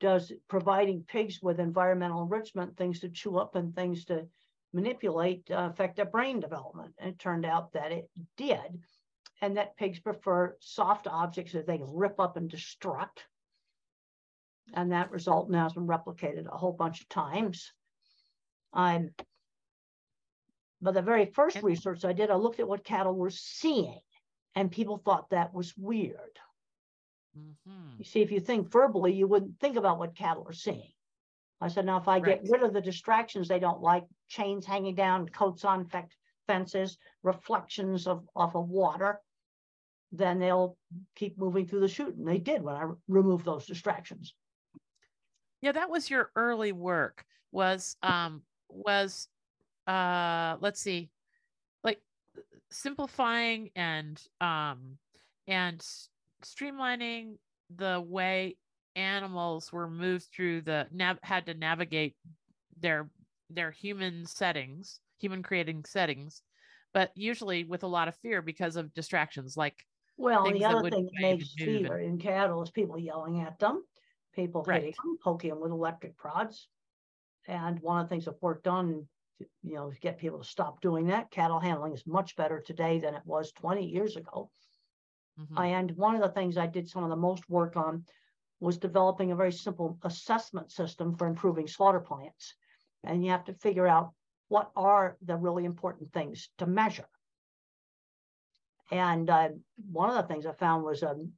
does 0.00 0.32
providing 0.48 1.04
pigs 1.04 1.42
with 1.42 1.60
environmental 1.60 2.22
enrichment, 2.22 2.76
things 2.76 3.00
to 3.00 3.10
chew 3.10 3.38
up 3.38 3.56
and 3.56 3.74
things 3.74 4.04
to 4.06 4.28
manipulate, 4.72 5.50
uh, 5.50 5.68
affect 5.72 5.96
their 5.96 6.06
brain 6.06 6.40
development? 6.40 6.94
And 6.98 7.10
it 7.12 7.18
turned 7.18 7.46
out 7.46 7.72
that 7.72 7.92
it 7.92 8.10
did, 8.36 8.84
and 9.40 9.56
that 9.56 9.76
pigs 9.76 10.00
prefer 10.00 10.56
soft 10.60 11.06
objects 11.08 11.52
that 11.54 11.66
they 11.66 11.78
can 11.78 11.92
rip 11.92 12.20
up 12.20 12.36
and 12.36 12.50
destruct. 12.50 13.20
And 14.74 14.92
that 14.92 15.10
result 15.10 15.50
now 15.50 15.64
has 15.64 15.72
been 15.72 15.86
replicated 15.86 16.46
a 16.46 16.56
whole 16.56 16.72
bunch 16.72 17.00
of 17.00 17.08
times. 17.08 17.72
Um, 18.72 19.10
but 20.80 20.94
the 20.94 21.02
very 21.02 21.26
first 21.26 21.62
research 21.62 22.04
I 22.04 22.12
did, 22.12 22.30
I 22.30 22.36
looked 22.36 22.60
at 22.60 22.68
what 22.68 22.84
cattle 22.84 23.14
were 23.14 23.30
seeing, 23.30 24.00
and 24.54 24.70
people 24.70 24.98
thought 24.98 25.30
that 25.30 25.52
was 25.52 25.76
weird. 25.76 26.38
Mhm. 27.36 27.98
You 27.98 28.04
see, 28.04 28.20
if 28.20 28.30
you 28.30 28.40
think 28.40 28.70
verbally, 28.70 29.12
you 29.12 29.26
wouldn't 29.26 29.58
think 29.58 29.76
about 29.76 29.98
what 29.98 30.14
cattle 30.14 30.46
are 30.46 30.52
seeing. 30.52 30.92
I 31.60 31.68
said, 31.68 31.86
now 31.86 31.98
if 31.98 32.06
I 32.06 32.20
get 32.20 32.48
rid 32.48 32.62
of 32.62 32.72
the 32.72 32.80
distractions 32.80 33.48
they 33.48 33.58
don't 33.58 33.80
like, 33.80 34.06
chains 34.28 34.64
hanging 34.66 34.94
down, 34.94 35.28
coats 35.28 35.64
on 35.64 35.86
fe- 35.86 36.06
fences, 36.46 36.98
reflections 37.22 38.06
of 38.06 38.28
off 38.36 38.54
of 38.54 38.68
water, 38.68 39.20
then 40.12 40.38
they'll 40.38 40.78
keep 41.16 41.36
moving 41.36 41.66
through 41.66 41.80
the 41.80 41.88
chute. 41.88 42.14
And 42.14 42.26
they 42.26 42.38
did 42.38 42.62
when 42.62 42.76
I 42.76 42.92
removed 43.08 43.44
those 43.44 43.66
distractions. 43.66 44.34
Yeah, 45.60 45.72
that 45.72 45.90
was 45.90 46.10
your 46.10 46.30
early 46.36 46.72
work. 46.72 47.24
Was 47.52 47.96
um 48.02 48.42
was 48.68 49.28
uh 49.86 50.58
let's 50.60 50.80
see, 50.80 51.10
like 51.84 52.02
simplifying 52.70 53.70
and 53.76 54.22
um 54.40 54.98
and 55.48 55.80
streamlining 56.42 57.38
the 57.70 58.00
way 58.00 58.58
animals 58.96 59.72
were 59.72 59.88
moved 59.90 60.26
through 60.34 60.62
the 60.62 60.88
nav- 60.92 61.20
had 61.22 61.46
to 61.46 61.54
navigate 61.54 62.16
their 62.76 63.10
their 63.50 63.70
human 63.70 64.26
settings, 64.26 65.00
human 65.20 65.42
creating 65.42 65.84
settings, 65.84 66.42
but 66.92 67.12
usually 67.16 67.64
with 67.64 67.82
a 67.82 67.86
lot 67.88 68.08
of 68.08 68.16
fear 68.16 68.42
because 68.42 68.76
of 68.76 68.94
distractions 68.94 69.56
like 69.56 69.86
Well, 70.16 70.50
the 70.52 70.64
other 70.64 70.82
thing 70.90 71.06
that 71.06 71.14
makes 71.20 71.54
fear 71.54 71.98
in 72.00 72.18
cattle 72.18 72.62
is 72.62 72.70
people 72.70 72.98
yelling 72.98 73.40
at 73.40 73.58
them, 73.58 73.84
people 74.32 74.64
hitting 74.64 74.92
Right. 74.92 74.96
them, 75.02 75.18
poking 75.22 75.50
them 75.50 75.60
with 75.60 75.72
electric 75.72 76.16
prods. 76.16 76.68
And 77.46 77.80
one 77.80 78.00
of 78.00 78.06
the 78.06 78.10
things 78.10 78.28
I've 78.28 78.42
worked 78.42 78.68
on, 78.68 79.08
to, 79.38 79.46
you 79.62 79.74
know, 79.74 79.90
to 79.90 80.00
get 80.00 80.18
people 80.18 80.38
to 80.38 80.44
stop 80.44 80.80
doing 80.80 81.06
that. 81.08 81.30
Cattle 81.30 81.60
handling 81.60 81.94
is 81.94 82.06
much 82.06 82.36
better 82.36 82.60
today 82.60 82.98
than 83.00 83.14
it 83.14 83.26
was 83.26 83.52
20 83.52 83.86
years 83.88 84.16
ago. 84.16 84.50
Mhm. 85.36 85.58
And 85.58 85.90
one 85.96 86.14
of 86.14 86.22
the 86.22 86.30
things 86.30 86.56
I 86.56 86.66
did 86.66 86.88
some 86.88 87.04
of 87.04 87.10
the 87.10 87.16
most 87.16 87.50
work 87.50 87.76
on 87.76 88.06
was 88.60 88.78
developing 88.78 89.30
a 89.30 89.36
very 89.36 89.52
simple 89.52 89.98
assessment 90.02 90.72
system 90.72 91.16
for 91.16 91.26
improving 91.26 91.68
slaughter 91.68 92.00
plants. 92.00 92.56
And 93.04 93.24
you 93.24 93.30
have 93.30 93.44
to 93.44 93.54
figure 93.54 93.86
out 93.86 94.14
what 94.48 94.72
are 94.74 95.18
the 95.20 95.36
really 95.36 95.64
important 95.66 96.12
things 96.12 96.50
to 96.58 96.66
measure. 96.66 97.08
And 98.90 99.28
uh, 99.28 99.50
one 99.90 100.10
of 100.10 100.16
the 100.16 100.22
things 100.32 100.46
I 100.46 100.52
found 100.52 100.82
was 100.82 101.02
um, 101.02 101.30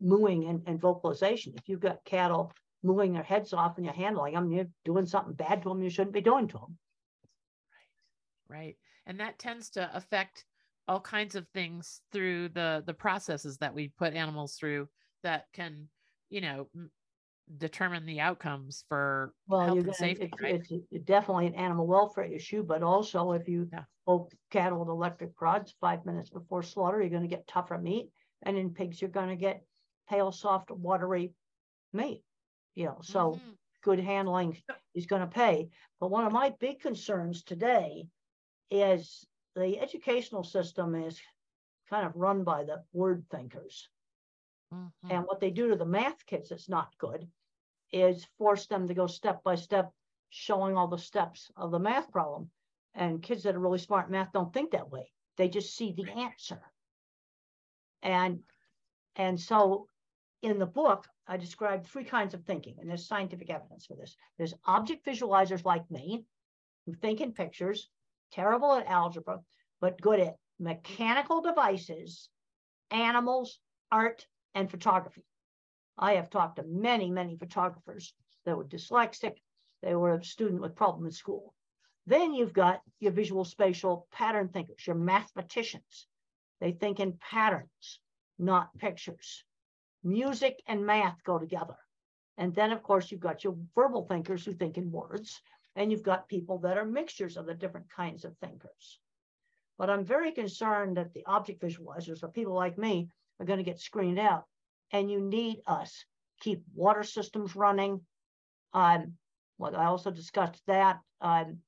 mooing 0.00 0.48
and, 0.48 0.62
and 0.66 0.80
vocalization. 0.80 1.52
If 1.56 1.68
you've 1.68 1.80
got 1.80 2.04
cattle 2.04 2.52
mooing 2.82 3.12
their 3.12 3.22
heads 3.22 3.52
off 3.52 3.76
and 3.76 3.84
you're 3.84 3.94
handling 3.94 4.34
them, 4.34 4.52
you're 4.52 4.68
doing 4.84 5.06
something 5.06 5.34
bad 5.34 5.62
to 5.62 5.68
them 5.68 5.82
you 5.82 5.90
shouldn't 5.90 6.14
be 6.14 6.20
doing 6.20 6.46
to 6.48 6.58
them. 6.58 6.78
right 8.48 8.56
right. 8.58 8.76
and 9.06 9.18
that 9.20 9.38
tends 9.38 9.70
to 9.70 9.90
affect 9.94 10.44
all 10.86 11.00
kinds 11.00 11.34
of 11.34 11.48
things 11.48 12.02
through 12.12 12.50
the 12.50 12.82
the 12.86 12.92
processes 12.94 13.56
that 13.58 13.74
we 13.74 13.88
put 13.98 14.12
animals 14.14 14.54
through 14.54 14.86
that 15.22 15.46
can 15.54 15.88
you 16.28 16.42
know 16.42 16.68
determine 17.58 18.06
the 18.06 18.20
outcomes 18.20 18.84
for 18.88 19.34
Well, 19.46 19.60
health 19.66 19.84
and 19.84 19.94
safety 19.94 20.26
it's, 20.38 20.38
right 20.42 20.56
it's 20.90 21.04
definitely 21.04 21.46
an 21.46 21.54
animal 21.54 21.86
welfare 21.86 22.24
issue, 22.24 22.62
but 22.62 22.82
also 22.82 23.32
if 23.32 23.48
you 23.48 23.72
Yeah. 23.72 23.84
poke 24.06 24.32
cattle 24.50 24.78
with 24.80 24.88
electric 24.88 25.34
prods 25.34 25.72
five 25.80 26.04
minutes 26.06 26.30
before 26.30 26.62
slaughter, 26.62 27.00
you're 27.00 27.10
gonna 27.10 27.26
get 27.28 27.46
tougher 27.46 27.78
meat. 27.78 28.10
And 28.42 28.56
in 28.56 28.72
pigs, 28.74 29.00
you're 29.00 29.10
gonna 29.10 29.36
get 29.36 29.64
pale, 30.08 30.32
soft, 30.32 30.70
watery 30.70 31.34
meat. 31.92 32.24
You 32.74 32.86
know, 32.86 33.00
so 33.02 33.42
Mhm. 33.42 33.56
good 33.82 34.00
handling 34.00 34.58
is 34.94 35.06
gonna 35.06 35.28
pay. 35.28 35.70
But 36.00 36.10
one 36.10 36.26
of 36.26 36.32
my 36.32 36.50
big 36.50 36.80
concerns 36.80 37.44
today 37.44 38.08
is 38.70 39.26
the 39.56 39.80
educational 39.80 40.44
system 40.44 40.94
is 40.94 41.20
kind 41.90 42.06
of 42.06 42.16
run 42.16 42.44
by 42.44 42.64
the 42.64 42.84
word 42.92 43.26
thinkers. 43.30 43.90
Mhm. 44.74 45.10
And 45.10 45.24
what 45.26 45.40
they 45.40 45.50
do 45.50 45.68
to 45.68 45.76
the 45.76 45.86
math 45.86 46.26
kids 46.26 46.48
that's 46.48 46.68
not 46.68 46.98
good 46.98 47.30
is 47.92 48.24
force 48.24 48.66
them 48.66 48.88
to 48.88 48.94
go 48.94 49.06
step 49.06 49.42
by 49.44 49.54
step, 49.54 49.94
showing 50.30 50.76
all 50.76 50.88
the 50.88 50.98
steps 50.98 51.50
of 51.56 51.70
the 51.70 51.78
math 51.78 52.10
problem. 52.10 52.50
And 52.94 53.22
kids 53.22 53.42
that 53.44 53.54
are 53.54 53.60
really 53.60 53.78
smart 53.78 54.06
in 54.06 54.12
math 54.12 54.32
don't 54.32 54.52
think 54.52 54.72
that 54.72 54.90
way. 54.90 55.12
They 55.36 55.48
just 55.48 55.74
see 55.76 55.92
the 55.92 56.10
answer. 56.10 56.72
And 58.02 58.44
and 59.16 59.40
so 59.40 59.88
in 60.42 60.58
the 60.58 60.66
book, 60.66 61.08
I 61.26 61.36
described 61.36 61.86
three 61.86 62.04
kinds 62.04 62.34
of 62.34 62.44
thinking, 62.44 62.78
and 62.80 62.88
there's 62.88 63.06
scientific 63.06 63.50
evidence 63.50 63.86
for 63.86 63.96
this. 63.96 64.16
There's 64.36 64.54
object 64.64 65.04
visualizers 65.06 65.64
like 65.64 65.90
me, 65.90 66.26
who 66.86 66.94
think 66.94 67.20
in 67.20 67.32
pictures, 67.32 67.90
terrible 68.30 68.74
at 68.74 68.86
algebra, 68.86 69.44
but 69.80 70.00
good 70.00 70.20
at 70.20 70.38
mechanical 70.58 71.40
devices, 71.42 72.30
animals, 72.90 73.60
art, 73.90 74.28
and 74.54 74.70
photography. 74.70 75.24
I 75.98 76.14
have 76.14 76.30
talked 76.30 76.56
to 76.56 76.64
many, 76.64 77.10
many 77.10 77.36
photographers 77.36 78.14
that 78.44 78.56
were 78.56 78.64
dyslexic. 78.64 79.36
They 79.82 79.94
were 79.94 80.14
a 80.14 80.24
student 80.24 80.60
with 80.60 80.74
problem 80.74 81.06
in 81.06 81.12
school. 81.12 81.54
Then 82.06 82.34
you've 82.34 82.52
got 82.52 82.80
your 83.00 83.12
visual 83.12 83.44
spatial 83.44 84.06
pattern 84.12 84.48
thinkers, 84.48 84.86
your 84.86 84.96
mathematicians. 84.96 86.06
They 86.60 86.72
think 86.72 87.00
in 87.00 87.18
patterns, 87.18 88.00
not 88.38 88.76
pictures. 88.76 89.44
Music 90.02 90.62
and 90.66 90.84
math 90.84 91.22
go 91.24 91.38
together. 91.38 91.76
And 92.36 92.54
then, 92.54 92.72
of 92.72 92.82
course, 92.82 93.10
you've 93.10 93.20
got 93.20 93.44
your 93.44 93.56
verbal 93.74 94.06
thinkers 94.06 94.44
who 94.44 94.52
think 94.52 94.76
in 94.76 94.90
words, 94.90 95.40
and 95.76 95.90
you've 95.90 96.02
got 96.02 96.28
people 96.28 96.58
that 96.58 96.76
are 96.76 96.84
mixtures 96.84 97.36
of 97.36 97.46
the 97.46 97.54
different 97.54 97.88
kinds 97.90 98.24
of 98.24 98.36
thinkers. 98.38 99.00
But 99.78 99.90
I'm 99.90 100.04
very 100.04 100.32
concerned 100.32 100.96
that 100.96 101.12
the 101.14 101.24
object 101.26 101.62
visualizers, 101.62 102.22
or 102.22 102.28
people 102.28 102.54
like 102.54 102.76
me, 102.76 103.08
are 103.38 103.46
going 103.46 103.58
to 103.58 103.64
get 103.64 103.80
screened 103.80 104.18
out. 104.18 104.44
And 104.92 105.10
you 105.10 105.20
need 105.20 105.60
us 105.66 106.04
keep 106.40 106.62
water 106.74 107.02
systems 107.02 107.56
running. 107.56 108.00
Um, 108.72 109.14
well, 109.58 109.76
I 109.76 109.86
also 109.86 110.10
discussed 110.10 110.62
that. 110.66 111.00
Um, 111.20 111.58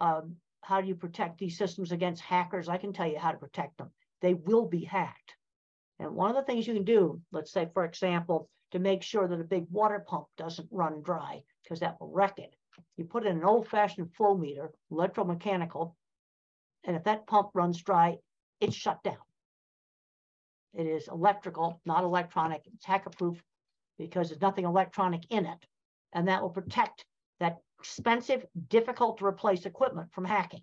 um, 0.00 0.36
how 0.62 0.80
do 0.80 0.88
you 0.88 0.94
protect 0.94 1.38
these 1.38 1.58
systems 1.58 1.92
against 1.92 2.22
hackers? 2.22 2.68
I 2.68 2.76
can 2.76 2.92
tell 2.92 3.06
you 3.06 3.18
how 3.18 3.32
to 3.32 3.38
protect 3.38 3.78
them. 3.78 3.90
They 4.20 4.34
will 4.34 4.66
be 4.66 4.84
hacked. 4.84 5.36
And 5.98 6.14
one 6.14 6.30
of 6.30 6.36
the 6.36 6.42
things 6.42 6.66
you 6.66 6.74
can 6.74 6.84
do, 6.84 7.20
let's 7.32 7.52
say, 7.52 7.68
for 7.72 7.84
example, 7.84 8.48
to 8.72 8.78
make 8.78 9.02
sure 9.02 9.28
that 9.28 9.40
a 9.40 9.44
big 9.44 9.66
water 9.70 10.04
pump 10.06 10.26
doesn't 10.36 10.68
run 10.70 11.02
dry, 11.02 11.42
because 11.62 11.80
that 11.80 12.00
will 12.00 12.10
wreck 12.10 12.38
it. 12.38 12.54
You 12.96 13.04
put 13.04 13.24
in 13.24 13.36
an 13.36 13.44
old 13.44 13.68
fashioned 13.68 14.12
flow 14.14 14.36
meter, 14.36 14.72
electromechanical, 14.90 15.94
and 16.84 16.96
if 16.96 17.04
that 17.04 17.26
pump 17.26 17.50
runs 17.54 17.82
dry, 17.82 18.16
it's 18.60 18.74
shut 18.74 19.02
down. 19.02 19.16
It 20.76 20.86
is 20.86 21.08
electrical, 21.08 21.80
not 21.84 22.04
electronic. 22.04 22.62
It's 22.74 22.84
hacker 22.84 23.10
proof 23.10 23.42
because 23.98 24.28
there's 24.28 24.40
nothing 24.40 24.64
electronic 24.64 25.22
in 25.30 25.46
it. 25.46 25.66
And 26.12 26.28
that 26.28 26.42
will 26.42 26.50
protect 26.50 27.04
that 27.40 27.58
expensive, 27.80 28.44
difficult 28.68 29.18
to 29.18 29.26
replace 29.26 29.66
equipment 29.66 30.12
from 30.12 30.24
hacking. 30.24 30.62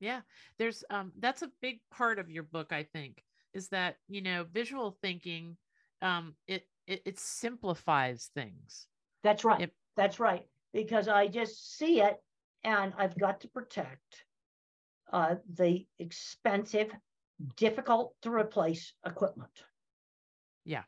yeah 0.00 0.20
there's 0.58 0.82
um 0.90 1.12
that's 1.20 1.42
a 1.42 1.50
big 1.62 1.78
part 1.88 2.18
of 2.18 2.28
your 2.28 2.42
book 2.42 2.72
i 2.72 2.82
think 2.82 3.22
is 3.52 3.68
that 3.68 3.96
you 4.08 4.20
know 4.20 4.44
visual 4.52 4.98
thinking 5.00 5.56
um 6.02 6.34
it 6.48 6.66
it, 6.88 7.00
it 7.06 7.18
simplifies 7.18 8.28
things 8.34 8.88
That's 9.24 9.42
right. 9.44 9.60
Yep. 9.60 9.70
That's 9.96 10.20
right. 10.20 10.46
Because 10.72 11.08
I 11.08 11.28
just 11.28 11.78
see 11.78 12.00
it 12.00 12.22
and 12.62 12.92
I've 12.96 13.18
got 13.18 13.40
to 13.40 13.48
protect 13.48 14.24
uh, 15.12 15.36
the 15.54 15.86
expensive, 15.98 16.90
difficult 17.56 18.14
to 18.22 18.30
replace 18.30 18.92
equipment. 19.04 19.50
Yeah. 20.64 20.82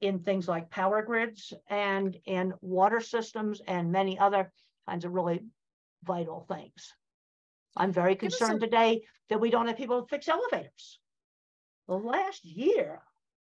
In 0.00 0.20
things 0.20 0.46
like 0.48 0.70
power 0.70 1.02
grids 1.02 1.52
and 1.68 2.16
in 2.26 2.54
water 2.60 3.00
systems 3.00 3.60
and 3.66 3.90
many 3.92 4.18
other 4.18 4.52
kinds 4.88 5.04
of 5.04 5.12
really 5.12 5.40
vital 6.04 6.44
things. 6.48 6.94
I'm 7.76 7.92
very 7.92 8.16
concerned 8.16 8.60
today 8.60 9.02
that 9.28 9.40
we 9.40 9.50
don't 9.50 9.66
have 9.66 9.76
people 9.76 10.02
to 10.02 10.08
fix 10.08 10.28
elevators. 10.28 10.98
The 11.86 11.94
last 11.94 12.44
year, 12.44 13.00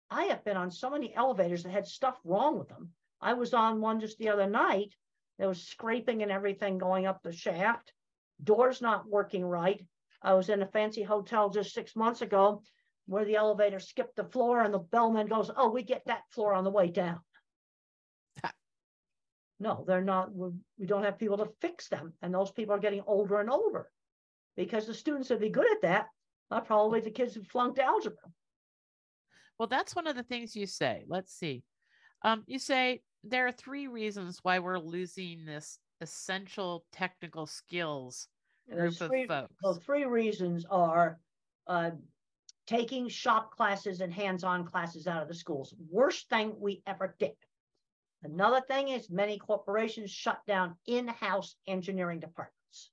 I 0.10 0.26
have 0.26 0.44
been 0.46 0.58
on 0.58 0.72
so 0.72 0.90
many 0.90 1.14
elevators 1.14 1.64
that 1.64 1.72
had 1.72 1.88
stuff 1.88 2.18
wrong 2.24 2.58
with 2.58 2.70
them. 2.70 2.90
I 3.22 3.34
was 3.34 3.54
on 3.54 3.82
one 3.82 4.00
just 4.00 4.18
the 4.18 4.30
other 4.30 4.48
night. 4.48 4.94
There 5.38 5.48
was 5.48 5.62
scraping 5.62 6.22
and 6.22 6.32
everything 6.32 6.78
going 6.78 7.06
up 7.06 7.22
the 7.22 7.32
shaft. 7.34 7.94
Doors 8.44 8.82
not 8.82 9.10
working 9.10 9.44
right. 9.44 9.86
I 10.21 10.34
was 10.34 10.49
in 10.49 10.62
a 10.62 10.67
fancy 10.67 11.03
hotel 11.03 11.49
just 11.49 11.73
six 11.73 11.95
months 11.95 12.21
ago 12.21 12.62
where 13.08 13.25
the 13.25 13.36
elevator 13.36 13.79
skipped 13.79 14.15
the 14.15 14.25
floor 14.25 14.62
and 14.62 14.73
the 14.73 14.79
bellman 14.79 15.27
goes, 15.27 15.49
Oh, 15.55 15.69
we 15.71 15.84
get 15.84 16.03
that 16.05 16.23
floor 16.32 16.53
on 16.53 16.63
the 16.63 16.71
way 16.71 16.88
down. 16.88 17.19
No, 19.62 19.84
they're 19.86 20.01
not. 20.01 20.29
We 20.34 20.86
don't 20.86 21.03
have 21.03 21.19
people 21.19 21.38
to 21.39 21.49
fix 21.60 21.89
them. 21.89 22.13
And 22.21 22.34
those 22.34 22.49
people 22.49 22.75
are 22.75 22.79
getting 22.79 23.03
older 23.05 23.41
and 23.41 23.49
older 23.49 23.89
because 24.55 24.86
the 24.88 24.93
students 24.93 25.29
would 25.29 25.41
be 25.41 25.49
good 25.49 25.69
at 25.69 25.82
that 25.82 26.08
are 26.51 26.62
probably 26.62 27.01
the 27.01 27.12
kids 27.12 27.34
who 27.34 27.43
flunked 27.43 27.79
algebra. 27.79 28.17
well 29.58 29.67
that's 29.67 29.95
one 29.95 30.08
of 30.08 30.15
the 30.15 30.23
things 30.23 30.55
you 30.55 30.65
say 30.65 31.03
let's 31.08 31.34
see 31.34 31.63
um 32.23 32.43
you 32.47 32.58
say 32.60 33.01
there 33.23 33.47
are 33.47 33.51
three 33.51 33.88
reasons 33.88 34.39
why 34.43 34.60
we're 34.60 34.79
losing 34.79 35.45
this 35.45 35.79
essential 36.01 36.86
technical 36.91 37.45
skills 37.45 38.27
Group 38.71 39.01
of 39.01 39.08
three, 39.08 39.27
folks 39.27 39.53
well, 39.63 39.73
three 39.73 40.05
reasons 40.05 40.65
are 40.69 41.19
uh, 41.67 41.91
taking 42.67 43.08
shop 43.08 43.55
classes 43.55 44.01
and 44.01 44.13
hands-on 44.13 44.65
classes 44.65 45.08
out 45.08 45.21
of 45.21 45.27
the 45.27 45.34
schools. 45.34 45.73
Worst 45.89 46.29
thing 46.29 46.55
we 46.60 46.82
ever 46.86 47.15
did. 47.19 47.36
Another 48.23 48.62
thing 48.62 48.89
is 48.89 49.10
many 49.10 49.38
corporations 49.39 50.12
shut 50.12 50.39
down 50.45 50.75
in-house 50.86 51.55
engineering 51.67 52.19
departments. 52.19 52.91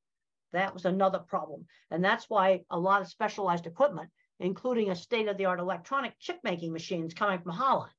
That 0.52 0.72
was 0.72 0.84
another 0.84 1.18
problem. 1.18 1.66
And 1.90 2.02
that's 2.02 2.30
why 2.30 2.62
a 2.70 2.78
lot 2.78 3.02
of 3.02 3.08
specialized 3.08 3.66
equipment, 3.66 4.08
including 4.40 4.90
a 4.90 4.96
state-of-the-art 4.96 5.60
electronic 5.60 6.18
chip 6.18 6.38
making 6.44 6.72
machines 6.72 7.12
coming 7.12 7.40
from 7.40 7.52
Holland 7.52 7.90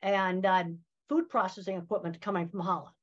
and 0.00 0.46
um, 0.46 0.78
food 1.08 1.28
processing 1.28 1.76
equipment 1.76 2.20
coming 2.20 2.48
from 2.48 2.60
Holland. 2.60 2.94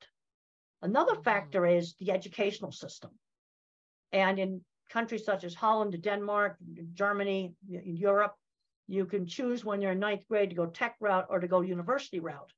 Another 0.81 1.15
Mhm. 1.15 1.23
factor 1.23 1.65
is 1.65 1.95
the 1.95 2.11
educational 2.11 2.71
system. 2.71 3.11
And 4.15 4.39
in 4.39 4.61
countries 4.89 5.25
such 5.25 5.43
as 5.43 5.53
Holland, 5.53 6.01
Denmark, 6.01 6.55
Germany, 6.93 7.53
in 7.69 7.97
Europe, 7.97 8.33
you 8.87 9.05
can 9.05 9.27
choose 9.27 9.65
when 9.65 9.81
you're 9.81 9.91
in 9.91 9.99
ninth 9.99 10.25
grade 10.29 10.51
to 10.51 10.55
go 10.55 10.67
tech 10.67 10.95
route 11.01 11.27
or 11.29 11.39
to 11.39 11.49
go 11.49 11.59
university 11.59 12.21
route. 12.21 12.53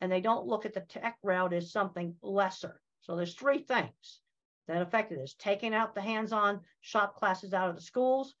And 0.00 0.10
they 0.10 0.20
don't 0.20 0.46
look 0.46 0.64
at 0.64 0.72
the 0.72 0.82
tech 0.82 1.16
route 1.24 1.52
as 1.52 1.72
something 1.72 2.14
lesser. 2.22 2.80
So 3.00 3.16
there's 3.16 3.34
three 3.34 3.58
things 3.58 4.20
that 4.68 4.82
affected 4.82 5.18
this 5.18 5.34
taking 5.34 5.74
out 5.74 5.96
the 5.96 6.00
hands-on 6.00 6.60
shop 6.80 7.16
classes 7.16 7.54
out 7.54 7.68
of 7.68 7.74
the 7.74 7.82
schools, 7.82 8.36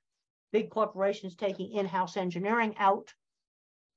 big 0.52 0.70
corporations 0.70 1.34
taking 1.34 1.72
in-house 1.72 2.16
engineering 2.16 2.76
out, 2.78 3.12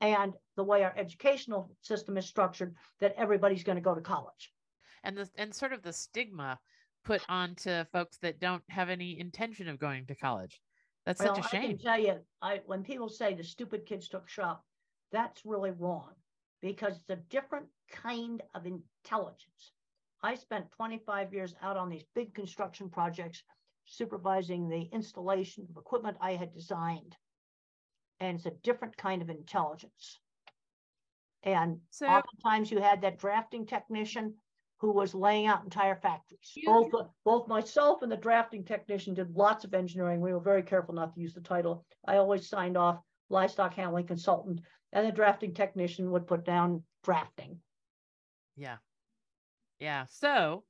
and 0.02 0.34
the 0.56 0.64
way 0.64 0.84
our 0.84 0.96
educational 0.98 1.70
system 1.82 2.18
is 2.18 2.26
structured 2.26 2.76
that 3.02 3.14
everybody's 3.18 3.64
going 3.64 3.76
to 3.76 3.82
go 3.82 3.94
to 3.94 4.02
college. 4.02 4.52
And 5.04 5.16
the 5.16 5.30
and 5.36 5.54
sort 5.54 5.74
of 5.74 5.84
the 5.84 5.94
stigma 5.94 6.60
put 7.04 7.22
on 7.30 7.56
to 7.56 7.88
folks 7.92 8.18
that 8.22 8.40
don't 8.40 8.64
have 8.70 8.90
any 8.90 9.20
intention 9.20 9.68
of 9.68 9.80
going 9.80 10.06
to 10.08 10.16
college. 10.16 10.60
That's 11.06 11.22
well, 11.22 11.36
such 11.36 11.46
a 11.46 11.50
shame. 11.50 11.64
I 11.64 11.68
can 11.68 11.78
tell 11.78 12.00
you, 12.00 12.20
I 12.42 12.62
when 12.66 12.84
people 12.84 13.10
say 13.10 13.34
the 13.34 13.44
stupid 13.44 13.86
kids 13.86 14.08
took 14.08 14.30
shop, 14.30 14.64
that's 15.12 15.46
really 15.46 15.72
wrong 15.72 16.12
because 16.62 16.98
it's 16.98 17.10
a 17.10 17.24
different 17.30 17.68
kind 17.92 18.42
of 18.56 18.66
intelligence. 18.66 19.74
I 20.24 20.36
spent 20.36 20.72
25 20.72 21.34
years 21.34 21.54
out 21.62 21.76
on 21.76 21.90
these 21.90 22.06
big 22.16 22.34
construction 22.34 22.90
projects, 22.90 23.44
supervising 23.86 24.70
the 24.70 24.84
installation 24.94 25.68
of 25.70 25.78
equipment 25.78 26.16
I 26.22 26.32
had 26.32 26.54
designed. 26.54 27.18
And 28.22 28.38
it's 28.38 28.46
a 28.46 28.52
different 28.64 28.96
kind 28.96 29.22
of 29.22 29.30
intelligence. 29.30 30.20
And 31.44 31.80
so, 31.90 32.08
oftentimes 32.08 32.72
you 32.72 32.80
had 32.80 33.02
that 33.02 33.20
drafting 33.20 33.66
technician 33.66 34.36
who 34.84 34.92
was 34.92 35.16
laying 35.16 35.48
out 35.48 35.64
entire 35.64 35.96
factories. 35.96 36.58
Both, 36.66 36.92
both 37.24 37.48
myself 37.48 38.02
and 38.02 38.12
the 38.12 38.18
drafting 38.18 38.66
technician 38.66 39.14
did 39.14 39.34
lots 39.34 39.64
of 39.64 39.74
engineering. 39.74 40.20
We 40.20 40.34
were 40.34 40.42
very 40.42 40.62
careful 40.62 40.94
not 40.94 41.16
to 41.16 41.22
use 41.22 41.34
the 41.34 41.40
title. 41.40 41.86
I 42.06 42.18
always 42.18 42.50
signed 42.50 42.76
off 42.76 43.00
livestock 43.30 43.74
handling 43.76 44.08
consultant, 44.08 44.60
and 44.92 45.08
the 45.08 45.12
drafting 45.14 45.54
technician 45.54 46.12
would 46.12 46.28
put 46.28 46.44
down 46.44 46.84
drafting. 47.02 47.60
Yeah. 48.58 48.76
Yeah. 49.80 50.04
So 50.10 50.66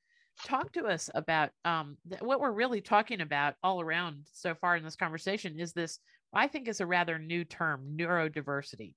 talk 0.46 0.72
to 0.74 0.86
us 0.86 1.10
about 1.16 1.50
um, 1.66 1.98
th- 2.08 2.22
what 2.22 2.40
we're 2.40 2.52
really 2.52 2.82
talking 2.82 3.20
about 3.20 3.56
all 3.64 3.82
around 3.82 4.28
so 4.32 4.54
far 4.54 4.78
in 4.78 4.84
this 4.84 4.96
conversation 4.96 5.60
is 5.60 5.74
this, 5.74 5.98
I 6.32 6.48
think 6.48 6.68
is 6.68 6.82
a 6.82 6.86
rather 6.86 7.18
new 7.18 7.46
term, 7.46 7.96
neurodiversity. 7.98 8.94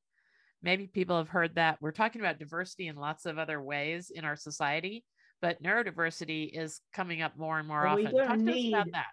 Maybe 0.62 0.86
people 0.86 1.16
have 1.16 1.28
heard 1.28 1.54
that. 1.56 1.78
We're 1.80 1.92
talking 1.92 2.20
about 2.20 2.38
diversity 2.38 2.88
in 2.88 2.96
lots 2.96 3.26
of 3.26 3.38
other 3.38 3.62
ways 3.62 4.10
in 4.14 4.24
our 4.24 4.36
society, 4.36 5.04
but 5.40 5.62
neurodiversity 5.62 6.50
is 6.52 6.80
coming 6.92 7.22
up 7.22 7.36
more 7.36 7.58
and 7.58 7.68
more 7.68 7.84
well, 7.84 7.98
often. 7.98 8.16
Talk 8.16 8.38
need, 8.38 8.72
about 8.72 8.92
that. 8.92 9.06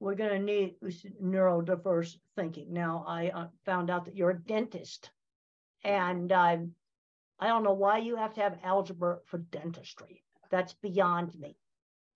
We're 0.00 0.14
going 0.14 0.30
to 0.30 0.38
need 0.38 0.74
neurodiverse 1.22 2.16
thinking. 2.34 2.72
Now, 2.72 3.04
I 3.06 3.28
uh, 3.28 3.46
found 3.64 3.90
out 3.90 4.04
that 4.06 4.16
you're 4.16 4.30
a 4.30 4.38
dentist, 4.38 5.10
and 5.84 6.32
uh, 6.32 6.56
I 7.38 7.46
don't 7.46 7.64
know 7.64 7.74
why 7.74 7.98
you 7.98 8.16
have 8.16 8.34
to 8.34 8.40
have 8.40 8.58
algebra 8.62 9.18
for 9.26 9.38
dentistry. 9.38 10.22
That's 10.50 10.74
beyond 10.74 11.34
me. 11.38 11.56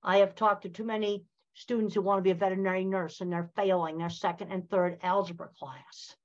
I 0.03 0.19
have 0.19 0.35
talked 0.35 0.63
to 0.63 0.69
too 0.69 0.85
many 0.85 1.25
students 1.55 1.95
who 1.95 2.01
want 2.01 2.19
to 2.19 2.23
be 2.23 2.31
a 2.31 2.35
veterinary 2.35 2.85
nurse 2.85 3.21
and 3.21 3.31
they're 3.31 3.51
failing 3.57 3.99
their 3.99 4.09
second 4.09 4.51
and 4.51 4.69
third 4.69 4.99
algebra 5.03 5.49
class. 5.59 6.17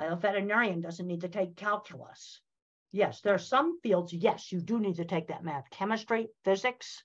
A 0.00 0.16
veterinarian 0.16 0.80
doesn't 0.80 1.06
need 1.06 1.22
to 1.22 1.28
take 1.28 1.56
calculus. 1.56 2.40
Yes, 2.90 3.20
there 3.20 3.34
are 3.34 3.38
some 3.38 3.78
fields, 3.80 4.12
yes, 4.12 4.50
you 4.50 4.60
do 4.60 4.78
need 4.78 4.96
to 4.96 5.04
take 5.04 5.28
that 5.28 5.44
math. 5.44 5.68
Chemistry, 5.70 6.28
physics, 6.44 7.04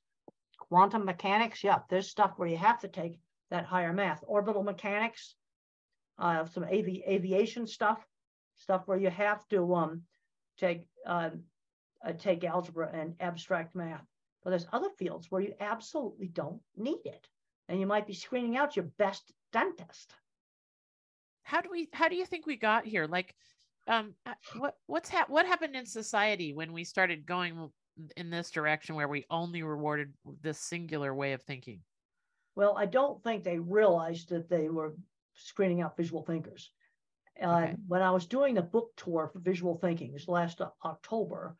quantum 0.57 1.03
mechanics, 1.03 1.63
yeah, 1.63 1.79
there's 1.89 2.09
stuff 2.09 2.33
where 2.37 2.47
you 2.47 2.57
have 2.57 2.79
to 2.79 2.87
take 2.87 3.19
that 3.49 3.65
higher 3.65 3.93
math. 3.93 4.23
Orbital 4.27 4.63
mechanics, 4.63 5.35
uh, 6.17 6.45
some 6.45 6.63
avi- 6.63 7.03
aviation 7.07 7.67
stuff, 7.67 8.05
stuff 8.55 8.83
where 8.85 8.97
you 8.97 9.09
have 9.09 9.47
to 9.49 9.75
um, 9.75 10.03
take 10.57 10.87
uh, 11.05 11.31
uh, 12.05 12.13
take 12.13 12.43
algebra 12.43 12.89
and 12.93 13.15
abstract 13.19 13.75
math. 13.75 14.05
But 14.43 14.51
there's 14.51 14.67
other 14.71 14.89
fields 14.97 15.29
where 15.29 15.41
you 15.41 15.53
absolutely 15.59 16.27
don't 16.27 16.61
need 16.75 17.05
it. 17.05 17.27
And 17.69 17.79
you 17.79 17.87
might 17.87 18.07
be 18.07 18.13
screening 18.13 18.57
out 18.57 18.75
your 18.75 18.85
best 18.97 19.31
dentist. 19.51 20.13
How 21.43 21.61
do 21.61 21.69
we 21.71 21.89
how 21.93 22.09
do 22.09 22.15
you 22.15 22.25
think 22.25 22.45
we 22.45 22.55
got 22.55 22.85
here? 22.85 23.07
Like 23.07 23.35
um 23.87 24.13
uh, 24.25 24.33
what 24.57 24.75
what's 24.87 25.09
ha- 25.09 25.25
what 25.27 25.45
happened 25.45 25.75
in 25.75 25.85
society 25.85 26.53
when 26.53 26.73
we 26.73 26.83
started 26.83 27.25
going 27.25 27.69
in 28.17 28.29
this 28.29 28.49
direction 28.49 28.95
where 28.95 29.07
we 29.07 29.25
only 29.29 29.63
rewarded 29.63 30.13
this 30.41 30.59
singular 30.59 31.13
way 31.13 31.33
of 31.33 31.41
thinking? 31.43 31.81
Well, 32.55 32.75
I 32.77 32.85
don't 32.85 33.21
think 33.23 33.43
they 33.43 33.59
realized 33.59 34.29
that 34.29 34.49
they 34.49 34.69
were 34.69 34.95
screening 35.35 35.81
out 35.81 35.97
visual 35.97 36.23
thinkers. 36.23 36.71
Uh, 37.41 37.47
okay. 37.47 37.75
When 37.87 38.01
I 38.01 38.11
was 38.11 38.27
doing 38.27 38.53
the 38.53 38.61
book 38.61 38.91
tour 38.95 39.29
for 39.31 39.39
visual 39.39 39.77
thinking, 39.77 40.13
this 40.13 40.27
last 40.27 40.61
October, 40.85 41.55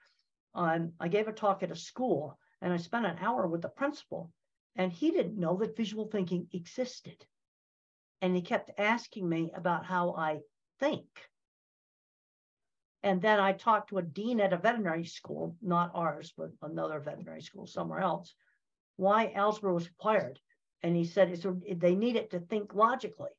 um, 0.53 0.93
I 0.99 1.07
gave 1.07 1.27
a 1.27 1.33
talk 1.33 1.63
at 1.63 1.71
a 1.71 1.75
school 1.75 2.37
and 2.61 2.71
I 2.71 2.77
spent 2.77 3.05
an 3.05 3.17
hour 3.19 3.47
with 3.47 3.61
the 3.61 3.69
principal, 3.69 4.31
and 4.75 4.91
he 4.91 5.11
didn't 5.11 5.39
know 5.39 5.57
that 5.57 5.75
visual 5.75 6.07
thinking 6.07 6.47
existed. 6.53 7.25
And 8.23 8.33
he 8.37 8.41
kept 8.41 8.71
asking 8.77 9.27
me 9.27 9.51
about 9.53 9.85
how 9.85 10.15
I 10.15 10.39
think. 10.79 11.05
And 13.03 13.21
then 13.21 13.37
I 13.37 13.51
talked 13.51 13.89
to 13.89 13.97
a 13.97 14.01
dean 14.01 14.39
at 14.39 14.53
a 14.53 14.57
veterinary 14.57 15.03
school, 15.03 15.57
not 15.61 15.91
ours, 15.93 16.33
but 16.37 16.51
another 16.61 17.01
veterinary 17.01 17.41
school 17.41 17.67
somewhere 17.67 17.99
else, 17.99 18.33
why 18.95 19.33
algebra 19.35 19.73
was 19.73 19.89
required. 19.89 20.39
And 20.83 20.95
he 20.95 21.03
said 21.03 21.31
it's, 21.31 21.45
they 21.81 21.95
need 21.95 22.15
it 22.15 22.31
to 22.31 22.39
think 22.39 22.73
logically. 22.73 23.31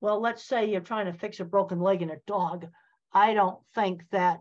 Well, 0.00 0.20
let's 0.20 0.42
say 0.42 0.68
you're 0.68 0.80
trying 0.80 1.06
to 1.06 1.16
fix 1.16 1.38
a 1.38 1.44
broken 1.44 1.78
leg 1.78 2.02
in 2.02 2.10
a 2.10 2.18
dog. 2.26 2.66
I 3.12 3.34
don't 3.34 3.60
think 3.76 4.02
that 4.10 4.40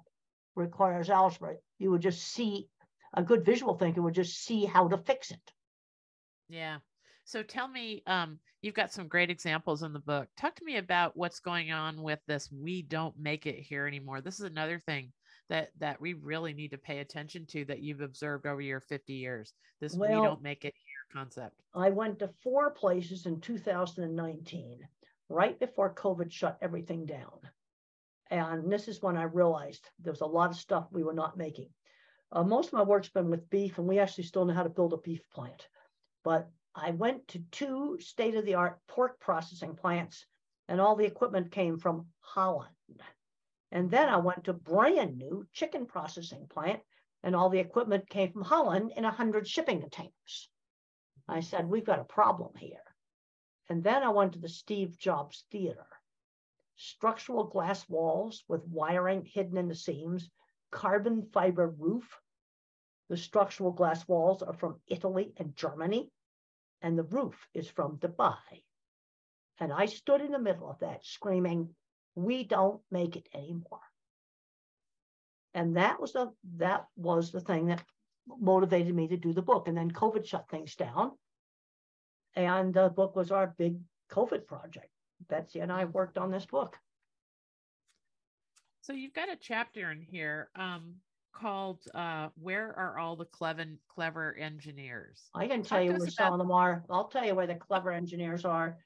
requires 0.56 1.12
algebra. 1.12 1.58
You 1.78 1.92
would 1.92 2.02
just 2.02 2.24
see 2.24 2.68
a 3.14 3.22
good 3.22 3.46
visual 3.46 3.78
thinker 3.78 4.02
would 4.02 4.16
just 4.16 4.44
see 4.44 4.66
how 4.66 4.88
to 4.88 4.98
fix 4.98 5.30
it. 5.30 5.52
Yeah. 6.50 6.80
So 7.26 7.42
tell 7.42 7.68
me, 7.68 8.04
um, 8.06 8.40
you've 8.62 8.74
got 8.74 8.92
some 8.92 9.08
great 9.08 9.30
examples 9.30 9.84
in 9.84 9.94
the 9.94 10.00
book. 10.00 10.28
Talk 10.38 10.56
to 10.56 10.66
me 10.66 10.78
about 10.78 11.16
what's 11.16 11.40
going 11.40 11.72
on 11.72 12.02
with 12.02 12.20
this. 12.28 12.50
We 12.52 12.82
don't 12.82 13.18
make 13.18 13.46
it 13.46 13.60
here 13.60 13.88
anymore. 13.88 14.22
This 14.22 14.40
is 14.40 14.46
another 14.46 14.80
thing 14.80 15.12
that 15.50 15.70
that 15.80 16.00
we 16.00 16.14
really 16.14 16.54
need 16.54 16.72
to 16.72 16.78
pay 16.78 17.00
attention 17.00 17.46
to 17.48 17.66
that 17.66 17.82
you've 17.82 18.02
observed 18.02 18.46
over 18.46 18.62
your 18.62 18.80
50 18.80 19.14
years. 19.14 19.54
This 19.80 19.96
well, 19.96 20.10
we 20.10 20.28
don't 20.28 20.42
make 20.42 20.66
it 20.66 20.74
here 20.76 21.22
concept. 21.22 21.56
I 21.74 21.90
went 21.90 22.20
to 22.20 22.30
four 22.44 22.72
places 22.72 23.26
in 23.26 23.40
2019, 23.42 24.80
right 25.30 25.60
before 25.60 25.94
COVID 25.94 26.32
shut 26.32 26.58
everything 26.62 27.06
down. 27.06 27.40
And 28.32 28.72
this 28.72 28.88
is 28.88 29.02
when 29.02 29.18
I 29.18 29.24
realized 29.24 29.90
there 30.00 30.14
was 30.14 30.22
a 30.22 30.26
lot 30.26 30.50
of 30.50 30.58
stuff 30.58 30.88
we 30.92 31.04
were 31.04 31.14
not 31.14 31.38
making. 31.38 31.70
Uh, 32.32 32.44
most 32.44 32.68
of 32.68 32.74
my 32.74 32.84
work's 32.84 33.10
been 33.10 33.30
with 33.30 33.50
beef, 33.50 33.78
and 33.78 33.88
we 33.88 34.00
actually 34.00 34.24
still 34.24 34.46
know 34.46 34.54
how 34.54 34.64
to 34.64 34.70
build 34.70 34.94
a 34.94 34.98
beef 34.98 35.22
plant. 35.32 35.68
But 36.24 36.50
I 36.76 36.92
went 36.92 37.28
to 37.30 37.40
two 37.52 38.00
state 38.00 38.36
of 38.36 38.46
the 38.46 38.56
art 38.56 38.80
pork 38.88 39.20
processing 39.20 39.76
plants, 39.76 40.26
and 40.68 40.82
all 40.82 40.96
the 40.96 41.06
equipment 41.06 41.52
came 41.52 41.78
from 41.78 42.08
Holland. 42.20 42.74
And 43.72 43.92
then 43.92 44.10
I 44.10 44.18
went 44.18 44.46
to 44.46 44.54
brand 44.54 45.18
new 45.18 45.48
chicken 45.54 45.86
processing 45.86 46.48
plant, 46.48 46.82
and 47.22 47.36
all 47.36 47.50
the 47.50 47.60
equipment 47.60 48.10
came 48.10 48.32
from 48.32 48.44
Holland 48.44 48.92
in 48.96 49.04
100 49.04 49.48
shipping 49.48 49.82
containers. 49.82 50.50
I 51.28 51.42
said, 51.42 51.70
We've 51.70 51.86
got 51.86 52.00
a 52.00 52.06
problem 52.06 52.56
here. 52.58 52.84
And 53.70 53.84
then 53.84 54.04
I 54.04 54.10
went 54.10 54.34
to 54.34 54.40
the 54.40 54.50
Steve 54.50 54.98
Jobs 54.98 55.46
Theater. 55.52 55.88
Structural 56.76 57.46
glass 57.46 57.88
walls 57.88 58.44
with 58.48 58.68
wiring 58.68 59.26
hidden 59.26 59.58
in 59.58 59.68
the 59.68 59.76
seams, 59.76 60.30
carbon 60.72 61.30
fiber 61.32 61.70
roof, 61.70 62.20
the 63.10 63.18
structural 63.18 63.72
glass 63.72 64.08
walls 64.08 64.42
are 64.42 64.54
from 64.54 64.82
Italy 64.88 65.34
and 65.38 65.56
Germany, 65.56 66.10
and 66.84 66.98
the 66.98 67.04
roof 67.04 67.48
is 67.54 67.68
from 67.68 67.98
Dubai. 67.98 68.64
And 69.60 69.72
I 69.72 69.86
stood 69.86 70.22
in 70.22 70.32
the 70.32 70.40
middle 70.40 70.70
of 70.70 70.80
that 70.80 71.06
screaming, 71.06 71.70
we 72.16 72.44
don't 72.44 72.82
make 72.92 73.16
it 73.16 73.28
anymore. 73.34 73.80
And 75.54 75.78
that 75.78 76.00
was 76.02 76.14
the 76.14 76.32
that 76.58 76.86
was 76.96 77.32
the 77.32 77.40
thing 77.40 77.68
that 77.68 77.84
motivated 78.28 78.94
me 78.94 79.08
to 79.08 79.18
do 79.18 79.34
the 79.34 79.42
book. 79.42 79.68
And 79.68 79.78
then 79.78 79.92
COVID 79.92 80.26
shut 80.26 80.50
things 80.50 80.76
down. 80.76 81.12
And 82.36 82.74
the 82.74 82.90
book 82.90 83.16
was 83.16 83.32
our 83.32 83.54
big 83.58 83.78
COVID 84.12 84.46
project. 84.48 84.90
Betsy 85.30 85.60
and 85.60 85.72
I 85.72 85.86
worked 85.86 86.18
on 86.18 86.32
this 86.32 86.46
book. 86.46 86.78
So 88.82 88.92
you've 88.92 89.14
got 89.14 89.32
a 89.32 89.38
chapter 89.40 89.92
in 89.92 90.02
here. 90.02 90.50
Um, 90.56 90.96
called 91.34 91.80
uh, 91.94 92.30
Where 92.42 92.78
Are 92.78 92.98
All 92.98 93.16
the 93.16 93.26
Clever 93.26 93.66
Clever 93.94 94.36
Engineers? 94.36 95.30
I 95.34 95.48
can 95.48 95.64
tell 95.64 95.80
Talk 95.80 95.86
you 95.86 95.92
where 95.92 95.98
about- 95.98 96.14
some 96.14 96.34
of 96.34 96.40
them 96.40 96.52
are. 96.52 96.84
I'll 96.90 97.08
tell 97.10 97.26
you 97.26 97.36
where 97.36 97.48
the 97.48 97.56
clever 97.56 97.92
engineers 97.92 98.46
are. 98.46 98.78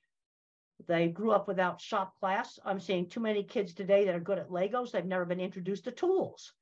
They 0.88 1.08
grew 1.08 1.32
up 1.32 1.48
without 1.48 1.82
shop 1.82 2.14
class. 2.20 2.60
I'm 2.64 2.80
seeing 2.80 3.10
too 3.10 3.20
many 3.20 3.44
kids 3.44 3.74
today 3.74 4.06
that 4.06 4.16
are 4.16 4.20
good 4.20 4.38
at 4.38 4.50
Legos. 4.50 4.92
They've 4.92 5.06
never 5.06 5.26
been 5.26 5.40
introduced 5.40 5.86
to 5.86 5.92
tools. 5.92 6.54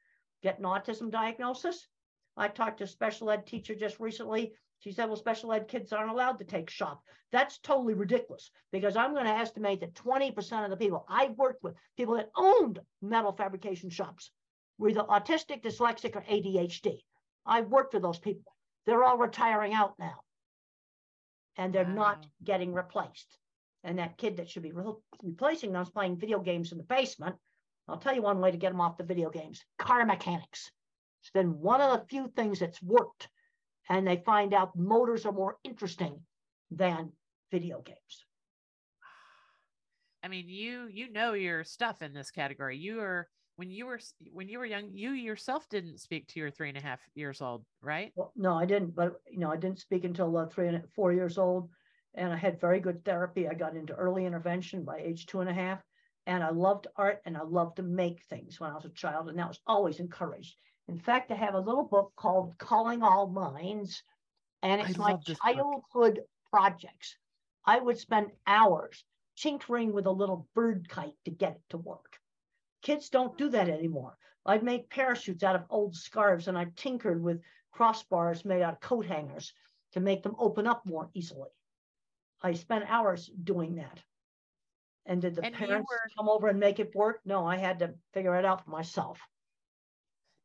Get 0.42 0.58
an 0.60 0.66
autism 0.66 1.12
diagnosis. 1.12 1.88
I 2.38 2.48
talked 2.48 2.78
to 2.80 2.86
a 2.86 2.88
special 2.88 3.30
ed 3.30 3.46
teacher 3.46 3.76
just 3.76 4.00
recently. 4.00 4.54
She 4.80 4.92
said, 4.92 5.06
well, 5.06 5.16
special 5.16 5.52
ed 5.54 5.68
kids 5.68 5.92
aren't 5.94 6.12
allowed 6.12 6.38
to 6.40 6.46
take 6.46 6.70
shop. 6.70 7.02
That's 7.32 7.60
totally 7.60 7.94
ridiculous 7.94 8.52
because 8.72 8.96
I'm 8.96 9.14
going 9.14 9.26
to 9.26 9.32
estimate 9.32 9.80
that 9.82 9.94
20% 9.96 10.64
of 10.64 10.70
the 10.70 10.78
people 10.78 11.06
I've 11.10 11.38
worked 11.38 11.64
with, 11.64 11.76
people 11.98 12.16
that 12.16 12.30
owned 12.36 12.80
metal 13.02 13.32
fabrication 13.32 13.90
shops, 13.90 14.32
were 14.78 14.90
either 14.90 15.04
autistic, 15.04 15.64
dyslexic, 15.64 16.16
or 16.16 16.22
ADHD. 16.22 17.00
I've 17.46 17.68
worked 17.68 17.94
with 17.94 18.04
those 18.04 18.20
people. 18.20 18.52
They're 18.86 19.04
all 19.04 19.18
retiring 19.18 19.74
out 19.74 19.94
now. 20.00 20.22
And 21.58 21.74
they're 21.74 21.86
not 21.86 22.26
getting 22.44 22.74
replaced. 22.74 23.38
And 23.84 24.00
that 24.00 24.18
kid 24.18 24.38
that 24.38 24.50
should 24.50 24.64
be 24.64 24.72
re- 24.72 24.94
replacing 25.24 25.72
them 25.72 25.82
is 25.82 25.90
playing 25.90 26.18
video 26.18 26.40
games 26.40 26.72
in 26.72 26.78
the 26.78 26.84
basement. 26.84 27.36
I'll 27.88 27.98
tell 27.98 28.16
you 28.16 28.22
one 28.22 28.40
way 28.40 28.52
to 28.52 28.58
get 28.58 28.72
them 28.72 28.82
off 28.82 28.98
the 28.98 29.04
video 29.04 29.30
games 29.30 29.64
car 29.78 30.06
mechanics. 30.06 30.72
It's 31.22 31.30
been 31.32 31.60
one 31.60 31.82
of 31.82 31.92
the 31.92 32.06
few 32.08 32.32
things 32.36 32.60
that's 32.60 32.82
worked. 32.82 33.30
And 33.90 34.08
they 34.08 34.18
find 34.26 34.54
out 34.54 34.76
motors 34.76 35.26
are 35.26 35.32
more 35.32 35.58
interesting 35.64 36.20
than 36.72 37.12
video 37.52 37.82
games. 37.82 38.26
I 40.24 40.28
mean, 40.28 40.50
you 40.50 40.88
you 40.92 41.12
know 41.12 41.34
your 41.34 41.64
stuff 41.64 42.02
in 42.02 42.12
this 42.12 42.32
category. 42.32 42.78
You 42.78 43.00
are 43.02 43.30
when 43.58 43.72
you 43.72 43.86
were 43.86 44.00
when 44.32 44.50
you 44.50 44.60
were 44.60 44.66
young, 44.66 44.90
you 44.92 45.12
yourself 45.12 45.68
didn't 45.70 46.00
speak 46.00 46.28
to 46.30 46.40
your 46.40 46.52
three 46.52 46.70
and 46.70 46.78
a 46.78 46.82
half 46.82 47.00
years 47.16 47.42
old, 47.42 47.64
right? 47.82 48.12
Well, 48.16 48.32
no, 48.36 48.54
I 48.54 48.66
didn't, 48.66 48.96
but 48.96 49.14
you 49.30 49.40
know, 49.40 49.52
I 49.52 49.58
didn't 49.58 49.80
speak 49.80 50.04
until 50.04 50.36
uh, 50.38 50.48
three 50.48 50.68
and 50.68 50.84
four 50.96 51.14
years 51.14 51.38
old. 51.38 51.70
And 52.16 52.32
I 52.32 52.38
had 52.38 52.62
very 52.62 52.80
good 52.80 53.04
therapy. 53.04 53.48
I 53.48 53.54
got 53.54 53.76
into 53.76 53.94
early 53.94 54.26
intervention 54.26 54.84
by 54.84 54.98
age 54.98 55.26
two 55.26 55.42
and 55.42 55.50
a 55.50 55.54
half. 55.54 55.80
And 56.28 56.44
I 56.44 56.50
loved 56.50 56.88
art 56.96 57.22
and 57.26 57.38
I 57.38 57.44
loved 57.44 57.76
to 57.78 57.84
make 57.84 58.24
things 58.30 58.60
when 58.60 58.72
I 58.72 58.76
was 58.76 58.86
a 58.86 58.90
child. 58.90 59.30
And 59.30 59.38
that 59.38 59.48
was 59.48 59.60
always 59.68 60.00
encouraged. 60.00 60.56
In 60.88 60.98
fact, 60.98 61.32
I 61.32 61.36
have 61.36 61.56
a 61.56 61.60
little 61.60 61.84
book 61.84 62.14
called 62.16 62.58
Calling 62.58 63.04
All 63.04 63.28
Minds. 63.28 64.02
And 64.64 64.82
I 64.82 64.86
it's 64.90 64.98
my 64.98 65.12
love 65.12 65.26
this 65.26 65.38
book. 65.38 65.56
childhood 65.56 66.22
projects. 66.50 67.18
I 67.66 67.80
would 67.80 68.00
spend 68.00 68.32
hours 68.48 69.04
tinkering 69.38 69.92
with 69.94 70.06
a 70.06 70.12
little 70.12 70.48
bird 70.56 70.88
kite 70.90 71.18
to 71.26 71.32
get 71.32 71.54
it 71.54 71.62
to 71.70 71.78
work. 71.78 72.18
Kids 72.86 73.10
don't 73.10 73.36
do 73.36 73.50
that 73.50 73.68
anymore. 73.68 74.16
I'd 74.46 74.62
make 74.62 74.92
parachutes 74.92 75.42
out 75.42 75.56
of 75.56 75.66
old 75.72 75.96
scarves 75.96 76.48
and 76.48 76.56
I 76.56 76.66
tinkered 76.66 77.20
with 77.20 77.42
crossbars 77.74 78.46
made 78.46 78.62
out 78.62 78.76
of 78.76 78.80
coat 78.80 79.08
hangers 79.08 79.56
to 79.94 80.00
make 80.00 80.22
them 80.22 80.36
open 80.38 80.68
up 80.68 80.86
more 80.86 81.10
easily. 81.16 81.50
I 82.44 82.54
spent 82.54 82.86
hours 82.88 83.26
doing 83.28 83.74
that. 83.78 84.04
And 85.08 85.20
did 85.20 85.34
the 85.34 85.44
And 85.44 85.56
parents 85.56 85.90
were- 85.90 86.10
come 86.16 86.30
over 86.30 86.48
and 86.48 86.60
make 86.60 86.78
it 86.80 86.94
work? 86.94 87.26
No, 87.26 87.44
I 87.44 87.58
had 87.58 87.80
to 87.80 87.98
figure 88.14 88.36
it 88.36 88.46
out 88.46 88.64
for 88.64 88.70
myself. 88.70 89.20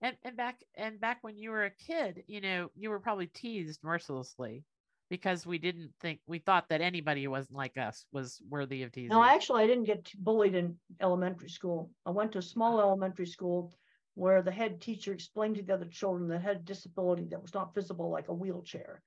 And 0.01 0.17
and 0.23 0.35
back 0.35 0.63
and 0.75 0.99
back 0.99 1.23
when 1.23 1.37
you 1.37 1.51
were 1.51 1.65
a 1.65 1.71
kid, 1.71 2.25
you 2.27 2.41
know, 2.41 2.71
you 2.75 2.89
were 2.89 3.01
probably 3.01 3.27
teased 3.27 3.85
mercilessly 3.85 4.65
because 5.11 5.45
we 5.45 5.59
didn't 5.59 5.93
think 6.01 6.21
we 6.27 6.39
thought 6.39 6.69
that 6.69 6.81
anybody 6.81 7.25
who 7.25 7.31
wasn't 7.31 7.57
like 7.59 7.77
us 7.77 8.07
was 8.13 8.41
worthy 8.49 8.85
of 8.85 8.93
teasing. 8.93 9.09
No, 9.11 9.23
actually, 9.23 9.65
I 9.65 9.67
didn't 9.67 9.85
get 9.85 10.11
bullied 10.17 10.55
in 10.55 10.77
elementary 11.01 11.51
school. 11.51 11.91
I 12.07 12.11
went 12.11 12.33
to 12.33 12.39
a 12.39 12.43
small 12.43 12.81
elementary 12.81 13.27
school 13.27 13.75
where 14.15 14.41
the 14.41 14.53
head 14.53 14.81
teacher 14.81 15.13
explained 15.13 15.57
to 15.57 15.63
the 15.63 15.75
other 15.75 15.87
children 15.87 16.29
that 16.29 16.41
had 16.43 16.57
a 16.57 16.61
disability 16.61 17.27
that 17.27 17.43
was 17.43 17.53
not 17.53 17.75
visible 17.75 18.11
like 18.11 18.29
a 18.29 18.35
wheelchair 18.35 19.03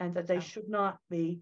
and 0.00 0.14
that 0.14 0.26
they 0.26 0.36
Oh. 0.36 0.40
should 0.40 0.68
not 0.68 0.98
be 1.08 1.40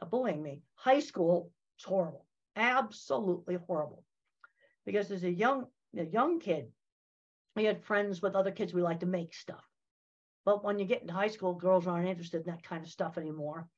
uh, 0.00 0.06
bullying 0.06 0.42
me. 0.42 0.62
High 0.74 1.00
school 1.00 1.52
it's 1.76 1.84
horrible, 1.84 2.26
absolutely 2.56 3.56
horrible. 3.66 4.04
Because 4.86 5.10
as 5.10 5.24
a 5.24 5.30
young 5.30 5.66
a 5.96 6.04
young 6.04 6.40
kid, 6.40 6.72
we 7.54 7.64
had 7.64 7.84
friends 7.84 8.22
with 8.22 8.34
other 8.34 8.50
kids. 8.50 8.72
We 8.72 8.80
liked 8.82 9.00
to 9.00 9.06
make 9.06 9.34
stuff. 9.34 9.64
But 10.44 10.64
when 10.64 10.78
you 10.78 10.84
get 10.84 11.02
into 11.02 11.12
high 11.12 11.28
school, 11.28 11.54
girls 11.54 11.86
aren't 11.86 12.08
interested 12.08 12.42
in 12.44 12.50
that 12.50 12.64
kind 12.64 12.84
of 12.84 12.90
stuff 12.90 13.18
anymore. 13.18 13.68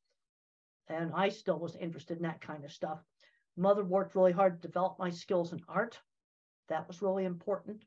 And 0.89 1.13
I 1.15 1.29
still 1.29 1.59
was 1.59 1.77
interested 1.77 2.17
in 2.17 2.25
that 2.25 2.41
kind 2.41 2.65
of 2.65 2.73
stuff. 2.73 3.01
Mother 3.57 3.85
worked 3.85 4.15
really 4.15 4.33
hard 4.33 4.61
to 4.61 4.69
develop 4.69 4.99
my 4.99 5.11
skills 5.11 5.53
in 5.53 5.61
art. 5.69 5.99
That 6.69 6.89
was 6.89 7.03
really 7.03 7.25
important. 7.25 7.85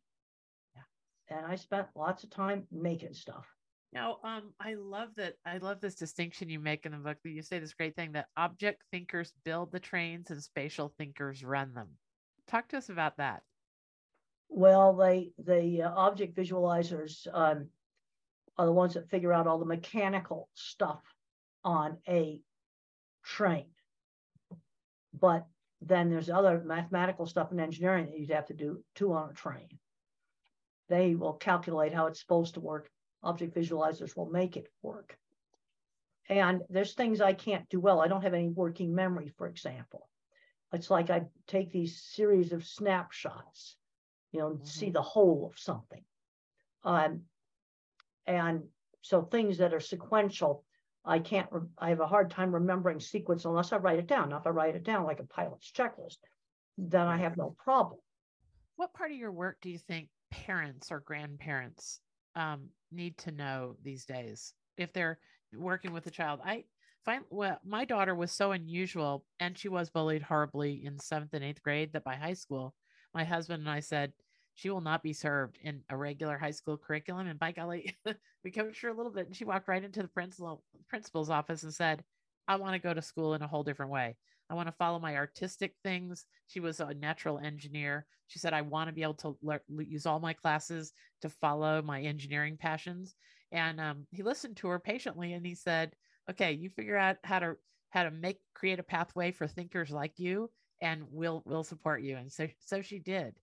Yeah. 0.75 1.37
And 1.37 1.45
I 1.45 1.55
spent 1.55 1.87
lots 1.95 2.23
of 2.23 2.29
time 2.29 2.67
making 2.71 3.13
stuff. 3.13 3.45
Now, 3.93 4.17
um, 4.23 4.53
I 4.59 4.75
love 4.75 5.09
that. 5.15 5.35
I 5.45 5.57
love 5.57 5.79
this 5.79 5.95
distinction 5.95 6.49
you 6.49 6.59
make 6.59 6.85
in 6.85 6.91
the 6.91 6.97
book 6.97 7.17
that 7.23 7.29
you 7.29 7.41
say 7.41 7.59
this 7.59 7.73
great 7.73 7.95
thing 7.95 8.11
that 8.11 8.27
object 8.35 8.83
thinkers 8.91 9.33
build 9.45 9.71
the 9.71 9.79
trains 9.79 10.29
and 10.29 10.41
spatial 10.43 10.93
thinkers 10.97 11.43
run 11.43 11.73
them. 11.73 11.87
Talk 12.47 12.67
to 12.69 12.77
us 12.77 12.89
about 12.89 13.17
that. 13.17 13.43
Well, 14.49 14.93
they 14.93 15.31
the 15.37 15.83
uh, 15.83 15.91
object 15.95 16.35
visualizers 16.35 17.27
um, 17.33 17.69
are 18.57 18.65
the 18.65 18.73
ones 18.73 18.95
that 18.95 19.09
figure 19.09 19.33
out 19.33 19.47
all 19.47 19.59
the 19.59 19.65
mechanical 19.65 20.49
stuff 20.53 21.03
on 21.63 22.01
a 22.07 22.41
train. 23.23 23.75
But 25.13 25.47
then 25.81 26.09
there's 26.09 26.29
other 26.29 26.63
mathematical 26.63 27.25
stuff 27.25 27.51
in 27.51 27.59
engineering 27.59 28.05
that 28.05 28.17
you'd 28.17 28.31
have 28.31 28.47
to 28.47 28.53
do 28.53 28.83
too 28.95 29.13
on 29.13 29.29
a 29.29 29.33
train. 29.33 29.79
They 30.89 31.15
will 31.15 31.33
calculate 31.33 31.93
how 31.93 32.07
it's 32.07 32.19
supposed 32.19 32.55
to 32.55 32.61
work. 32.61 32.91
Object 33.23 33.55
visualizers 33.55 34.15
will 34.15 34.29
make 34.29 34.57
it 34.57 34.67
work. 34.81 35.17
And 36.29 36.63
there's 36.69 36.93
things 36.93 37.21
I 37.21 37.33
can't 37.33 37.69
do 37.69 37.79
well. 37.79 38.01
I 38.01 38.07
don't 38.07 38.23
have 38.23 38.33
any 38.33 38.49
working 38.49 38.93
memory, 38.93 39.29
for 39.29 39.47
example. 39.47 40.09
It's 40.73 40.89
like 40.89 41.09
I 41.09 41.27
take 41.47 41.71
these 41.71 42.01
series 42.01 42.53
of 42.53 42.65
snapshots 42.65 43.77
you 44.31 44.39
know, 44.39 44.59
see 44.63 44.89
Mhm. 44.89 44.93
the 44.93 45.01
whole 45.01 45.47
of 45.47 45.57
something. 45.57 46.03
Um, 46.83 47.29
and 48.27 48.63
so 49.01 49.21
things 49.23 49.57
that 49.57 49.73
are 49.73 49.79
sequential, 49.79 50.63
I 51.05 51.19
can't, 51.19 51.47
I 51.77 51.89
have 51.89 52.01
a 52.01 52.07
hard 52.07 52.29
time 52.29 52.53
remembering 52.53 52.99
sequence 52.99 53.45
unless 53.45 53.71
I 53.71 53.77
write 53.77 53.99
it 53.99 54.07
down. 54.07 54.29
Now, 54.29 54.37
if 54.37 54.45
I 54.45 54.49
write 54.49 54.75
it 54.75 54.83
down 54.83 55.05
like 55.05 55.21
a 55.21 55.23
pilot's 55.23 55.71
checklist, 55.71 56.17
then 56.77 57.07
I 57.07 57.17
have 57.17 57.37
no 57.37 57.55
problem. 57.63 57.99
What 58.75 58.93
part 58.93 59.11
of 59.11 59.17
your 59.17 59.31
work 59.31 59.57
do 59.61 59.69
you 59.69 59.79
think 59.79 60.09
parents 60.29 60.91
or 60.91 60.99
grandparents 60.99 62.01
um, 62.35 62.67
need 62.91 63.17
to 63.19 63.31
know 63.31 63.75
these 63.81 64.05
days 64.05 64.53
if 64.77 64.91
they're 64.93 65.19
working 65.55 65.93
with 65.93 66.05
a 66.05 66.11
child? 66.11 66.41
I 66.43 66.65
find 67.05 67.23
well, 67.29 67.59
my 67.65 67.85
daughter 67.85 68.13
was 68.13 68.31
so 68.31 68.51
unusual, 68.51 69.23
and 69.39 69.57
she 69.57 69.69
was 69.69 69.89
bullied 69.89 70.21
horribly 70.21 70.85
in 70.85 70.99
seventh 70.99 71.33
and 71.33 71.43
eighth 71.43 71.63
grade. 71.63 71.93
That 71.93 72.03
by 72.03 72.15
high 72.15 72.33
school, 72.33 72.75
my 73.13 73.23
husband 73.23 73.61
and 73.61 73.69
I 73.69 73.79
said 73.79 74.11
she 74.57 74.69
will 74.71 74.81
not 74.81 75.03
be 75.03 75.13
served 75.13 75.59
in 75.61 75.83
a 75.89 75.95
regular 75.95 76.37
high 76.37 76.51
school 76.51 76.77
curriculum. 76.77 77.27
And 77.27 77.39
by 77.39 77.51
golly, 77.51 77.95
we 78.43 78.51
coached 78.51 78.81
her 78.81 78.89
a 78.89 78.93
little 78.93 79.11
bit, 79.11 79.27
and 79.27 79.35
she 79.35 79.45
walked 79.45 79.67
right 79.67 79.83
into 79.83 80.01
the 80.01 80.07
principal 80.07 80.63
principal's 80.89 81.29
office 81.29 81.63
and 81.63 81.73
said, 81.73 82.03
"I 82.47 82.55
want 82.55 82.73
to 82.73 82.79
go 82.79 82.93
to 82.93 83.01
school 83.01 83.35
in 83.35 83.41
a 83.41 83.47
whole 83.47 83.63
different 83.63 83.91
way." 83.91 84.17
I 84.49 84.53
want 84.53 84.67
to 84.67 84.73
follow 84.73 84.99
my 84.99 85.15
artistic 85.15 85.75
things. 85.83 86.25
She 86.47 86.59
was 86.59 86.79
a 86.79 86.93
natural 86.93 87.37
engineer. 87.37 88.05
She 88.27 88.39
said, 88.39 88.53
I 88.53 88.61
want 88.61 88.87
to 88.87 88.93
be 88.93 89.03
able 89.03 89.15
to 89.15 89.37
lear- 89.41 89.63
use 89.67 90.05
all 90.05 90.19
my 90.19 90.33
classes 90.33 90.93
to 91.21 91.29
follow 91.29 91.81
my 91.81 92.01
engineering 92.01 92.57
passions. 92.57 93.15
And 93.51 93.79
um, 93.79 94.07
he 94.11 94.23
listened 94.23 94.57
to 94.57 94.69
her 94.69 94.79
patiently 94.79 95.33
and 95.33 95.45
he 95.45 95.55
said, 95.55 95.93
okay, 96.29 96.53
you 96.53 96.69
figure 96.69 96.97
out 96.97 97.17
how 97.23 97.39
to, 97.39 97.57
how 97.89 98.03
to 98.03 98.11
make, 98.11 98.39
create 98.53 98.79
a 98.79 98.83
pathway 98.83 99.31
for 99.31 99.47
thinkers 99.47 99.91
like 99.91 100.13
you 100.17 100.49
and 100.81 101.03
we'll, 101.11 101.43
we'll 101.45 101.63
support 101.63 102.01
you. 102.01 102.17
And 102.17 102.31
so, 102.31 102.47
so 102.59 102.81
she 102.81 102.99
did. 102.99 103.35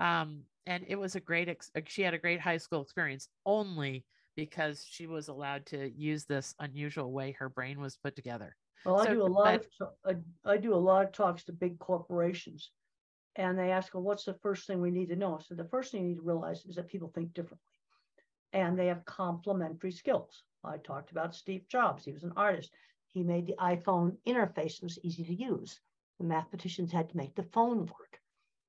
Um, 0.00 0.40
and 0.66 0.84
it 0.88 0.96
was 0.96 1.16
a 1.16 1.20
great, 1.20 1.48
ex- 1.48 1.70
uh, 1.76 1.80
she 1.86 2.02
had 2.02 2.14
a 2.14 2.18
great 2.18 2.40
high 2.40 2.58
school 2.58 2.82
experience 2.82 3.28
only 3.44 4.04
because 4.36 4.86
she 4.88 5.06
was 5.06 5.28
allowed 5.28 5.66
to 5.66 5.90
use 5.96 6.24
this 6.24 6.54
unusual 6.60 7.12
way 7.12 7.32
her 7.38 7.48
brain 7.48 7.80
was 7.80 7.96
put 7.96 8.16
together. 8.16 8.56
Well, 8.84 9.00
I 9.00 9.06
do 9.06 9.22
a 9.22 9.24
lot 9.24 9.62
but- 9.78 9.88
of, 10.06 10.20
I, 10.46 10.52
I 10.52 10.56
do 10.56 10.74
a 10.74 10.76
lot 10.76 11.04
of 11.04 11.12
talks 11.12 11.44
to 11.44 11.52
big 11.52 11.78
corporations. 11.78 12.70
And 13.36 13.58
they 13.58 13.70
ask, 13.70 13.94
well, 13.94 14.02
what's 14.02 14.24
the 14.24 14.34
first 14.42 14.66
thing 14.66 14.80
we 14.80 14.90
need 14.90 15.08
to 15.10 15.16
know? 15.16 15.38
So 15.46 15.54
the 15.54 15.64
first 15.64 15.92
thing 15.92 16.02
you 16.02 16.08
need 16.08 16.16
to 16.16 16.22
realize 16.22 16.64
is 16.66 16.76
that 16.76 16.88
people 16.88 17.12
think 17.14 17.32
differently. 17.32 17.60
And 18.52 18.76
they 18.78 18.88
have 18.88 19.04
complementary 19.04 19.92
skills. 19.92 20.42
I 20.64 20.78
talked 20.78 21.12
about 21.12 21.34
Steve 21.34 21.68
Jobs. 21.68 22.04
He 22.04 22.12
was 22.12 22.24
an 22.24 22.32
artist. 22.36 22.72
He 23.06 23.22
made 23.22 23.46
the 23.46 23.54
iPhone 23.60 24.16
interface 24.26 24.82
was 24.82 24.98
easy 25.02 25.24
to 25.24 25.34
use. 25.34 25.80
The 26.18 26.26
mathematicians 26.26 26.92
had 26.92 27.08
to 27.10 27.16
make 27.16 27.34
the 27.34 27.44
phone 27.44 27.78
work. 27.78 28.19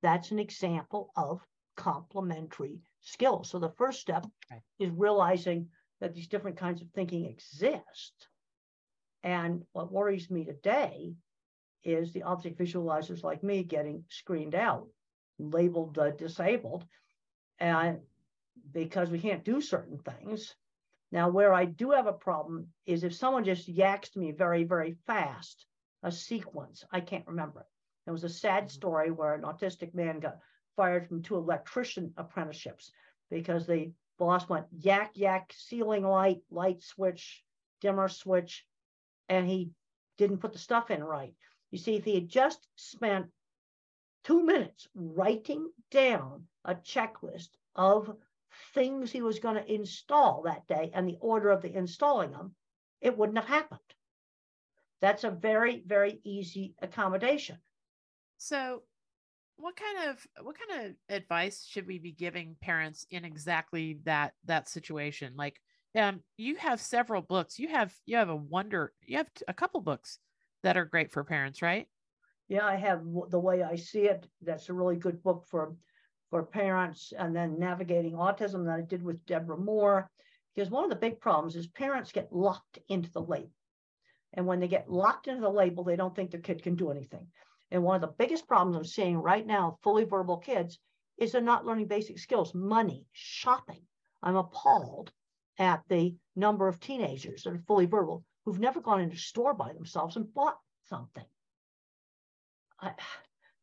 That's 0.02 0.32
an 0.32 0.40
example 0.40 1.12
of 1.16 1.41
complementary 1.76 2.80
skills. 3.02 3.49
So 3.49 3.60
the 3.60 3.74
first 3.78 4.02
step 4.02 4.26
Right. 4.49 4.62
is 4.80 4.91
realizing 4.91 5.70
that 5.99 6.14
these 6.14 6.28
different 6.28 6.58
kinds 6.58 6.82
of 6.82 6.89
thinking 6.91 7.26
exist. 7.26 8.28
And 9.24 9.64
what 9.72 9.91
worries 9.91 10.30
me 10.30 10.45
today 10.45 11.14
is 11.84 12.12
the 12.12 12.24
object 12.24 12.60
visualizers 12.60 13.24
like 13.24 13.43
me 13.43 13.64
getting 13.64 14.04
screened 14.10 14.56
out, 14.56 14.88
labeled 15.39 15.97
uh, 15.97 16.12
disabled, 16.12 16.86
and 17.60 17.99
because 18.72 19.10
we 19.10 19.20
can't 19.20 19.43
do 19.43 19.62
certain 19.62 19.99
things. 19.99 20.56
Now, 21.12 21.30
where 21.30 21.54
I 21.54 21.66
do 21.66 21.91
have 21.91 22.08
a 22.08 22.14
problem 22.14 22.68
is 22.86 23.04
if 23.04 23.14
someone 23.14 23.43
just 23.43 23.68
yaks 23.68 24.10
to 24.12 24.20
me 24.20 24.32
very, 24.32 24.64
very 24.64 24.95
fast, 25.06 25.66
a 26.04 26.12
sequence, 26.12 26.84
I 26.91 27.02
can't 27.02 27.28
remember 27.28 27.62
it. 27.62 27.66
There 28.06 28.14
was 28.14 28.24
a 28.24 28.30
sad 28.30 28.66
Mhm. 28.66 28.72
story 28.72 29.12
where 29.12 29.36
an 29.36 29.43
autistic 29.43 29.93
man 29.93 30.20
got 30.20 30.39
fired 30.76 31.08
from 31.08 31.22
two 31.22 31.36
electrician 31.38 32.14
apprenticeships 32.18 32.91
because 33.30 33.68
the 33.68 33.93
boss 34.18 34.49
went 34.49 34.68
yak 34.72 35.16
yak 35.18 35.54
ceiling 35.54 36.04
light 36.04 36.43
light 36.49 36.82
switch 36.82 37.45
dimmer 37.80 38.08
switch 38.08 38.68
and 39.30 39.47
he 39.47 39.72
didn't 40.18 40.39
put 40.39 40.54
the 40.54 40.60
stuff 40.60 40.89
in 40.91 41.04
right. 41.04 41.36
You 41.70 41.78
see 41.78 41.95
if 41.95 42.04
he 42.04 42.16
had 42.16 42.28
just 42.28 42.68
spent 42.76 43.32
two 44.24 44.43
minutes 44.43 44.88
writing 44.93 45.72
down 45.89 46.47
a 46.66 46.76
checklist 46.76 47.49
of 47.76 48.18
things 48.74 49.12
he 49.12 49.22
was 49.22 49.39
going 49.39 49.56
to 49.56 49.74
install 49.74 50.41
that 50.43 50.68
day 50.68 50.91
and 50.93 51.08
the 51.08 51.18
order 51.20 51.49
of 51.49 51.62
the 51.62 51.74
installing 51.74 52.32
them 52.32 52.56
it 52.99 53.18
wouldn't 53.18 53.38
have 53.38 53.47
happened. 53.47 53.95
That's 54.99 55.24
a 55.24 55.32
very 55.32 55.82
very 55.82 56.20
easy 56.24 56.76
accommodation 56.80 57.62
so 58.42 58.82
what 59.58 59.76
kind 59.76 60.10
of 60.10 60.28
what 60.44 60.56
kind 60.58 60.88
of 60.88 61.16
advice 61.16 61.64
should 61.64 61.86
we 61.86 62.00
be 62.00 62.12
giving 62.12 62.56
parents 62.60 63.06
in 63.12 63.24
exactly 63.24 64.00
that 64.06 64.34
that 64.46 64.68
situation? 64.68 65.34
Like 65.38 65.62
um 65.96 66.22
you 66.38 66.56
have 66.56 66.82
several 66.82 67.22
books. 67.22 67.60
You 67.60 67.68
have 67.68 67.94
you 68.08 68.18
have 68.18 68.30
a 68.30 68.36
wonder 68.36 68.94
you 69.06 69.18
have 69.18 69.30
a 69.48 69.54
couple 69.54 69.80
books 69.82 70.18
that 70.64 70.76
are 70.76 70.86
great 70.86 71.12
for 71.12 71.24
parents 71.24 71.62
right? 71.62 71.88
Yeah 72.48 72.66
i 72.66 72.76
have 72.76 73.04
the 73.30 73.39
way 73.39 73.62
i 73.62 73.76
see 73.76 74.06
it 74.06 74.26
that's 74.42 74.70
a 74.70 74.74
really 74.74 74.96
good 74.96 75.22
book 75.22 75.46
for 75.48 75.76
for 76.32 76.42
parents. 76.44 77.14
And 77.16 77.36
then 77.36 77.60
navigating 77.60 78.14
autism 78.14 78.66
that 78.66 78.80
i 78.80 78.82
did 78.82 79.04
with 79.04 79.24
deborah 79.28 79.58
moore. 79.58 80.10
Because 80.56 80.72
one 80.72 80.84
of 80.84 80.89
the 80.89 80.96
big 80.96 81.22
problems 81.22 81.56
is 81.56 81.68
parents 81.68 82.12
get 82.12 82.34
locked 82.34 82.80
into 82.89 83.12
the 83.12 83.22
label. 83.22 83.52
And 84.34 84.48
when 84.48 84.60
they 84.60 84.68
get 84.68 84.89
locked 84.89 85.28
into 85.28 85.42
the 85.42 85.50
label 85.50 85.84
they 85.84 85.96
don't 85.96 86.16
think 86.16 86.32
their 86.32 86.42
kid 86.42 86.64
can 86.64 86.74
do 86.76 86.89
anything 86.89 87.28
and 87.72 87.84
one 87.84 87.95
of 87.95 88.01
the 88.01 88.15
biggest 88.17 88.47
problems 88.47 88.76
I'm 88.76 88.84
seeing 88.84 89.17
right 89.17 89.45
now, 89.45 89.78
fully 89.82 90.03
verbal 90.03 90.38
kids, 90.38 90.78
is 91.17 91.32
they're 91.32 91.41
not 91.41 91.65
learning 91.65 91.88
basic 91.88 92.19
skills, 92.19 92.53
money, 92.53 93.05
shopping. 93.13 93.82
I'm 94.22 94.36
appalled 94.36 95.11
at 95.57 95.84
the 95.88 96.15
number 96.36 96.67
of 96.67 96.80
teenagers 96.80 97.43
that 97.43 97.53
are 97.53 97.63
fully 97.67 97.86
verbal 97.86 98.24
who've 98.43 98.59
never 98.59 98.82
gone 98.82 99.01
into 99.01 99.15
a 99.15 99.19
store 99.19 99.53
by 99.53 99.72
themselves 99.74 100.15
and 100.15 100.34
bought 100.34 100.57
something. 100.89 101.26
I, 102.80 102.93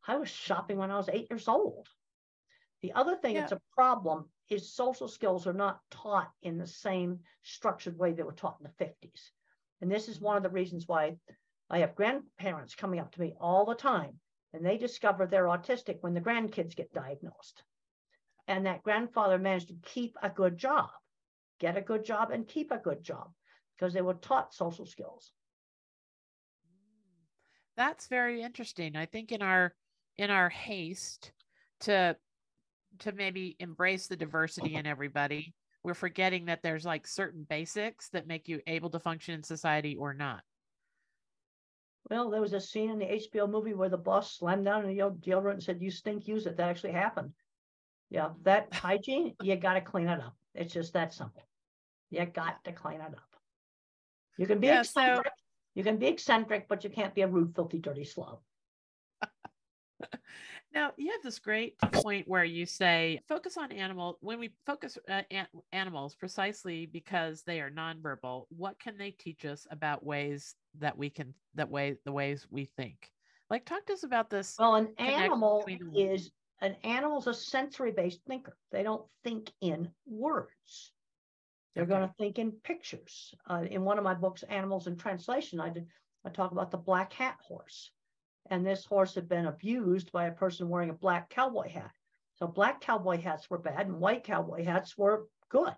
I 0.07 0.17
was 0.17 0.29
shopping 0.29 0.77
when 0.77 0.91
I 0.91 0.97
was 0.97 1.09
eight 1.09 1.27
years 1.29 1.47
old. 1.47 1.87
The 2.81 2.93
other 2.93 3.15
thing 3.15 3.35
yeah. 3.35 3.41
that's 3.41 3.51
a 3.51 3.61
problem 3.75 4.29
is 4.49 4.73
social 4.73 5.07
skills 5.07 5.45
are 5.45 5.53
not 5.53 5.81
taught 5.91 6.31
in 6.41 6.57
the 6.57 6.67
same 6.67 7.19
structured 7.43 7.97
way 7.97 8.13
they 8.13 8.23
were 8.23 8.31
taught 8.31 8.57
in 8.59 8.71
the 8.71 8.83
50s. 8.85 9.29
And 9.81 9.91
this 9.91 10.07
is 10.07 10.19
one 10.19 10.37
of 10.37 10.43
the 10.43 10.49
reasons 10.49 10.87
why 10.87 11.17
I 11.69 11.79
have 11.79 11.95
grandparents 11.95 12.75
coming 12.75 12.99
up 12.99 13.11
to 13.11 13.21
me 13.21 13.35
all 13.39 13.65
the 13.65 13.75
time, 13.75 14.19
and 14.53 14.65
they 14.65 14.77
discover 14.77 15.25
they're 15.25 15.45
autistic 15.45 15.97
when 16.01 16.13
the 16.13 16.21
grandkids 16.21 16.75
get 16.75 16.93
diagnosed. 16.93 17.63
And 18.47 18.65
that 18.65 18.83
grandfather 18.83 19.37
managed 19.37 19.67
to 19.67 19.75
keep 19.83 20.15
a 20.23 20.29
good 20.29 20.57
job, 20.57 20.89
get 21.59 21.77
a 21.77 21.81
good 21.81 22.03
job, 22.03 22.31
and 22.31 22.47
keep 22.47 22.71
a 22.71 22.77
good 22.77 23.03
job 23.03 23.31
because 23.77 23.93
they 23.93 24.01
were 24.01 24.15
taught 24.15 24.53
social 24.53 24.87
skills. 24.87 25.31
That's 27.77 28.07
very 28.07 28.41
interesting. 28.41 28.95
I 28.95 29.05
think 29.05 29.31
in 29.31 29.41
our 29.41 29.73
in 30.17 30.31
our 30.31 30.49
haste 30.49 31.31
to 31.81 32.17
to 32.99 33.11
maybe 33.11 33.55
embrace 33.59 34.07
the 34.07 34.17
diversity 34.17 34.75
in 34.75 34.85
everybody, 34.85 35.53
we're 35.83 35.93
forgetting 35.93 36.45
that 36.45 36.61
there's 36.61 36.85
like 36.85 37.07
certain 37.07 37.45
basics 37.49 38.09
that 38.09 38.27
make 38.27 38.47
you 38.47 38.59
able 38.67 38.89
to 38.89 38.99
function 38.99 39.35
in 39.35 39.43
society 39.43 39.95
or 39.95 40.13
not. 40.13 40.41
Well, 42.09 42.29
there 42.29 42.41
was 42.41 42.53
a 42.53 42.61
scene 42.61 42.89
in 42.89 42.99
the 42.99 43.05
HBO 43.05 43.49
movie 43.49 43.73
where 43.73 43.89
the 43.89 43.97
boss 43.97 44.37
slammed 44.37 44.65
down 44.65 44.85
in 44.85 44.95
the 44.95 45.03
deodorant 45.03 45.53
and 45.53 45.63
said, 45.63 45.81
"You 45.81 45.91
stink, 45.91 46.27
use 46.27 46.45
it." 46.45 46.57
That 46.57 46.69
actually 46.69 46.93
happened. 46.93 47.33
Yeah, 48.09 48.29
that 48.43 48.69
hygiene, 48.73 49.35
you 49.41 49.55
got 49.55 49.73
to 49.73 49.81
clean 49.81 50.07
it 50.07 50.21
up. 50.21 50.35
It's 50.55 50.73
just 50.73 50.93
that 50.93 51.13
simple. 51.13 51.47
You 52.09 52.25
got 52.25 52.63
to 52.63 52.71
clean 52.71 53.01
it 53.01 53.01
up. 53.01 53.29
You 54.37 54.47
can 54.47 54.59
be 54.59 54.67
yeah, 54.67 54.81
eccentric. 54.81 55.27
So... 55.27 55.31
You 55.75 55.83
can 55.83 55.97
be 55.97 56.07
eccentric, 56.07 56.67
but 56.67 56.83
you 56.83 56.89
can't 56.89 57.13
be 57.13 57.21
a 57.21 57.27
rude, 57.27 57.55
filthy, 57.55 57.77
dirty 57.77 58.03
slob. 58.03 58.39
Now, 60.73 60.91
you 60.97 61.11
have 61.11 61.23
this 61.23 61.39
great 61.39 61.79
point 61.79 62.27
where 62.27 62.43
you 62.43 62.67
say 62.67 63.21
focus 63.27 63.57
on 63.57 63.71
animal 63.71 64.19
when 64.21 64.39
we 64.39 64.51
focus 64.67 64.99
uh, 65.09 65.23
an- 65.31 65.47
animals 65.71 66.13
precisely 66.13 66.85
because 66.85 67.41
they 67.41 67.59
are 67.59 67.71
nonverbal. 67.71 68.45
What 68.49 68.79
can 68.79 68.95
they 68.95 69.11
teach 69.11 69.45
us 69.45 69.65
about 69.71 70.05
ways 70.05 70.53
that 70.79 70.97
we 70.97 71.09
can 71.09 71.33
that 71.55 71.69
way 71.69 71.97
the 72.05 72.11
ways 72.11 72.47
we 72.49 72.65
think? 72.65 73.11
Like 73.49 73.65
talk 73.65 73.85
to 73.87 73.93
us 73.93 74.03
about 74.03 74.29
this. 74.29 74.55
Well, 74.59 74.75
an 74.75 74.89
animal 74.97 75.65
is 75.95 76.31
an 76.61 76.75
animal's 76.83 77.27
a 77.27 77.33
sensory 77.33 77.91
based 77.91 78.21
thinker. 78.27 78.55
They 78.71 78.83
don't 78.83 79.05
think 79.23 79.51
in 79.61 79.89
words. 80.05 80.91
They're 81.73 81.83
okay. 81.83 81.93
going 81.93 82.07
to 82.07 82.13
think 82.17 82.39
in 82.39 82.51
pictures. 82.51 83.33
Uh, 83.49 83.63
in 83.69 83.83
one 83.83 83.97
of 83.97 84.03
my 84.03 84.13
books, 84.13 84.43
Animals 84.43 84.87
in 84.87 84.97
Translation, 84.97 85.59
I 85.59 85.69
did 85.69 85.87
I 86.25 86.29
talk 86.29 86.51
about 86.51 86.71
the 86.71 86.77
black 86.77 87.13
hat 87.13 87.37
horse 87.41 87.91
and 88.49 88.65
this 88.65 88.85
horse 88.85 89.15
had 89.15 89.29
been 89.29 89.45
abused 89.45 90.11
by 90.11 90.25
a 90.25 90.31
person 90.31 90.69
wearing 90.69 90.89
a 90.89 90.93
black 90.93 91.29
cowboy 91.29 91.69
hat. 91.69 91.91
So 92.35 92.47
black 92.47 92.81
cowboy 92.81 93.21
hats 93.21 93.49
were 93.49 93.59
bad 93.59 93.87
and 93.87 93.99
white 93.99 94.23
cowboy 94.23 94.63
hats 94.63 94.97
were 94.97 95.27
good. 95.49 95.75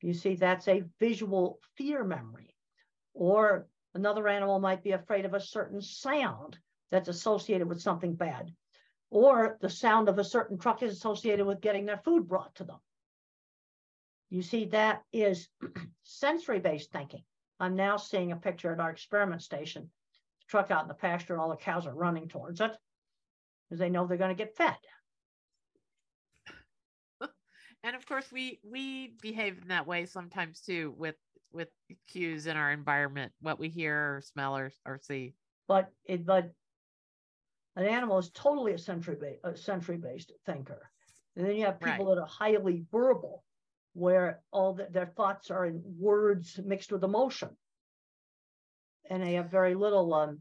You 0.00 0.14
see, 0.14 0.34
that's 0.34 0.68
a 0.68 0.84
visual 1.00 1.58
fear 1.76 2.04
memory. 2.04 2.54
Or 3.14 3.66
another 3.96 4.28
animal 4.28 4.60
might 4.60 4.84
be 4.84 4.92
afraid 4.92 5.24
of 5.24 5.34
a 5.34 5.40
certain 5.40 5.80
sound 5.80 6.58
that's 6.90 7.08
associated 7.08 7.68
with 7.68 7.80
something 7.80 8.14
bad. 8.14 8.52
Or 9.10 9.58
the 9.60 9.70
sound 9.70 10.08
of 10.08 10.18
a 10.18 10.24
certain 10.24 10.58
truck 10.58 10.82
is 10.82 10.92
associated 10.92 11.46
with 11.46 11.60
getting 11.60 11.86
their 11.86 11.98
food 11.98 12.28
brought 12.28 12.54
to 12.56 12.64
them. 12.64 12.78
You 14.30 14.42
see, 14.42 14.66
that 14.66 15.02
is 15.12 15.48
sensory 16.02 16.60
based 16.60 16.92
thinking. 16.92 17.22
I'm 17.58 17.76
now 17.76 17.96
seeing 17.96 18.32
a 18.32 18.36
picture 18.36 18.72
at 18.72 18.80
our 18.80 18.90
experiment 18.90 19.42
station 19.42 19.90
truck 20.48 20.70
out 20.70 20.82
in 20.82 20.88
the 20.88 20.94
pasture 20.94 21.32
and 21.32 21.42
all 21.42 21.48
the 21.48 21.56
cows 21.56 21.86
are 21.86 21.94
running 21.94 22.28
towards 22.28 22.60
it 22.60 22.70
because 23.68 23.80
they 23.80 23.90
know 23.90 24.06
they're 24.06 24.16
going 24.16 24.36
to 24.36 24.44
get 24.44 24.56
fed. 24.56 24.76
and 27.82 27.96
of 27.96 28.06
course 28.06 28.30
we 28.30 28.60
we 28.62 29.14
behave 29.20 29.58
in 29.62 29.68
that 29.68 29.86
way 29.86 30.06
sometimes 30.06 30.60
too 30.60 30.94
with 30.96 31.16
with 31.56 31.68
cues 32.08 32.46
in 32.46 32.56
our 32.56 32.70
environment 32.70 33.32
what 33.40 33.58
we 33.58 33.68
hear 33.68 34.16
or 34.16 34.20
smell 34.22 34.56
or, 34.56 34.70
or 34.84 34.98
see 35.02 35.34
but 35.68 35.90
it 36.04 36.24
but 36.24 36.50
an 37.76 37.86
animal 37.86 38.18
is 38.18 38.30
totally 38.30 38.72
a 38.72 38.78
sensory 38.78 39.16
based 39.20 39.40
a 39.44 39.56
sensory 39.56 39.96
based 39.96 40.32
thinker 40.44 40.90
and 41.36 41.46
then 41.46 41.56
you 41.56 41.64
have 41.64 41.80
people 41.80 42.06
right. 42.06 42.14
that 42.14 42.20
are 42.20 42.26
highly 42.26 42.84
verbal 42.90 43.42
where 43.94 44.40
all 44.52 44.74
the, 44.74 44.86
their 44.90 45.06
thoughts 45.06 45.50
are 45.50 45.66
in 45.66 45.82
words 45.98 46.60
mixed 46.64 46.92
with 46.92 47.02
emotion 47.02 47.48
and 49.10 49.22
they 49.22 49.34
have 49.34 49.50
very 49.50 49.74
little 49.74 50.12
um, 50.14 50.40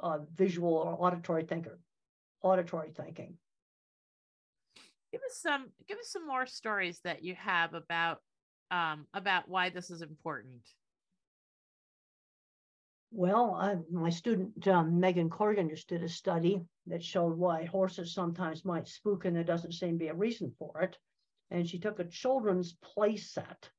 uh, 0.00 0.18
visual 0.34 0.74
or 0.74 0.96
auditory 1.06 1.44
thinker, 1.44 1.78
auditory 2.42 2.90
thinking. 2.96 3.34
Give 5.12 5.20
us 5.22 5.38
some. 5.40 5.66
Give 5.88 5.98
us 5.98 6.10
some 6.10 6.26
more 6.26 6.46
stories 6.46 7.00
that 7.04 7.22
you 7.22 7.34
have 7.36 7.74
about 7.74 8.18
um, 8.70 9.06
about 9.14 9.48
why 9.48 9.70
this 9.70 9.90
is 9.90 10.02
important. 10.02 10.62
Well, 13.10 13.54
I, 13.54 13.76
my 13.92 14.10
student 14.10 14.66
um, 14.66 14.98
Megan 14.98 15.30
Corrigan 15.30 15.68
just 15.68 15.88
did 15.88 16.02
a 16.02 16.08
study 16.08 16.62
that 16.86 17.02
showed 17.02 17.38
why 17.38 17.64
horses 17.64 18.12
sometimes 18.12 18.64
might 18.64 18.88
spook, 18.88 19.24
and 19.24 19.36
there 19.36 19.44
doesn't 19.44 19.72
seem 19.72 19.92
to 19.92 20.04
be 20.04 20.08
a 20.08 20.14
reason 20.14 20.52
for 20.58 20.80
it. 20.82 20.98
And 21.50 21.68
she 21.68 21.78
took 21.78 22.00
a 22.00 22.04
children's 22.04 22.72
play 22.82 23.16
set 23.16 23.70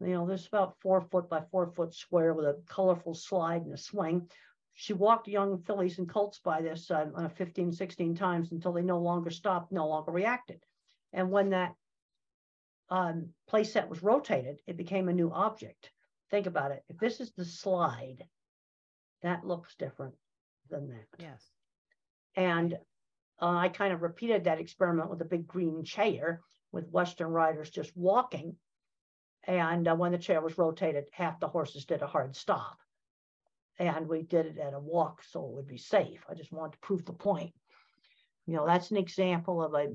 you 0.00 0.14
know, 0.14 0.26
this 0.26 0.46
about 0.46 0.76
four 0.80 1.00
foot 1.00 1.28
by 1.28 1.42
four 1.50 1.66
foot 1.66 1.94
square 1.94 2.32
with 2.32 2.46
a 2.46 2.58
colorful 2.66 3.14
slide 3.14 3.62
and 3.62 3.74
a 3.74 3.78
swing. 3.78 4.28
She 4.72 4.94
walked 4.94 5.28
young 5.28 5.58
fillies 5.62 5.98
and 5.98 6.08
colts 6.08 6.38
by 6.38 6.62
this 6.62 6.90
uh, 6.90 7.28
15, 7.36 7.72
16 7.72 8.14
times 8.16 8.52
until 8.52 8.72
they 8.72 8.82
no 8.82 8.98
longer 8.98 9.30
stopped, 9.30 9.72
no 9.72 9.86
longer 9.86 10.10
reacted. 10.10 10.64
And 11.12 11.30
when 11.30 11.50
that 11.50 11.74
um, 12.90 13.28
play 13.48 13.64
set 13.64 13.88
was 13.88 14.02
rotated, 14.02 14.60
it 14.66 14.76
became 14.76 15.08
a 15.08 15.12
new 15.12 15.30
object. 15.30 15.90
Think 16.30 16.46
about 16.46 16.72
it. 16.72 16.82
If 16.88 16.98
this 16.98 17.20
is 17.20 17.32
the 17.32 17.44
slide, 17.44 18.24
that 19.22 19.46
looks 19.46 19.74
different 19.76 20.14
than 20.68 20.88
that. 20.88 21.06
Yes. 21.18 21.44
And 22.36 22.74
uh, 23.40 23.56
I 23.56 23.68
kind 23.68 23.92
of 23.92 24.02
repeated 24.02 24.44
that 24.44 24.60
experiment 24.60 25.10
with 25.10 25.20
a 25.22 25.26
big 25.26 25.46
green 25.46 25.84
chair 25.84 26.40
with 26.72 26.90
Western 26.90 27.30
riders 27.30 27.70
just 27.70 27.96
walking 27.96 28.56
and 29.44 29.88
uh, 29.88 29.94
when 29.94 30.12
the 30.12 30.18
chair 30.18 30.40
was 30.40 30.58
rotated, 30.58 31.08
half 31.12 31.40
the 31.40 31.48
horses 31.48 31.84
did 31.84 32.02
a 32.02 32.06
hard 32.06 32.36
stop. 32.36 32.78
And 33.78 34.08
we 34.08 34.22
did 34.22 34.46
it 34.46 34.58
at 34.58 34.74
a 34.74 34.78
walk 34.78 35.22
so 35.22 35.42
it 35.44 35.52
would 35.52 35.66
be 35.66 35.78
safe. 35.78 36.24
I 36.28 36.34
just 36.34 36.52
wanted 36.52 36.72
to 36.72 36.78
prove 36.80 37.04
the 37.06 37.14
point. 37.14 37.54
You 38.46 38.56
know, 38.56 38.66
that's 38.66 38.90
an 38.90 38.98
example 38.98 39.62
of 39.62 39.74
a 39.74 39.94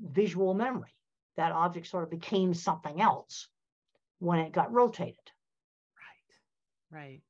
visual 0.00 0.54
memory. 0.54 0.94
That 1.36 1.52
object 1.52 1.86
sort 1.86 2.04
of 2.04 2.10
became 2.10 2.54
something 2.54 3.00
else 3.00 3.48
when 4.18 4.38
it 4.38 4.52
got 4.52 4.72
rotated. 4.72 5.32
Right. 6.90 7.00
Right. 7.02 7.22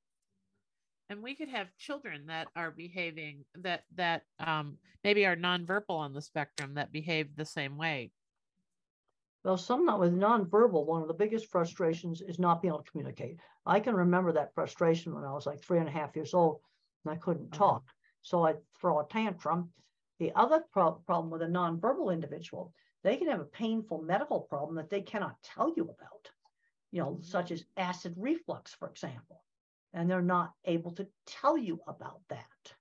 And 1.08 1.22
we 1.22 1.34
could 1.34 1.48
have 1.48 1.76
children 1.76 2.26
that 2.26 2.48
are 2.56 2.70
behaving 2.70 3.44
that 3.54 3.84
that 3.94 4.24
um, 4.38 4.78
maybe 5.02 5.26
are 5.26 5.36
nonverbal 5.36 5.90
on 5.90 6.12
the 6.12 6.22
spectrum 6.22 6.74
that 6.74 6.92
behave 6.92 7.36
the 7.36 7.44
same 7.44 7.76
way 7.76 8.12
Well, 9.44 9.58
some 9.58 9.84
not 9.84 10.00
with 10.00 10.12
nonverbal, 10.14 10.86
one 10.86 11.02
of 11.02 11.08
the 11.08 11.14
biggest 11.14 11.46
frustrations 11.50 12.22
is 12.22 12.38
not 12.38 12.62
being 12.62 12.72
able 12.72 12.82
to 12.82 12.90
communicate. 12.90 13.40
I 13.66 13.78
can 13.80 13.94
remember 13.94 14.32
that 14.32 14.54
frustration 14.54 15.14
when 15.14 15.24
I 15.24 15.32
was 15.32 15.46
like 15.46 15.60
three 15.60 15.78
and 15.78 15.88
a 15.88 15.92
half 15.92 16.16
years 16.16 16.32
old 16.34 16.62
and 17.04 17.12
I 17.12 17.16
couldn't 17.16 17.50
Mhm. 17.50 17.52
talk. 17.52 17.84
So 18.22 18.44
I'd 18.44 18.66
throw 18.80 19.00
a 19.00 19.06
tantrum. 19.06 19.74
The 20.18 20.32
other 20.34 20.62
pro- 20.72 20.94
problem 21.00 21.30
with 21.30 21.42
a 21.42 21.46
nonverbal 21.46 22.12
individual, 22.12 22.74
they 23.04 23.16
can 23.16 23.28
have 23.28 23.40
a 23.40 23.44
painful 23.44 24.02
medical 24.02 24.40
problem 24.40 24.76
that 24.76 24.90
they 24.90 25.02
cannot 25.02 25.36
tell 25.42 25.72
you 25.76 25.84
about, 25.84 26.30
you 26.90 27.00
know, 27.00 27.18
such 27.22 27.52
as 27.52 27.64
acid 27.76 28.14
reflux, 28.16 28.74
for 28.74 28.88
example. 28.88 29.44
And 29.92 30.10
they're 30.10 30.22
not 30.22 30.52
able 30.64 30.90
to 30.92 31.06
tell 31.26 31.56
you 31.56 31.80
about 31.86 32.22
that. 32.30 32.74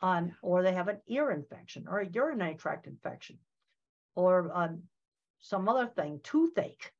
Um. 0.00 0.32
Or 0.42 0.62
they 0.62 0.72
have 0.72 0.88
an 0.88 1.00
ear 1.06 1.30
infection 1.30 1.86
or 1.88 2.00
a 2.00 2.08
urinary 2.08 2.56
tract 2.56 2.88
infection 2.88 3.38
or 4.16 4.50
um, 4.52 4.82
some 5.38 5.68
other 5.68 5.86
thing, 5.86 6.20
toothache, 6.22 6.92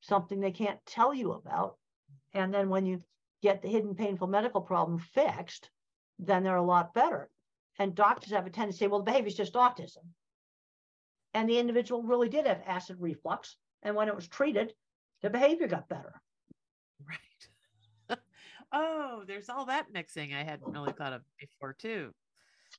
something 0.00 0.40
they 0.40 0.50
can't 0.50 0.84
tell 0.86 1.14
you 1.14 1.32
about. 1.32 1.76
And 2.34 2.52
then 2.52 2.68
when 2.68 2.86
you 2.86 3.02
get 3.42 3.62
the 3.62 3.68
hidden 3.68 3.94
painful 3.94 4.28
medical 4.28 4.60
problem 4.60 4.98
fixed, 4.98 5.70
then 6.18 6.42
they're 6.42 6.56
a 6.56 6.62
lot 6.62 6.94
better. 6.94 7.30
And 7.78 7.94
doctors 7.94 8.32
have 8.32 8.46
a 8.46 8.50
tendency 8.50 8.78
to 8.78 8.84
say, 8.84 8.86
well, 8.88 9.00
the 9.00 9.10
behavior 9.10 9.28
is 9.28 9.36
just 9.36 9.54
autism. 9.54 10.04
And 11.34 11.48
the 11.48 11.58
individual 11.58 12.02
really 12.02 12.28
did 12.28 12.46
have 12.46 12.62
acid 12.66 12.96
reflux. 13.00 13.56
And 13.82 13.94
when 13.96 14.08
it 14.08 14.16
was 14.16 14.28
treated, 14.28 14.74
the 15.22 15.30
behavior 15.30 15.66
got 15.68 15.88
better. 15.88 16.20
Right. 18.08 18.18
oh, 18.72 19.24
there's 19.26 19.48
all 19.48 19.66
that 19.66 19.92
mixing 19.92 20.34
I 20.34 20.42
hadn't 20.42 20.70
really 20.72 20.92
thought 20.92 21.12
of 21.12 21.22
before 21.38 21.72
too, 21.72 22.14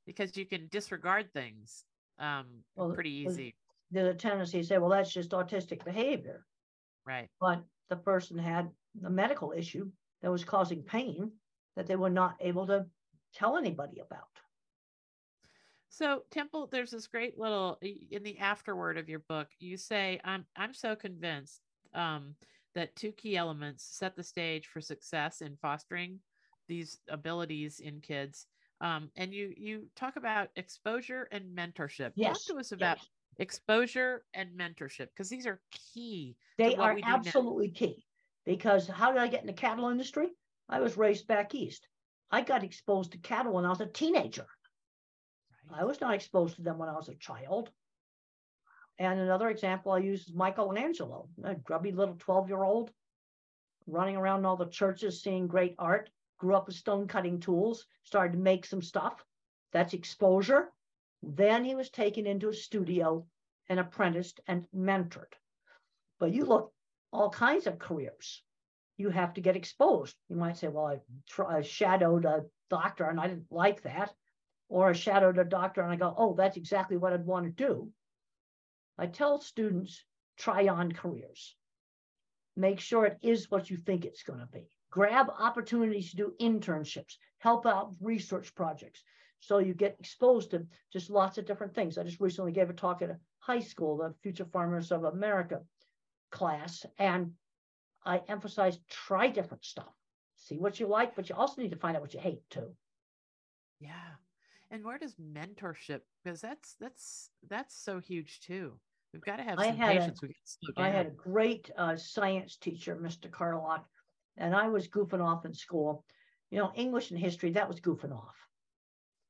because 0.05 0.35
you 0.37 0.45
can 0.45 0.67
disregard 0.67 1.31
things 1.33 1.85
um 2.19 2.63
Well, 2.75 2.91
pretty 2.91 3.11
easy, 3.11 3.55
There's 3.89 4.13
a 4.13 4.17
tendency 4.17 4.61
to 4.61 4.67
say, 4.67 4.77
well, 4.77 4.89
that's 4.89 5.11
just 5.13 5.31
autistic 5.31 5.83
behavior. 5.83 6.45
right? 7.05 7.29
But 7.39 7.65
the 7.89 7.97
person 7.97 8.37
had 8.37 8.71
a 9.03 9.09
medical 9.09 9.51
issue 9.51 9.91
that 10.21 10.31
was 10.31 10.43
causing 10.45 10.83
pain 10.83 11.39
that 11.75 11.87
they 11.87 11.95
were 11.95 12.09
not 12.09 12.37
able 12.39 12.67
to 12.67 12.89
tell 13.33 13.57
anybody 13.57 13.99
about. 13.99 14.29
So 15.91 16.23
Temple, 16.31 16.69
there's 16.71 16.91
this 16.91 17.07
great 17.07 17.37
little 17.37 17.77
in 17.81 18.23
the 18.23 18.39
afterword 18.39 18.97
of 18.97 19.09
your 19.09 19.19
book. 19.27 19.49
You 19.59 19.75
say, 19.75 20.21
"I'm 20.23 20.45
I'm 20.55 20.73
so 20.73 20.95
convinced 20.95 21.61
um, 21.93 22.35
that 22.73 22.95
two 22.95 23.11
key 23.11 23.35
elements 23.35 23.83
set 23.91 24.15
the 24.15 24.23
stage 24.23 24.67
for 24.67 24.79
success 24.79 25.41
in 25.41 25.57
fostering 25.61 26.19
these 26.69 27.01
abilities 27.09 27.81
in 27.81 27.99
kids." 27.99 28.47
Um, 28.79 29.11
and 29.17 29.33
you 29.33 29.53
you 29.57 29.89
talk 29.97 30.15
about 30.15 30.47
exposure 30.55 31.27
and 31.29 31.55
mentorship. 31.55 32.13
Yes, 32.15 32.45
Talk 32.45 32.55
to 32.55 32.59
us 32.61 32.71
about 32.71 32.97
yes. 32.97 33.07
exposure 33.39 34.23
and 34.33 34.57
mentorship 34.57 35.07
because 35.13 35.27
these 35.27 35.45
are 35.45 35.59
key. 35.93 36.37
They 36.57 36.77
are 36.77 36.95
do 36.95 37.01
now. 37.01 37.15
absolutely 37.15 37.69
key 37.69 38.05
because 38.45 38.87
how 38.87 39.11
did 39.11 39.21
I 39.21 39.27
get 39.27 39.41
in 39.41 39.47
the 39.47 39.53
cattle 39.53 39.89
industry? 39.89 40.29
I 40.69 40.79
was 40.79 40.95
raised 40.95 41.27
back 41.27 41.53
east. 41.53 41.85
I 42.31 42.43
got 42.43 42.63
exposed 42.63 43.11
to 43.11 43.17
cattle 43.17 43.51
when 43.51 43.65
I 43.65 43.69
was 43.69 43.81
a 43.81 43.87
teenager. 43.87 44.47
I 45.73 45.83
was 45.83 46.01
not 46.01 46.13
exposed 46.13 46.55
to 46.57 46.61
them 46.61 46.77
when 46.77 46.89
I 46.89 46.95
was 46.95 47.09
a 47.09 47.15
child. 47.15 47.69
And 48.99 49.19
another 49.19 49.49
example 49.49 49.91
I 49.91 49.99
use 49.99 50.27
is 50.27 50.33
Michelangelo, 50.33 51.29
a 51.43 51.55
grubby 51.55 51.91
little 51.91 52.15
12 52.15 52.49
year 52.49 52.63
old 52.63 52.91
running 53.87 54.15
around 54.15 54.45
all 54.45 54.57
the 54.57 54.67
churches 54.67 55.21
seeing 55.21 55.47
great 55.47 55.75
art, 55.79 56.09
grew 56.37 56.55
up 56.55 56.67
with 56.67 56.75
stone 56.75 57.07
cutting 57.07 57.39
tools, 57.39 57.85
started 58.03 58.33
to 58.33 58.39
make 58.39 58.65
some 58.65 58.81
stuff. 58.81 59.23
That's 59.73 59.93
exposure. 59.93 60.71
Then 61.23 61.63
he 61.63 61.75
was 61.75 61.89
taken 61.89 62.25
into 62.25 62.49
a 62.49 62.53
studio 62.53 63.25
and 63.69 63.79
apprenticed 63.79 64.39
and 64.47 64.65
mentored. 64.75 65.33
But 66.19 66.33
you 66.33 66.45
look 66.45 66.73
all 67.11 67.29
kinds 67.29 67.67
of 67.67 67.79
careers. 67.79 68.43
You 68.97 69.09
have 69.09 69.33
to 69.33 69.41
get 69.41 69.55
exposed. 69.55 70.15
You 70.29 70.35
might 70.35 70.57
say, 70.57 70.67
well, 70.67 70.87
I, 70.87 70.99
tr- 71.27 71.45
I 71.45 71.61
shadowed 71.61 72.25
a 72.25 72.45
doctor 72.69 73.05
and 73.05 73.19
I 73.19 73.27
didn't 73.27 73.51
like 73.51 73.81
that 73.83 74.13
or 74.71 74.89
I 74.89 74.93
shadowed 74.93 75.37
a 75.37 75.43
doctor 75.43 75.81
and 75.81 75.91
I 75.91 75.97
go, 75.97 76.15
oh, 76.17 76.33
that's 76.33 76.55
exactly 76.55 76.95
what 76.95 77.11
I'd 77.11 77.25
want 77.25 77.45
to 77.45 77.51
do. 77.51 77.89
I 78.97 79.05
tell 79.05 79.41
students, 79.41 80.01
try 80.37 80.69
on 80.69 80.93
careers. 80.93 81.55
Make 82.55 82.79
sure 82.79 83.05
it 83.05 83.17
is 83.21 83.51
what 83.51 83.69
you 83.69 83.77
think 83.77 84.05
it's 84.05 84.23
going 84.23 84.39
to 84.39 84.45
be. 84.45 84.69
Grab 84.89 85.27
opportunities 85.37 86.11
to 86.11 86.15
do 86.15 86.33
internships, 86.39 87.15
help 87.39 87.65
out 87.65 87.95
research 87.99 88.55
projects. 88.55 89.03
So 89.41 89.57
you 89.57 89.73
get 89.73 89.97
exposed 89.99 90.51
to 90.51 90.65
just 90.93 91.09
lots 91.09 91.37
of 91.37 91.45
different 91.45 91.75
things. 91.75 91.97
I 91.97 92.03
just 92.03 92.21
recently 92.21 92.53
gave 92.53 92.69
a 92.69 92.73
talk 92.73 93.01
at 93.01 93.09
a 93.09 93.19
high 93.39 93.59
school, 93.59 93.97
the 93.97 94.13
Future 94.23 94.45
Farmers 94.45 94.91
of 94.93 95.03
America 95.03 95.61
class, 96.31 96.85
and 96.97 97.31
I 98.05 98.21
emphasized 98.29 98.79
try 98.89 99.27
different 99.27 99.65
stuff. 99.65 99.93
See 100.37 100.57
what 100.57 100.79
you 100.79 100.87
like, 100.87 101.15
but 101.15 101.27
you 101.27 101.35
also 101.35 101.61
need 101.61 101.71
to 101.71 101.77
find 101.77 101.97
out 101.97 102.01
what 102.01 102.13
you 102.13 102.21
hate 102.21 102.49
too. 102.49 102.73
Yeah. 103.81 104.11
And 104.71 104.85
where 104.85 104.97
does 104.97 105.15
mentorship? 105.15 105.99
Because 106.23 106.39
that's 106.39 106.75
that's 106.79 107.29
that's 107.49 107.75
so 107.75 107.99
huge 107.99 108.39
too. 108.39 108.79
We've 109.13 109.21
got 109.21 109.35
to 109.35 109.43
have 109.43 109.59
I 109.59 109.67
some 109.67 109.75
had 109.75 109.97
a- 109.97 110.13
we. 110.21 110.35
I 110.77 110.89
had 110.89 111.07
a 111.07 111.11
great 111.11 111.69
uh, 111.77 111.97
science 111.97 112.55
teacher, 112.55 112.95
Mr. 112.95 113.29
Carlock, 113.29 113.85
and 114.37 114.55
I 114.55 114.69
was 114.69 114.87
goofing 114.87 115.23
off 115.23 115.45
in 115.45 115.53
school. 115.53 116.05
You 116.49 116.59
know, 116.59 116.71
English 116.75 117.11
and 117.11 117.19
history, 117.19 117.51
that 117.51 117.67
was 117.67 117.81
goofing 117.81 118.13
off. 118.13 118.35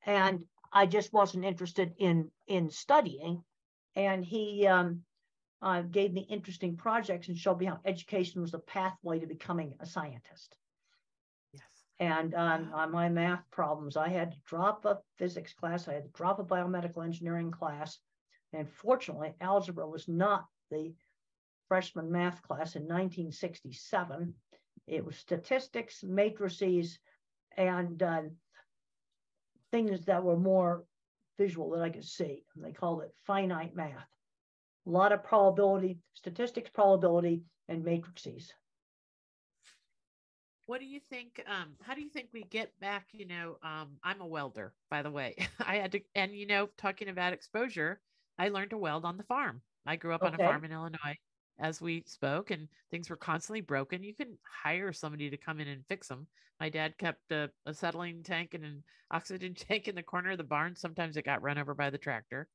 And 0.06 0.46
I 0.72 0.86
just 0.86 1.12
wasn't 1.12 1.46
interested 1.46 1.94
in 1.98 2.30
in 2.46 2.70
studying. 2.70 3.44
And 3.96 4.24
he 4.24 4.68
um, 4.68 5.02
uh, 5.64 5.82
gave 5.82 6.14
me 6.14 6.28
interesting 6.30 6.78
projects 6.78 7.28
and 7.28 7.38
showed 7.38 7.60
me 7.60 7.66
how 7.66 7.80
education 7.84 8.42
was 8.42 8.54
a 8.54 8.60
pathway 8.60 9.20
to 9.20 9.28
becoming 9.28 9.74
a 9.80 9.88
scientist. 9.88 10.56
And 12.02 12.34
um, 12.34 12.72
on 12.74 12.92
my 12.92 13.10
math 13.10 13.44
problems, 13.52 13.96
I 13.96 14.10
had 14.10 14.32
to 14.32 14.38
drop 14.48 14.86
a 14.86 14.98
physics 15.18 15.54
class, 15.54 15.88
I 15.88 15.94
had 15.94 16.04
to 16.06 16.10
drop 16.10 16.40
a 16.40 16.44
biomedical 16.44 17.06
engineering 17.06 17.52
class. 17.52 18.00
And 18.54 18.68
fortunately, 18.68 19.36
algebra 19.40 19.88
was 19.88 20.08
not 20.08 20.48
the 20.72 20.96
freshman 21.68 22.12
math 22.12 22.42
class 22.42 22.76
in 22.76 22.84
1967. 22.84 24.34
It 24.88 25.06
was 25.06 25.16
statistics, 25.16 26.04
matrices, 26.04 26.98
and 27.56 28.02
uh, 28.02 28.24
things 29.70 30.04
that 30.06 30.24
were 30.24 30.38
more 30.38 30.84
visual 31.38 31.70
that 31.70 31.84
I 31.84 31.90
could 31.92 32.04
see. 32.04 32.44
And 32.56 32.66
they 32.66 32.72
called 32.72 33.04
it 33.04 33.14
finite 33.28 33.76
math. 33.76 34.08
A 34.88 34.90
lot 34.90 35.12
of 35.12 35.24
probability, 35.24 36.00
statistics, 36.16 36.72
probability, 36.72 37.44
and 37.70 37.86
matrices. 37.86 38.52
What 40.72 40.80
do 40.80 40.86
you 40.86 41.02
think? 41.10 41.44
Um, 41.48 41.74
how 41.82 41.94
do 41.94 42.02
you 42.02 42.08
think 42.08 42.30
we 42.32 42.44
get 42.44 42.72
back? 42.80 43.08
You 43.12 43.28
know, 43.28 43.58
um, 43.62 43.90
I'm 44.06 44.22
a 44.22 44.26
welder, 44.26 44.72
by 44.90 45.02
the 45.02 45.12
way. 45.12 45.36
I 45.60 45.76
had 45.76 45.92
to, 45.92 46.00
and 46.16 46.34
you 46.34 46.48
know, 46.48 46.70
talking 46.78 47.10
about 47.10 47.34
exposure, 47.34 48.00
I 48.40 48.48
learned 48.48 48.70
to 48.70 48.78
weld 48.78 49.04
on 49.04 49.18
the 49.18 49.26
farm. 49.26 49.62
I 49.86 49.98
grew 49.98 50.14
up 50.14 50.24
on 50.24 50.34
a 50.34 50.38
farm 50.38 50.64
in 50.64 50.72
Illinois 50.72 51.18
as 51.60 51.82
we 51.82 52.06
spoke, 52.08 52.52
and 52.52 52.70
things 52.90 53.10
were 53.10 53.18
constantly 53.18 53.60
broken. 53.60 54.02
You 54.02 54.16
can 54.16 54.38
hire 54.64 54.94
somebody 54.94 55.30
to 55.30 55.36
come 55.36 55.60
in 55.60 55.68
and 55.68 55.84
fix 55.90 56.08
them. 56.08 56.26
My 56.62 56.70
dad 56.70 56.98
kept 56.98 57.34
a, 57.34 57.50
acetylene 57.68 58.24
tank 58.24 58.54
and 58.54 58.64
an 58.64 58.82
oxygen 59.12 59.54
tank 59.54 59.90
in 59.90 59.96
the 59.96 60.02
corner 60.02 60.32
of 60.32 60.38
the 60.38 60.46
barn. 60.46 60.78
Sometimes 60.78 61.18
it 61.18 61.26
got 61.26 61.42
run 61.42 61.58
over 61.58 61.76
by 61.76 61.90
the 61.90 61.98
tractor. 61.98 62.48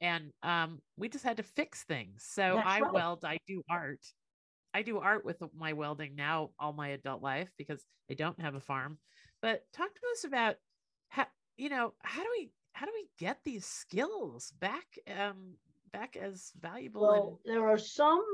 And 0.00 0.30
um, 0.42 0.80
we 0.96 1.10
just 1.10 1.22
had 1.22 1.36
to 1.36 1.42
fix 1.42 1.82
things. 1.82 2.24
So 2.26 2.54
That's 2.54 2.66
I 2.66 2.80
right. 2.80 2.92
weld, 2.94 3.26
I 3.26 3.36
do 3.46 3.62
art. 3.68 4.00
I 4.74 4.82
do 4.82 4.98
art 4.98 5.24
with 5.24 5.42
my 5.56 5.72
welding 5.72 6.14
now 6.14 6.50
all 6.58 6.72
my 6.72 6.88
adult 6.88 7.22
life 7.22 7.50
because 7.58 7.84
I 8.10 8.14
don't 8.14 8.40
have 8.40 8.54
a 8.54 8.60
farm. 8.60 8.98
But 9.40 9.64
talk 9.72 9.92
to 9.92 10.00
us 10.12 10.24
about 10.24 10.56
how 11.08 11.26
you 11.56 11.68
know 11.68 11.94
how 12.02 12.22
do 12.22 12.28
we 12.38 12.50
how 12.72 12.86
do 12.86 12.92
we 12.94 13.08
get 13.18 13.38
these 13.44 13.66
skills 13.66 14.52
back 14.60 14.86
um 15.14 15.54
back 15.92 16.16
as 16.16 16.52
valuable 16.60 17.02
Well, 17.02 17.40
there 17.44 17.68
are 17.68 17.78
some 17.78 18.24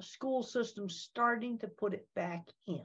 school 0.00 0.42
systems 0.42 0.96
starting 0.96 1.58
to 1.58 1.68
put 1.68 1.94
it 1.94 2.06
back 2.16 2.48
in. 2.66 2.84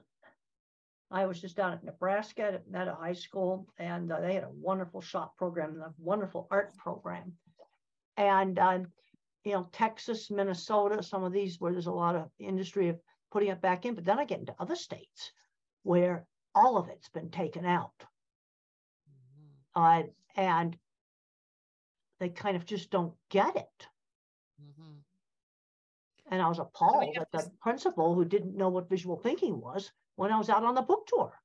I 1.12 1.26
was 1.26 1.42
just 1.42 1.58
down 1.58 1.74
at 1.74 1.84
Nebraska 1.84 2.44
at 2.44 2.70
Meta 2.70 2.96
High 3.00 3.14
School, 3.14 3.68
and 3.80 4.12
uh, 4.12 4.20
they 4.20 4.36
had 4.36 4.44
a 4.44 4.52
wonderful 4.52 5.02
shop 5.02 5.36
program 5.38 5.72
and 5.72 5.82
a 5.82 5.94
wonderful 5.98 6.48
art 6.52 6.78
program. 6.78 7.34
And 8.16 8.60
um, 8.60 8.88
you 9.44 9.54
know, 9.54 9.70
Texas, 9.72 10.30
Minnesota, 10.32 11.02
some 11.04 11.24
of 11.24 11.32
these 11.34 11.60
where 11.60 11.72
there's 11.72 11.88
a 11.88 11.92
lot 11.92 12.16
of 12.16 12.32
industry 12.40 12.90
of 12.90 13.02
putting 13.32 13.50
it 13.50 13.62
back 13.62 13.86
in. 13.86 13.96
But 13.96 14.06
then 14.06 14.20
I 14.20 14.26
get 14.26 14.40
into 14.40 14.56
other 14.60 14.76
states 14.76 15.34
where 15.84 16.28
all 16.56 16.78
of 16.78 16.90
it's 16.90 17.10
been 17.10 17.32
taken 17.32 17.66
out, 17.66 18.06
Mhm, 19.08 19.66
uh, 19.76 20.04
and 20.36 20.80
they 22.20 22.30
kind 22.30 22.56
of 22.56 22.66
just 22.66 22.90
don't 22.92 23.18
get 23.30 23.56
it. 23.56 23.88
mhm. 24.58 25.04
And 26.28 26.42
I 26.42 26.48
was 26.48 26.60
appalled 26.60 27.16
have 27.16 27.24
at 27.24 27.32
the 27.32 27.44
this- 27.44 27.52
principal 27.60 28.16
who 28.16 28.24
didn't 28.24 28.56
know 28.56 28.70
what 28.70 28.88
visual 28.90 29.18
thinking 29.18 29.60
was 29.60 29.92
when 30.16 30.32
I 30.32 30.38
was 30.38 30.50
out 30.50 30.64
on 30.64 30.76
the 30.76 30.82
book 30.82 31.08
tour. 31.08 31.42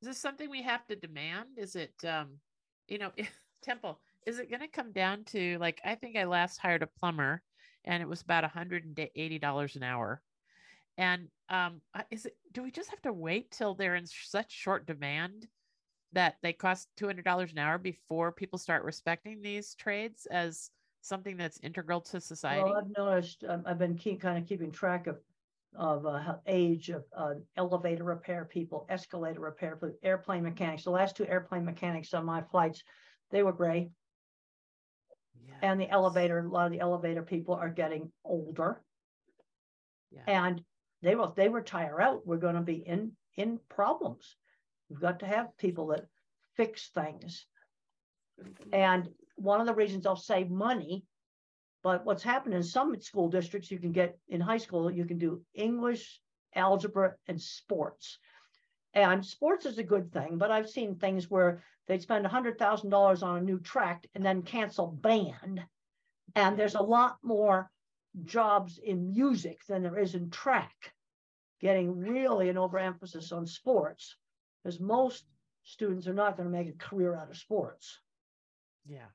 Is 0.00 0.08
this 0.08 0.18
something 0.18 0.48
we 0.50 0.62
have 0.62 0.86
to 0.86 0.96
demand? 0.96 1.58
Is 1.58 1.76
it 1.76 2.04
um 2.04 2.40
you 2.88 2.98
know 2.98 3.12
Temple? 3.62 4.00
Is 4.26 4.38
it 4.38 4.50
going 4.50 4.60
to 4.60 4.68
come 4.68 4.92
down 4.92 5.24
to 5.26 5.56
like 5.58 5.80
I 5.84 5.94
think 5.94 6.16
I 6.16 6.24
last 6.24 6.58
hired 6.58 6.82
a 6.82 6.86
plumber 6.86 7.42
and 7.86 8.02
it 8.02 8.08
was 8.08 8.22
about 8.22 8.44
$180 8.44 9.76
an 9.76 9.82
hour. 9.82 10.20
And 10.98 11.28
um, 11.48 11.80
is 12.10 12.26
it? 12.26 12.36
Do 12.52 12.62
we 12.62 12.70
just 12.70 12.90
have 12.90 13.02
to 13.02 13.12
wait 13.12 13.50
till 13.50 13.74
they're 13.74 13.96
in 13.96 14.06
such 14.06 14.50
short 14.50 14.86
demand 14.86 15.46
that 16.12 16.36
they 16.42 16.52
cost 16.52 16.88
two 16.96 17.06
hundred 17.06 17.24
dollars 17.24 17.52
an 17.52 17.58
hour 17.58 17.76
before 17.76 18.32
people 18.32 18.58
start 18.58 18.82
respecting 18.82 19.42
these 19.42 19.74
trades 19.74 20.26
as 20.26 20.70
something 21.02 21.36
that's 21.36 21.60
integral 21.60 22.00
to 22.00 22.20
society? 22.20 22.64
Well, 22.64 22.78
I've 22.78 22.96
noticed, 22.96 23.44
um, 23.46 23.62
I've 23.66 23.78
been 23.78 23.96
keep, 23.96 24.22
kind 24.22 24.38
of 24.38 24.48
keeping 24.48 24.72
track 24.72 25.06
of, 25.06 25.18
of, 25.74 26.06
uh, 26.06 26.36
age 26.46 26.88
of, 26.88 27.04
uh, 27.14 27.34
elevator 27.58 28.04
repair 28.04 28.46
people, 28.46 28.86
escalator 28.88 29.40
repair, 29.40 29.76
people, 29.76 29.92
airplane 30.02 30.42
mechanics. 30.42 30.84
The 30.84 30.90
last 30.90 31.14
two 31.14 31.26
airplane 31.26 31.64
mechanics 31.66 32.14
on 32.14 32.24
my 32.24 32.40
flights, 32.40 32.82
they 33.30 33.42
were 33.42 33.52
gray. 33.52 33.90
And 35.62 35.80
the 35.80 35.90
elevator, 35.90 36.38
a 36.38 36.48
lot 36.48 36.66
of 36.66 36.72
the 36.72 36.80
elevator 36.80 37.22
people 37.22 37.54
are 37.54 37.68
getting 37.68 38.12
older. 38.24 38.82
And 40.26 40.62
they 41.02 41.14
will, 41.14 41.28
if 41.28 41.34
they 41.34 41.48
retire 41.48 42.00
out, 42.00 42.26
we're 42.26 42.36
gonna 42.36 42.62
be 42.62 42.76
in, 42.76 43.12
in 43.36 43.58
problems. 43.68 44.36
We've 44.88 45.00
got 45.00 45.20
to 45.20 45.26
have 45.26 45.56
people 45.58 45.88
that 45.88 46.06
fix 46.56 46.88
things. 46.90 47.46
Mm-hmm. 48.40 48.74
And 48.74 49.08
one 49.36 49.60
of 49.60 49.66
the 49.66 49.74
reasons 49.74 50.04
they'll 50.04 50.16
save 50.16 50.50
money. 50.50 51.04
But 51.82 52.04
what's 52.04 52.22
happened 52.22 52.54
in 52.54 52.62
some 52.62 52.98
school 53.00 53.28
districts, 53.28 53.70
you 53.70 53.78
can 53.78 53.92
get 53.92 54.18
in 54.28 54.40
high 54.40 54.58
school, 54.58 54.90
you 54.90 55.04
can 55.04 55.18
do 55.18 55.42
English, 55.54 56.20
algebra, 56.54 57.14
and 57.28 57.40
sports. 57.40 58.18
And 58.96 59.24
sports 59.24 59.66
is 59.66 59.76
a 59.76 59.84
good 59.84 60.10
thing, 60.10 60.38
but 60.38 60.50
I've 60.50 60.70
seen 60.70 60.94
things 60.94 61.30
where 61.30 61.62
they'd 61.86 62.00
spend 62.00 62.24
a 62.24 62.30
hundred 62.30 62.58
thousand 62.58 62.88
dollars 62.88 63.22
on 63.22 63.36
a 63.36 63.42
new 63.42 63.60
track 63.60 64.06
and 64.14 64.24
then 64.24 64.40
cancel 64.40 64.86
band. 64.86 65.62
And 66.34 66.58
there's 66.58 66.76
a 66.76 66.82
lot 66.82 67.18
more 67.22 67.70
jobs 68.24 68.78
in 68.82 69.10
music 69.10 69.60
than 69.68 69.82
there 69.82 69.98
is 69.98 70.14
in 70.14 70.30
track. 70.30 70.94
Getting 71.60 71.98
really 71.98 72.48
an 72.48 72.56
overemphasis 72.56 73.32
on 73.32 73.46
sports, 73.46 74.16
because 74.64 74.80
most 74.80 75.26
students 75.62 76.06
are 76.06 76.14
not 76.14 76.38
going 76.38 76.50
to 76.50 76.58
make 76.58 76.68
a 76.68 76.78
career 76.78 77.14
out 77.16 77.30
of 77.30 77.36
sports. 77.36 78.00
Yeah. 78.86 79.10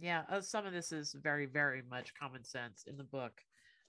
Yeah. 0.00 0.22
Uh, 0.28 0.40
some 0.40 0.66
of 0.66 0.72
this 0.72 0.90
is 0.90 1.14
very, 1.22 1.46
very 1.46 1.82
much 1.88 2.12
common 2.20 2.42
sense 2.42 2.84
in 2.88 2.96
the 2.96 3.04
book. 3.04 3.32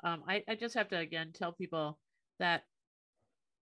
Um, 0.03 0.23
I, 0.27 0.43
I 0.47 0.53
just 0.53 0.75
have 0.75 0.89
to 0.89 0.97
again 0.99 1.31
tell 1.33 1.53
people 1.53 1.97
that 2.37 2.65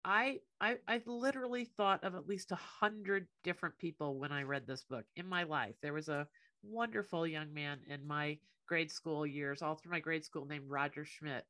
I 0.04 0.40
I 0.60 0.78
I 0.88 1.02
literally 1.06 1.64
thought 1.64 2.04
of 2.04 2.14
at 2.14 2.26
least 2.26 2.52
a 2.52 2.56
hundred 2.56 3.28
different 3.42 3.78
people 3.78 4.18
when 4.18 4.32
I 4.32 4.42
read 4.42 4.66
this 4.66 4.84
book 4.84 5.06
in 5.16 5.26
my 5.26 5.42
life. 5.44 5.76
There 5.82 5.92
was 5.92 6.08
a 6.08 6.28
wonderful 6.62 7.26
young 7.26 7.52
man 7.52 7.82
in 7.86 8.06
my 8.06 8.40
grade 8.66 8.90
school 8.90 9.26
years, 9.26 9.62
all 9.62 9.74
through 9.76 9.92
my 9.92 10.00
grade 10.00 10.24
school, 10.24 10.46
named 10.46 10.70
Roger 10.70 11.04
Schmidt. 11.04 11.46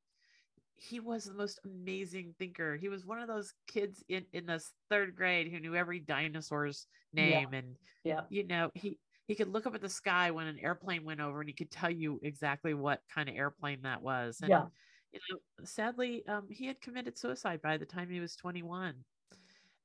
He 0.76 1.00
was 1.00 1.24
the 1.24 1.34
most 1.34 1.60
amazing 1.64 2.34
thinker. 2.38 2.76
He 2.76 2.88
was 2.88 3.04
one 3.06 3.20
of 3.20 3.28
those 3.28 3.52
kids 3.66 4.02
in 4.08 4.26
in 4.32 4.46
this 4.46 4.74
third 4.88 5.14
grade 5.16 5.48
who 5.48 5.60
knew 5.60 5.74
every 5.76 6.00
dinosaur's 6.00 6.86
Yeah. 7.16 7.42
name 7.42 7.52
and 7.54 7.76
Yeah. 8.04 8.26
you 8.28 8.44
know 8.46 8.70
he 8.74 9.00
he 9.26 9.34
could 9.36 9.48
look 9.48 9.66
up 9.66 9.74
at 9.74 9.80
the 9.80 9.88
sky 9.88 10.30
when 10.32 10.46
an 10.48 10.58
airplane 10.58 11.04
went 11.04 11.20
over 11.20 11.40
and 11.40 11.48
he 11.48 11.54
could 11.54 11.70
tell 11.70 11.90
you 11.90 12.18
exactly 12.22 12.74
what 12.74 13.02
kind 13.08 13.28
of 13.28 13.36
airplane 13.36 13.82
that 13.82 14.02
was 14.02 14.40
and 14.42 14.50
Yeah. 14.50 14.68
You 15.12 15.20
know 15.30 15.38
sadly 15.64 16.24
um, 16.26 16.46
he 16.50 16.66
had 16.66 16.80
committed 16.80 17.18
suicide 17.18 17.60
by 17.62 17.76
the 17.76 17.86
time 17.86 18.08
he 18.08 18.20
was 18.20 18.36
21 18.36 18.94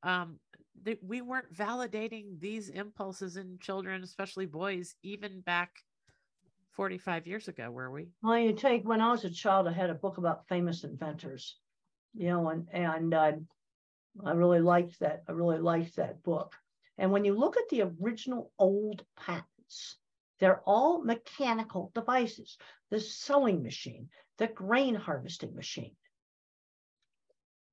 um, 0.04 0.40
th- 0.84 1.00
we 1.02 1.22
weren't 1.22 1.52
validating 1.54 2.40
these 2.40 2.70
impulses 2.70 3.38
in 3.38 3.58
children 3.60 4.04
especially 4.04 4.46
boys 4.46 4.96
even 5.04 5.42
back 5.42 5.72
45 6.76 7.26
years 7.26 7.48
ago 7.48 7.72
were 7.72 7.90
we 7.90 8.10
Well, 8.22 8.38
you 8.38 8.54
take, 8.54 8.88
when 8.88 9.02
I 9.02 9.10
was 9.10 9.24
a 9.24 9.30
child, 9.30 9.68
I 9.68 9.72
had 9.72 9.90
a 9.90 9.96
book 9.96 10.18
about 10.18 10.48
famous 10.48 10.84
inventors, 10.84 11.58
you 12.14 12.28
know, 12.28 12.50
and, 12.50 12.68
and, 12.72 13.14
uh, 13.14 13.32
I 14.26 14.32
really 14.32 14.60
liked 14.60 15.00
that. 15.00 15.24
I 15.28 15.32
really 15.32 15.60
liked 15.60 15.96
that 15.96 16.24
book. 16.24 16.54
And 16.98 17.12
when 17.12 17.26
you 17.26 17.34
look 17.34 17.58
at 17.58 17.68
the 17.70 17.84
original 18.02 18.52
old 18.58 19.04
patents, 19.18 19.98
they're 20.40 20.62
all 20.66 21.04
mechanical 21.04 21.92
devices. 21.94 22.58
The 22.92 23.00
sewing 23.00 23.64
machine, 23.64 24.10
the 24.38 24.48
grain 24.48 24.96
harvesting 24.96 25.56
machine. 25.56 25.96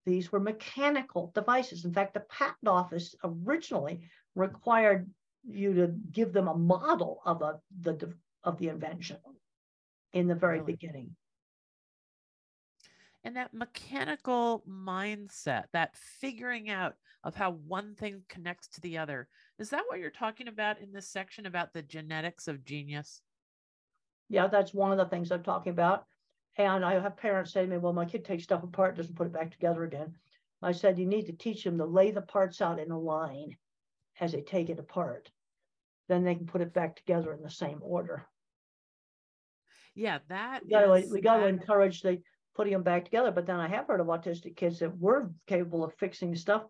These 0.05 0.33
were 0.33 0.41
mechanical 0.41 1.31
devices. 1.35 1.85
In 1.85 1.93
fact, 1.93 2.15
the 2.15 2.21
patent 2.21 2.67
office 2.69 3.15
originally 3.23 4.01
required 4.35 5.09
you 5.49 5.75
to 5.75 5.95
give 6.11 6.33
them 6.33 6.49
a 6.49 6.57
model 6.57 7.21
of 7.25 7.43
a, 7.43 7.61
the, 7.81 8.13
of 8.43 8.59
the 8.59 8.69
invention 8.69 9.19
in 10.13 10.27
the 10.29 10.35
very 10.35 10.59
Really? 10.59 10.73
beginning. 10.73 11.17
and 13.25 13.37
that 13.37 13.55
mechanical 13.55 14.65
mindset 14.69 15.65
that 15.73 15.97
figuring 15.97 16.69
out 16.71 16.95
of 17.23 17.37
how 17.37 17.53
one 17.53 17.95
thing 17.95 18.23
connects 18.29 18.67
to 18.67 18.81
the 18.81 18.99
other 18.99 19.29
is 19.61 19.71
that 19.71 19.85
what 19.89 20.01
you're 20.01 20.11
talking 20.11 20.49
about 20.49 20.81
in 20.81 20.93
this 20.93 21.09
section 21.09 21.47
about 21.47 21.73
the 21.73 21.83
genetics 21.83 22.49
of 22.49 22.65
genius 22.65 23.23
Yeah, 24.29 24.49
that's 24.49 24.75
one 24.75 24.91
of 24.93 24.99
the 24.99 25.05
things 25.07 25.31
I'm 25.31 25.43
talking 25.45 25.71
about. 25.73 26.07
And 26.57 26.85
I 26.85 27.01
have 27.01 27.17
parents 27.17 27.53
say 27.53 27.63
to 27.63 27.71
me, 27.71 27.79
well, 27.79 27.93
my 27.93 28.05
kid 28.05 28.25
takes 28.25 28.45
stuff 28.45 28.63
apart, 28.63 28.97
doesn't 28.97 29.17
put 29.17 29.27
it 29.27 29.33
back 29.33 29.51
together 29.51 29.85
again. 29.85 30.15
I 30.61 30.73
said, 30.73 30.99
you 30.99 31.07
need 31.07 31.27
to 31.27 31.33
teach 31.33 31.65
them 31.65 31.79
to 31.79 31.85
lay 31.85 32.11
the 32.11 32.21
parts 32.23 32.61
out 32.61 32.79
in 32.79 32.91
a 32.91 32.99
line 32.99 33.57
as 34.21 34.33
they 34.33 34.43
take 34.43 34.69
it 34.69 34.79
apart. 34.79 35.31
Then 36.09 36.25
they 36.25 36.35
can 36.35 36.47
put 36.47 36.61
it 36.61 36.75
back 36.75 36.95
together 36.97 37.33
in 37.33 37.43
the 37.43 37.51
same 37.51 37.79
order. 37.83 38.27
yeah 39.95 40.19
that 40.29 40.65
We 40.65 40.71
gotta, 40.71 40.93
is- 40.95 41.11
we 41.13 41.21
gotta 41.21 41.43
that- 41.45 41.49
encourage 41.49 42.03
the 42.03 42.23
putting 42.55 42.75
them 42.75 42.83
back 42.83 43.07
together. 43.07 43.31
But 43.31 43.47
then 43.47 43.59
I 43.61 43.67
have 43.69 43.87
heard 43.87 44.01
of 44.01 44.09
autistic 44.09 44.57
kids 44.57 44.79
that 44.81 44.97
were 44.99 45.33
capable 45.47 45.83
of 45.85 45.95
fixing 45.95 46.35
stuff 46.37 46.65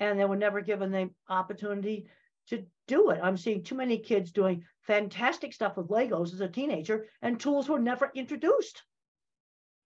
and 0.00 0.18
they 0.18 0.24
were 0.24 0.36
never 0.36 0.60
given 0.60 0.90
the 0.90 1.10
opportunity 1.28 2.08
to 2.48 2.66
do 2.88 3.10
it. 3.10 3.20
I'm 3.22 3.36
seeing 3.36 3.62
too 3.62 3.76
many 3.76 3.98
kids 3.98 4.32
doing 4.32 4.64
fantastic 4.82 5.52
stuff 5.52 5.76
with 5.76 5.88
Legos 5.88 6.32
as 6.34 6.40
a 6.40 6.48
teenager 6.48 7.06
and 7.22 7.38
tools 7.38 7.68
were 7.68 7.78
never 7.78 8.10
introduced. 8.14 8.82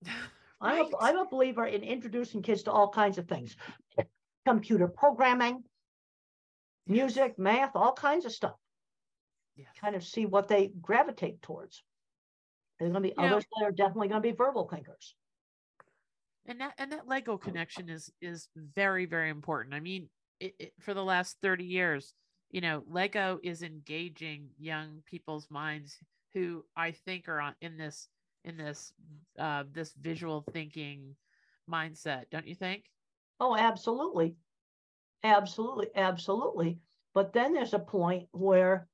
I'm 0.61 0.78
a, 0.78 0.82
Right. 0.82 0.92
I'm 1.01 1.18
a 1.18 1.26
believer 1.28 1.64
in 1.66 1.82
introducing 1.82 2.42
kids 2.42 2.64
to 2.64 2.72
all 2.72 2.90
kinds 2.90 3.16
of 3.18 3.26
things. 3.28 3.57
Computer 4.46 4.88
programming, 4.88 5.64
music, 6.86 7.38
math, 7.38 7.76
all 7.76 7.92
kinds 7.92 8.24
of 8.26 8.32
stuff. 8.32 8.57
Kind 9.80 9.94
of 9.96 10.03
see 10.05 10.26
what 10.26 10.48
they 10.48 10.70
gravitate 10.80 11.42
towards. 11.42 11.82
There's 12.78 12.90
gonna 12.92 13.03
be 13.03 13.09
You 13.09 13.14
know- 13.16 13.24
others 13.36 13.44
that 13.59 13.64
are 13.66 13.72
definitely 13.72 14.09
gonna 14.09 14.20
be 14.22 14.32
verbal 14.32 14.68
thinkers. 14.68 15.14
and 16.46 16.61
that 16.61 16.74
and 16.78 16.92
that 16.92 17.07
lego 17.07 17.36
connection 17.36 17.88
is 17.90 18.11
is 18.22 18.48
very 18.57 19.05
very 19.05 19.28
important 19.28 19.74
i 19.74 19.78
mean 19.80 20.09
it, 20.40 20.55
it, 20.59 20.72
for 20.80 20.94
the 20.94 21.05
last 21.05 21.36
30 21.42 21.64
years 21.64 22.14
you 22.51 22.62
know 22.62 22.82
lego 22.88 23.38
is 23.42 23.62
engaging 23.62 24.48
young 24.59 25.03
people's 25.05 25.46
minds 25.51 25.98
who 26.32 26.64
i 26.74 26.92
think 26.92 27.28
are 27.28 27.40
on 27.40 27.55
in 27.61 27.76
this 27.76 28.09
in 28.45 28.57
this 28.57 28.93
uh 29.38 29.64
this 29.70 29.93
visual 29.95 30.43
thinking 30.43 31.16
mindset 31.68 32.30
don't 32.30 32.47
you 32.47 32.55
think 32.55 32.91
Oh, 33.41 33.57
absolutely. 33.57 34.36
Absolutely, 35.22 35.88
absolutely. 35.95 36.80
But 37.14 37.32
then 37.32 37.53
there's 37.53 37.74
a 37.74 37.78
point 37.78 38.28
where 38.32 38.88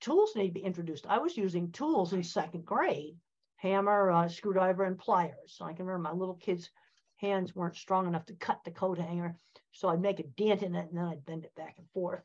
tools 0.00 0.34
need 0.36 0.48
to 0.48 0.54
be 0.54 0.64
introduced. 0.64 1.06
I 1.06 1.18
was 1.18 1.36
using 1.36 1.72
tools 1.72 2.12
in 2.12 2.22
second 2.22 2.64
grade, 2.64 3.18
hammer, 3.56 4.10
uh, 4.10 4.28
screwdriver, 4.28 4.84
and 4.84 4.98
pliers. 4.98 5.54
So 5.54 5.64
I 5.64 5.74
can 5.74 5.86
remember 5.86 6.08
my 6.08 6.14
little 6.18 6.36
kids' 6.36 6.70
hands 7.16 7.54
weren't 7.54 7.76
strong 7.76 8.06
enough 8.06 8.26
to 8.26 8.34
cut 8.36 8.64
the 8.64 8.70
coat 8.70 8.98
hanger. 8.98 9.36
So 9.72 9.88
I'd 9.88 10.00
make 10.00 10.20
a 10.20 10.24
dent 10.26 10.62
in 10.62 10.74
it 10.74 10.88
and 10.88 10.96
then 10.98 11.04
I'd 11.06 11.24
bend 11.24 11.44
it 11.44 11.54
back 11.54 11.78
and 11.78 11.90
forth 11.90 12.24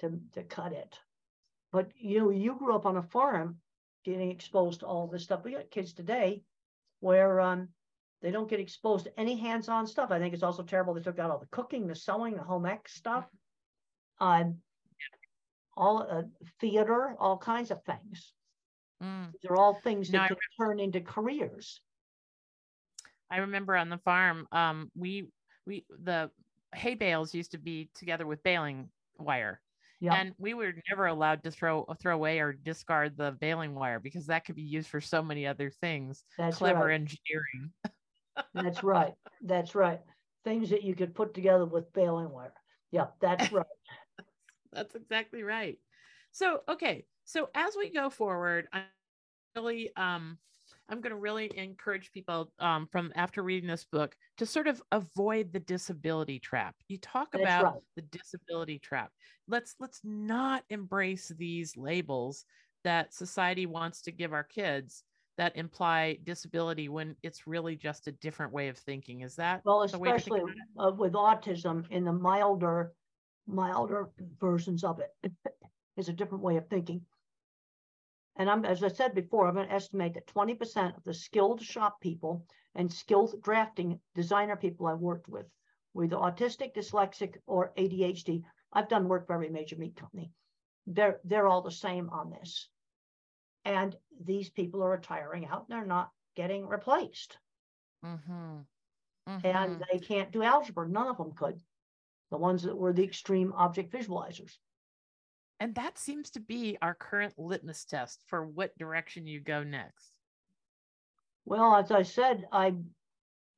to, 0.00 0.20
to 0.32 0.44
cut 0.44 0.72
it. 0.72 0.98
But 1.70 1.96
you 1.96 2.20
know, 2.20 2.30
you 2.30 2.56
grew 2.56 2.74
up 2.74 2.86
on 2.86 2.96
a 2.96 3.02
farm 3.02 3.60
getting 4.04 4.30
exposed 4.30 4.80
to 4.80 4.86
all 4.86 5.06
this 5.06 5.24
stuff. 5.24 5.44
We 5.44 5.52
got 5.52 5.70
kids 5.70 5.92
today 5.92 6.42
where 7.00 7.40
um, 7.40 7.68
they 8.20 8.30
don't 8.30 8.48
get 8.50 8.60
exposed 8.60 9.04
to 9.06 9.18
any 9.20 9.36
hands-on 9.36 9.86
stuff. 9.86 10.10
I 10.10 10.18
think 10.18 10.34
it's 10.34 10.42
also 10.42 10.62
terrible 10.62 10.94
they 10.94 11.02
took 11.02 11.18
out 11.18 11.30
all 11.30 11.38
the 11.38 11.46
cooking, 11.46 11.86
the 11.86 11.94
sewing, 11.94 12.34
the 12.34 12.42
home 12.42 12.66
ec 12.66 12.88
stuff. 12.88 13.26
Um, 14.20 14.58
all 15.76 16.06
uh, 16.08 16.22
theater, 16.60 17.16
all 17.18 17.38
kinds 17.38 17.70
of 17.70 17.82
things. 17.84 18.34
Mm. 19.02 19.32
They're 19.42 19.56
all 19.56 19.74
things 19.74 20.12
No, 20.12 20.18
that 20.20 20.28
can 20.28 20.36
turn 20.60 20.78
into 20.78 21.00
careers. 21.00 21.80
i 23.30 23.38
remember 23.38 23.74
on 23.74 23.88
the 23.88 23.96
farm 23.98 24.46
um 24.52 24.90
we 24.94 25.28
we 25.66 25.86
the 25.88 26.30
hay 26.74 26.94
bales 26.94 27.34
used 27.34 27.52
to 27.52 27.58
be 27.58 27.88
together 27.94 28.26
with 28.26 28.42
baling 28.42 28.90
wire 29.18 29.61
Yeah, 30.02 30.16
and 30.16 30.34
we 30.36 30.52
were 30.52 30.74
never 30.90 31.06
allowed 31.06 31.44
to 31.44 31.52
throw 31.52 31.86
throw 32.00 32.16
away 32.16 32.40
or 32.40 32.52
discard 32.52 33.16
the 33.16 33.30
baling 33.40 33.72
wire 33.72 34.00
because 34.00 34.26
that 34.26 34.44
could 34.44 34.56
be 34.56 34.62
used 34.62 34.88
for 34.88 35.00
so 35.00 35.22
many 35.22 35.46
other 35.46 35.70
things 35.70 36.24
that's 36.36 36.56
clever 36.56 36.86
right. 36.86 36.94
engineering 36.94 37.70
That's 38.52 38.82
right. 38.82 39.14
That's 39.42 39.76
right. 39.76 40.00
Things 40.42 40.70
that 40.70 40.82
you 40.82 40.96
could 40.96 41.14
put 41.14 41.34
together 41.34 41.66
with 41.66 41.92
baling 41.92 42.30
wire. 42.30 42.52
Yeah, 42.90 43.06
that's 43.20 43.52
right. 43.52 43.64
that's 44.72 44.94
exactly 44.96 45.42
right 45.42 45.78
so 46.30 46.60
okay 46.68 47.04
so 47.24 47.50
as 47.54 47.74
we 47.76 47.90
go 47.90 48.08
forward 48.08 48.66
i'm 48.72 48.84
really 49.54 49.94
um 49.96 50.38
I'm 50.88 51.00
going 51.00 51.12
to 51.12 51.16
really 51.16 51.50
encourage 51.56 52.12
people 52.12 52.52
um, 52.58 52.86
from 52.90 53.12
after 53.14 53.42
reading 53.42 53.68
this 53.68 53.84
book 53.84 54.14
to 54.38 54.46
sort 54.46 54.66
of 54.66 54.82
avoid 54.92 55.52
the 55.52 55.60
disability 55.60 56.38
trap. 56.38 56.74
You 56.88 56.98
talk 56.98 57.28
That's 57.32 57.44
about 57.44 57.64
right. 57.64 57.82
the 57.96 58.02
disability 58.02 58.78
trap. 58.78 59.10
Let's 59.48 59.74
let's 59.80 60.00
not 60.04 60.64
embrace 60.70 61.32
these 61.38 61.76
labels 61.76 62.44
that 62.84 63.14
society 63.14 63.66
wants 63.66 64.02
to 64.02 64.12
give 64.12 64.32
our 64.32 64.44
kids 64.44 65.04
that 65.38 65.56
imply 65.56 66.18
disability 66.24 66.88
when 66.88 67.16
it's 67.22 67.46
really 67.46 67.76
just 67.76 68.06
a 68.06 68.12
different 68.12 68.52
way 68.52 68.68
of 68.68 68.76
thinking. 68.76 69.22
Is 69.22 69.36
that 69.36 69.62
Well, 69.64 69.86
the 69.86 69.98
way 69.98 70.10
to 70.10 70.16
especially 70.16 70.42
uh, 70.78 70.92
with 70.96 71.14
autism 71.14 71.84
in 71.90 72.04
the 72.04 72.12
milder, 72.12 72.92
milder 73.46 74.10
versions 74.38 74.84
of 74.84 75.00
it, 75.00 75.32
is 75.96 76.08
a 76.08 76.12
different 76.12 76.44
way 76.44 76.56
of 76.56 76.68
thinking. 76.68 77.00
And 78.36 78.50
I'm, 78.50 78.64
as 78.64 78.82
I 78.82 78.88
said 78.88 79.14
before, 79.14 79.46
I'm 79.46 79.54
going 79.54 79.68
to 79.68 79.74
estimate 79.74 80.14
that 80.14 80.26
20% 80.26 80.96
of 80.98 81.04
the 81.04 81.14
skilled 81.14 81.62
shop 81.62 82.00
people 82.00 82.46
and 82.74 82.92
skilled 82.92 83.42
drafting 83.42 84.00
designer 84.14 84.56
people 84.56 84.86
I 84.86 84.94
worked 84.94 85.28
with 85.28 85.50
were 85.94 86.04
either 86.04 86.16
autistic, 86.16 86.74
dyslexic, 86.74 87.40
or 87.46 87.72
ADHD. 87.76 88.44
I've 88.72 88.88
done 88.88 89.08
work 89.08 89.26
for 89.26 89.34
every 89.34 89.50
major 89.50 89.76
meat 89.76 89.96
company. 89.96 90.32
They're 90.86 91.20
they're 91.24 91.48
all 91.48 91.62
the 91.62 91.70
same 91.70 92.10
on 92.10 92.30
this. 92.30 92.70
And 93.64 93.98
these 94.20 94.50
people 94.50 94.82
are 94.84 94.90
retiring 94.90 95.46
out 95.46 95.68
and 95.68 95.76
they're 95.78 95.86
not 95.86 96.12
getting 96.34 96.68
replaced 96.68 97.38
Mhm. 98.02 98.66
and 99.44 99.78
Mhm. 99.78 99.86
they 99.90 99.98
can't 100.00 100.32
do 100.32 100.42
algebra. 100.42 100.88
None 100.88 101.08
of 101.08 101.16
them 101.16 101.32
could. 101.34 101.62
The 102.30 102.38
ones 102.38 102.64
that 102.64 102.76
were 102.76 102.92
the 102.92 103.04
extreme 103.04 103.52
object 103.54 103.92
visualizers. 103.92 104.58
And 105.62 105.76
that 105.76 105.96
seems 105.96 106.28
to 106.30 106.40
be 106.40 106.76
our 106.82 106.92
current 106.92 107.34
litmus 107.38 107.84
test 107.84 108.24
for 108.26 108.44
what 108.44 108.76
direction 108.78 109.28
you 109.28 109.38
go 109.38 109.62
next. 109.62 110.10
Well, 111.44 111.76
as 111.76 111.92
I 111.92 112.02
said, 112.02 112.46
I, 112.50 112.74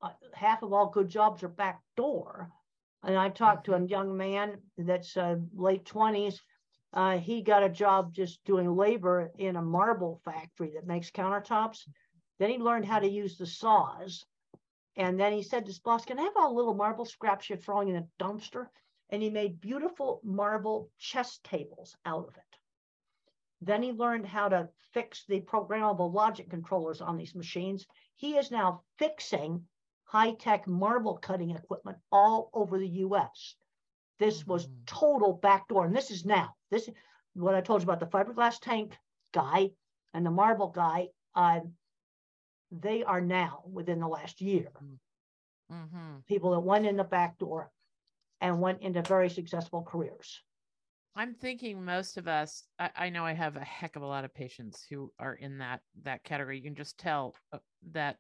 I 0.03 0.11
half 0.35 0.63
of 0.63 0.75
all 0.75 0.91
good 0.91 1.09
jobs 1.09 1.43
are 1.43 1.49
back 1.49 1.81
door. 1.97 2.51
And 3.05 3.17
I 3.17 3.31
talked 3.31 3.65
to 3.65 3.75
a 3.75 3.87
young 3.87 4.19
man 4.19 4.59
that's 4.77 5.17
uh, 5.17 5.37
late 5.57 5.87
twenties. 5.87 6.43
Uh, 6.93 7.17
he 7.17 7.41
got 7.41 7.63
a 7.63 7.71
job 7.71 8.13
just 8.13 8.45
doing 8.45 8.77
labor 8.77 9.33
in 9.39 9.57
a 9.57 9.63
marble 9.63 10.21
factory 10.27 10.73
that 10.75 10.87
makes 10.87 11.11
countertops. 11.11 11.89
Then 12.39 12.51
he 12.51 12.59
learned 12.59 12.85
how 12.85 12.99
to 12.99 13.09
use 13.09 13.39
the 13.39 13.47
saws. 13.47 14.27
And 14.97 15.19
then 15.19 15.33
he 15.33 15.43
said 15.43 15.65
to 15.65 15.71
his 15.71 15.79
boss, 15.79 16.05
Can 16.05 16.19
I 16.19 16.25
have 16.25 16.37
all 16.37 16.55
little 16.55 16.75
marble 16.75 17.07
scraps 17.07 17.49
you're 17.49 17.57
throwing 17.57 17.89
in 17.89 17.97
a 17.97 18.23
dumpster? 18.23 18.67
And 19.15 19.23
he 19.23 19.31
made 19.31 19.61
beautiful 19.61 20.21
marble 20.25 20.93
chess 20.99 21.39
tables 21.45 21.97
out 22.05 22.29
of 22.29 22.37
it. 22.37 22.59
Then 23.61 23.83
he 23.83 23.93
learned 23.93 24.27
how 24.27 24.49
to 24.49 24.71
fix 24.93 25.25
the 25.27 25.41
programmable 25.43 26.13
logic 26.13 26.51
controllers 26.51 27.01
on 27.01 27.17
these 27.17 27.37
machines. 27.37 27.87
He 28.17 28.37
is 28.37 28.51
now 28.51 28.85
fixing 28.99 29.69
high 30.05 30.35
tech 30.35 30.67
marble 30.67 31.19
cutting 31.19 31.51
equipment 31.51 31.99
all 32.13 32.51
over 32.53 32.79
the 32.79 32.89
US. 32.89 33.57
This 34.19 34.47
was 34.47 34.69
Mhm. 34.69 34.87
total 34.87 35.35
backdoor. 35.35 35.87
And 35.87 35.97
this 35.97 36.11
is 36.11 36.25
now. 36.27 36.57
This 36.71 36.89
is 36.89 36.95
what 37.35 37.55
I 37.55 37.63
told 37.63 37.83
you 37.83 37.91
about 37.91 38.01
the 38.01 38.07
fiberglass 38.07 38.59
tank 38.61 38.99
guy 39.33 39.75
and 40.13 40.27
the 40.27 40.31
marble 40.31 40.69
guy. 40.71 41.11
Uh, 41.35 41.61
they 42.73 43.05
are 43.05 43.21
now 43.21 43.63
within 43.73 44.01
the 44.01 44.09
last 44.09 44.41
year 44.41 44.73
hmm 45.71 46.23
people 46.27 46.53
that 46.53 46.61
went 46.61 46.87
in 46.87 46.97
the 46.97 47.05
back 47.05 47.39
door 47.39 47.73
and 48.45 48.61
went 48.61 48.83
into 48.83 49.01
very 49.01 49.31
successful 49.31 49.83
careers. 49.83 50.43
I'm 51.17 51.35
thinking 51.35 51.83
most 51.83 52.19
of 52.19 52.29
us. 52.29 52.65
I, 52.79 52.91
I 52.95 53.09
know 53.09 53.25
I 53.25 53.33
have 53.33 53.57
a 53.57 53.65
heck 53.65 53.97
of 53.97 54.03
a 54.03 54.07
lot 54.07 54.27
of 54.27 54.35
patients 54.35 54.85
who 54.89 55.11
are 55.19 55.35
in 55.35 55.59
that 55.59 55.81
that 56.03 56.25
category. 56.25 56.59
You 56.59 56.63
can 56.65 56.75
just 56.75 56.99
tell 56.99 57.35
uh, 57.55 57.59
that 57.93 58.19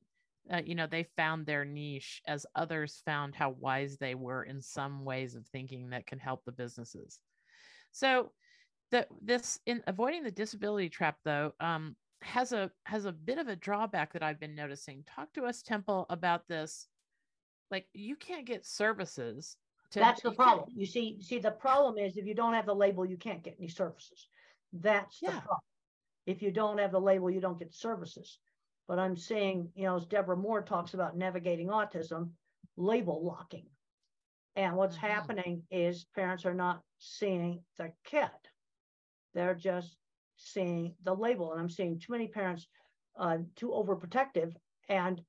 uh, 0.50 0.62
you 0.64 0.74
know 0.74 0.86
they 0.86 1.06
found 1.16 1.44
their 1.44 1.66
niche 1.66 2.22
as 2.26 2.46
others 2.54 3.02
found 3.04 3.34
how 3.34 3.50
wise 3.50 3.98
they 3.98 4.14
were 4.14 4.44
in 4.44 4.62
some 4.62 5.04
ways 5.04 5.34
of 5.34 5.46
thinking 5.48 5.90
that 5.90 6.06
can 6.06 6.18
help 6.18 6.42
the 6.46 6.52
businesses. 6.52 7.18
So 7.92 8.32
the 8.90 9.06
this 9.20 9.58
in 9.66 9.82
avoiding 9.86 10.22
the 10.22 10.30
disability 10.30 10.88
trap 10.88 11.18
though 11.22 11.52
um, 11.60 11.96
has 12.22 12.52
a 12.52 12.70
has 12.84 13.04
a 13.04 13.12
bit 13.12 13.36
of 13.36 13.48
a 13.48 13.56
drawback 13.56 14.14
that 14.14 14.22
I've 14.22 14.40
been 14.40 14.54
noticing. 14.54 15.04
Talk 15.04 15.34
to 15.34 15.44
us, 15.44 15.60
Temple, 15.60 16.06
about 16.08 16.48
this. 16.48 16.88
Like 17.70 17.88
you 17.92 18.16
can't 18.16 18.46
get 18.46 18.64
services. 18.64 19.58
That's 19.94 20.22
the 20.22 20.32
problem. 20.32 20.68
You 20.74 20.86
see, 20.86 21.20
see, 21.20 21.38
the 21.38 21.50
problem 21.50 21.98
is 21.98 22.16
if 22.16 22.26
you 22.26 22.34
don't 22.34 22.54
have 22.54 22.66
the 22.66 22.74
label, 22.74 23.04
you 23.04 23.16
can't 23.16 23.42
get 23.42 23.56
any 23.58 23.68
services. 23.68 24.28
That's 24.72 25.20
the 25.20 25.32
problem. 25.32 25.60
If 26.26 26.42
you 26.42 26.50
don't 26.50 26.78
have 26.78 26.92
the 26.92 27.00
label, 27.00 27.30
you 27.30 27.40
don't 27.40 27.58
get 27.58 27.74
services. 27.74 28.38
But 28.86 28.98
I'm 28.98 29.16
saying, 29.16 29.72
you 29.74 29.84
know, 29.84 29.96
as 29.96 30.06
Deborah 30.06 30.36
Moore 30.36 30.62
talks 30.62 30.94
about 30.94 31.16
navigating 31.16 31.68
autism, 31.68 32.32
label 32.76 33.24
locking. 33.24 33.70
And 34.56 34.76
what's 34.76 34.96
Mhm. 34.96 35.00
happening 35.00 35.66
is 35.70 36.04
parents 36.04 36.44
are 36.46 36.54
not 36.54 36.82
seeing 36.98 37.64
the 37.76 37.92
kid. 38.04 38.30
They're 39.32 39.54
just 39.54 39.98
seeing 40.36 40.96
the 41.02 41.14
label. 41.14 41.52
And 41.52 41.60
I'm 41.60 41.70
seeing 41.70 41.98
too 41.98 42.12
many 42.12 42.28
parents 42.28 42.68
uh, 43.16 43.38
too 43.56 43.68
overprotective 43.68 44.56
and 44.88 45.24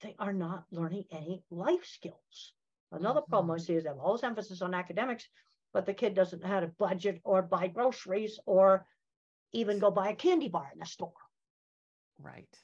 they 0.00 0.14
are 0.18 0.32
not 0.32 0.64
learning 0.70 1.04
any 1.10 1.44
life 1.50 1.84
skills. 1.84 2.54
Another 2.92 3.20
problem 3.20 3.56
mm-hmm. 3.56 3.62
I 3.62 3.64
see 3.64 3.74
is 3.74 3.84
they 3.84 3.90
have 3.90 3.98
all 3.98 4.12
this 4.12 4.24
emphasis 4.24 4.62
on 4.62 4.74
academics, 4.74 5.28
but 5.72 5.86
the 5.86 5.94
kid 5.94 6.14
doesn't 6.14 6.42
know 6.42 6.48
how 6.48 6.60
to 6.60 6.68
budget 6.78 7.20
or 7.24 7.42
buy 7.42 7.68
groceries 7.68 8.38
or 8.46 8.86
even 9.52 9.78
go 9.78 9.90
buy 9.90 10.10
a 10.10 10.14
candy 10.14 10.48
bar 10.48 10.70
in 10.72 10.78
the 10.78 10.86
store. 10.86 11.12
Right. 12.18 12.56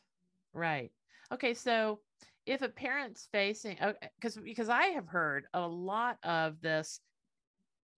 Right. 0.52 0.92
Okay. 1.32 1.54
So 1.54 2.00
if 2.46 2.62
a 2.62 2.68
parent's 2.68 3.28
facing, 3.32 3.78
because 4.18 4.36
because 4.36 4.68
I 4.68 4.86
have 4.86 5.08
heard 5.08 5.46
a 5.54 5.66
lot 5.66 6.18
of 6.22 6.60
this 6.60 7.00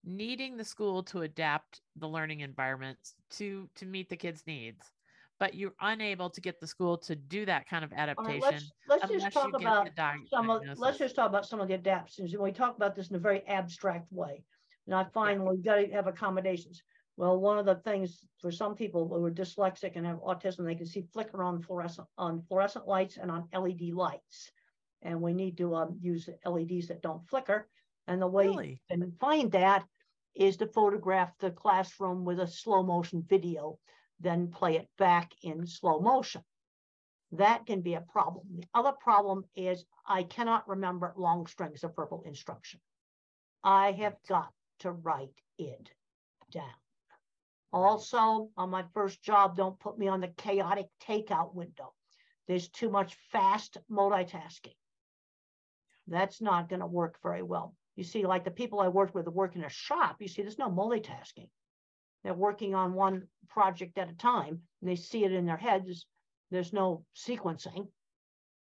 needing 0.05 0.57
the 0.57 0.64
school 0.64 1.03
to 1.03 1.22
adapt 1.22 1.81
the 1.97 2.09
learning 2.09 2.41
environments 2.41 3.14
to 3.31 3.68
to 3.77 3.87
meet 3.87 4.09
the 4.09 4.16
kids' 4.16 4.45
needs, 4.47 4.93
but 5.39 5.55
you're 5.55 5.74
unable 5.80 6.30
to 6.30 6.41
get 6.41 6.61
the 6.61 6.66
school 6.66 6.97
to 6.97 7.14
do 7.14 7.45
that 7.47 7.68
kind 7.68 7.84
of 7.84 7.93
All 7.93 7.99
right, 7.99 8.11
adaptation 8.11 8.68
let's 8.89 9.11
let's 9.11 9.24
just 9.24 9.32
talk 9.32 9.55
about 9.55 9.89
some 10.30 10.51
of 10.51 10.62
let's 10.76 10.99
just 10.99 11.16
talk 11.16 11.28
about 11.28 11.47
some 11.47 11.61
of 11.61 11.68
the 11.68 11.74
adaptations. 11.74 12.32
And 12.32 12.43
we 12.43 12.53
talk 12.53 12.76
about 12.76 12.95
this 12.95 13.11
in 13.11 13.16
a 13.16 13.20
very 13.20 13.47
abstract 13.47 14.11
way. 14.12 14.43
And 14.87 14.95
I 14.95 15.05
find 15.12 15.45
we've 15.45 15.64
got 15.64 15.76
to 15.76 15.91
have 15.93 16.07
accommodations. 16.07 16.82
Well, 17.16 17.41
one 17.41 17.59
of 17.59 17.66
the 17.66 17.76
things 17.76 18.20
for 18.41 18.51
some 18.51 18.74
people 18.74 19.09
who 19.09 19.24
are 19.24 19.30
dyslexic 19.30 19.93
and 19.97 20.07
have 20.07 20.18
autism, 20.18 20.64
they 20.64 20.74
can 20.74 20.87
see 20.87 21.07
flicker 21.12 21.43
on 21.43 21.62
fluorescent 21.62 22.07
on 22.18 22.43
fluorescent 22.49 22.87
lights 22.87 23.16
and 23.16 23.30
on 23.30 23.49
LED 23.55 23.93
lights. 23.95 24.53
And 25.03 25.20
we 25.20 25.32
need 25.32 25.57
to 25.59 25.74
um, 25.74 25.99
use 26.01 26.28
LEDs 26.45 26.89
that 26.89 27.03
don't 27.03 27.26
flicker. 27.28 27.68
And 28.07 28.20
the 28.20 28.26
way 28.26 28.47
Really? 28.47 28.80
you 28.89 28.99
can 28.99 29.12
find 29.20 29.51
that 29.53 29.84
is 30.34 30.57
to 30.59 30.66
photograph 30.66 31.32
the 31.39 31.51
classroom 31.51 32.24
with 32.24 32.41
a 32.41 32.47
slow 32.47 32.82
motion 32.82 33.24
video, 33.26 33.78
then 34.21 34.49
play 34.49 34.77
it 34.77 34.89
back 34.99 35.33
in 35.43 35.67
slow 35.67 36.01
motion. 36.01 36.43
That 37.33 37.67
can 37.67 37.81
be 37.81 37.95
a 37.95 38.01
problem. 38.01 38.47
The 38.55 38.67
other 38.73 38.93
problem 38.93 39.45
is 39.57 39.85
I 40.07 40.23
cannot 40.23 40.69
remember 40.69 41.12
long 41.17 41.47
strings 41.47 41.85
of 41.85 41.95
verbal 41.97 42.23
instruction. 42.25 42.81
I 43.64 43.93
have 43.93 44.17
got 44.29 44.53
to 44.81 44.93
write 44.93 45.35
it 45.59 45.91
down. 46.53 46.75
Also, 47.73 48.51
on 48.57 48.71
my 48.71 48.85
first 48.95 49.23
job, 49.23 49.57
don't 49.57 49.79
put 49.81 49.99
me 49.99 50.09
on 50.09 50.21
the 50.21 50.29
chaotic 50.29 50.87
takeout 51.03 51.55
window. 51.55 51.93
There's 52.47 52.69
too 52.69 52.89
much 52.89 53.17
fast 53.33 53.77
multitasking. 53.91 54.77
That's 56.07 56.41
not 56.41 56.69
going 56.69 56.81
to 56.81 56.87
work 56.87 57.19
very 57.23 57.43
well. 57.43 57.75
You 57.97 58.05
see, 58.05 58.25
like 58.25 58.45
the 58.45 58.51
people 58.51 58.81
I 58.81 58.89
worked 58.89 59.14
with 59.14 59.25
that 59.25 59.33
work 59.33 59.57
in 59.57 59.64
a 59.64 59.69
shop, 59.69 60.17
you 60.21 60.29
see, 60.29 60.43
there's 60.43 60.59
no 60.59 60.71
multitasking. 60.71 61.49
They're 62.27 62.35
working 62.35 62.74
on 62.74 62.93
one 62.93 63.29
project 63.49 63.97
at 63.99 64.11
a 64.11 64.14
time 64.14 64.61
and 64.81 64.91
they 64.91 64.97
see 64.97 65.22
it 65.22 65.31
in 65.31 65.47
their 65.47 65.57
heads. 65.57 66.07
There's 66.51 66.72
no 66.72 67.05
sequencing. 67.14 67.87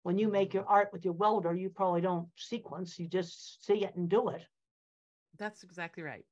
When 0.03 0.17
you 0.17 0.29
make 0.29 0.53
your 0.53 0.65
art 0.65 0.93
with 0.93 1.03
your 1.03 1.13
welder, 1.15 1.53
you 1.53 1.69
probably 1.69 1.99
don't 1.99 2.29
sequence, 2.37 2.97
you 2.97 3.09
just 3.09 3.65
see 3.65 3.83
it 3.83 3.97
and 3.97 4.07
do 4.07 4.29
it. 4.29 4.47
That's 5.37 5.63
exactly 5.63 6.03
right. 6.03 6.23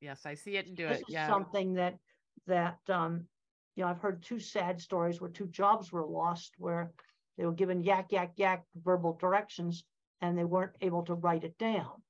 Yes, 0.00 0.26
I 0.26 0.34
see 0.34 0.56
it 0.56 0.68
and 0.68 0.76
do 0.76 0.86
it. 0.86 0.90
This 0.90 1.00
it. 1.00 1.08
is 1.08 1.14
Yeah. 1.14 1.26
something 1.26 1.74
that, 1.74 1.98
that, 2.46 2.78
um, 2.88 3.26
you 3.74 3.82
know, 3.82 3.90
I've 3.90 3.98
heard 4.00 4.22
two 4.22 4.38
sad 4.38 4.80
stories 4.80 5.20
where 5.20 5.30
two 5.30 5.48
jobs 5.48 5.90
were 5.90 6.06
lost, 6.06 6.52
where 6.58 6.92
they 7.36 7.44
were 7.44 7.52
given 7.52 7.82
yak, 7.82 8.12
yak, 8.12 8.34
yak 8.36 8.64
verbal 8.76 9.14
directions 9.14 9.82
and 10.20 10.38
they 10.38 10.44
weren't 10.44 10.76
able 10.80 11.02
to 11.06 11.14
write 11.14 11.42
it 11.42 11.58
down. 11.58 12.03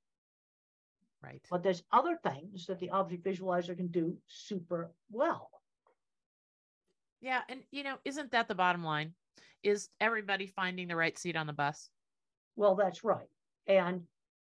Right. 1.24 1.42
But 1.50 1.62
there's 1.62 1.82
other 1.90 2.18
things 2.22 2.66
that 2.66 2.78
the 2.78 2.90
object 2.90 3.24
visualizer 3.24 3.74
can 3.74 3.88
do 3.88 4.16
super 4.28 4.92
well. 5.10 5.48
Yeah. 7.20 7.40
And, 7.48 7.60
you 7.70 7.82
know, 7.82 7.96
isn't 8.04 8.32
that 8.32 8.48
the 8.48 8.54
bottom 8.54 8.84
line? 8.84 9.14
Is 9.62 9.88
everybody 10.00 10.46
finding 10.46 10.88
the 10.88 10.96
right 10.96 11.18
seat 11.18 11.36
on 11.36 11.46
the 11.46 11.54
bus? 11.54 11.88
Well, 12.56 12.74
that's 12.74 13.02
right. 13.02 13.28
And, 13.66 14.02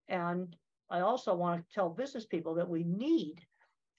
and 0.09 0.53
I 0.89 0.99
also 0.99 1.33
want 1.33 1.65
to 1.65 1.73
tell 1.73 1.89
business 1.89 2.25
people 2.25 2.55
that 2.55 2.67
we 2.67 2.83
need 2.83 3.39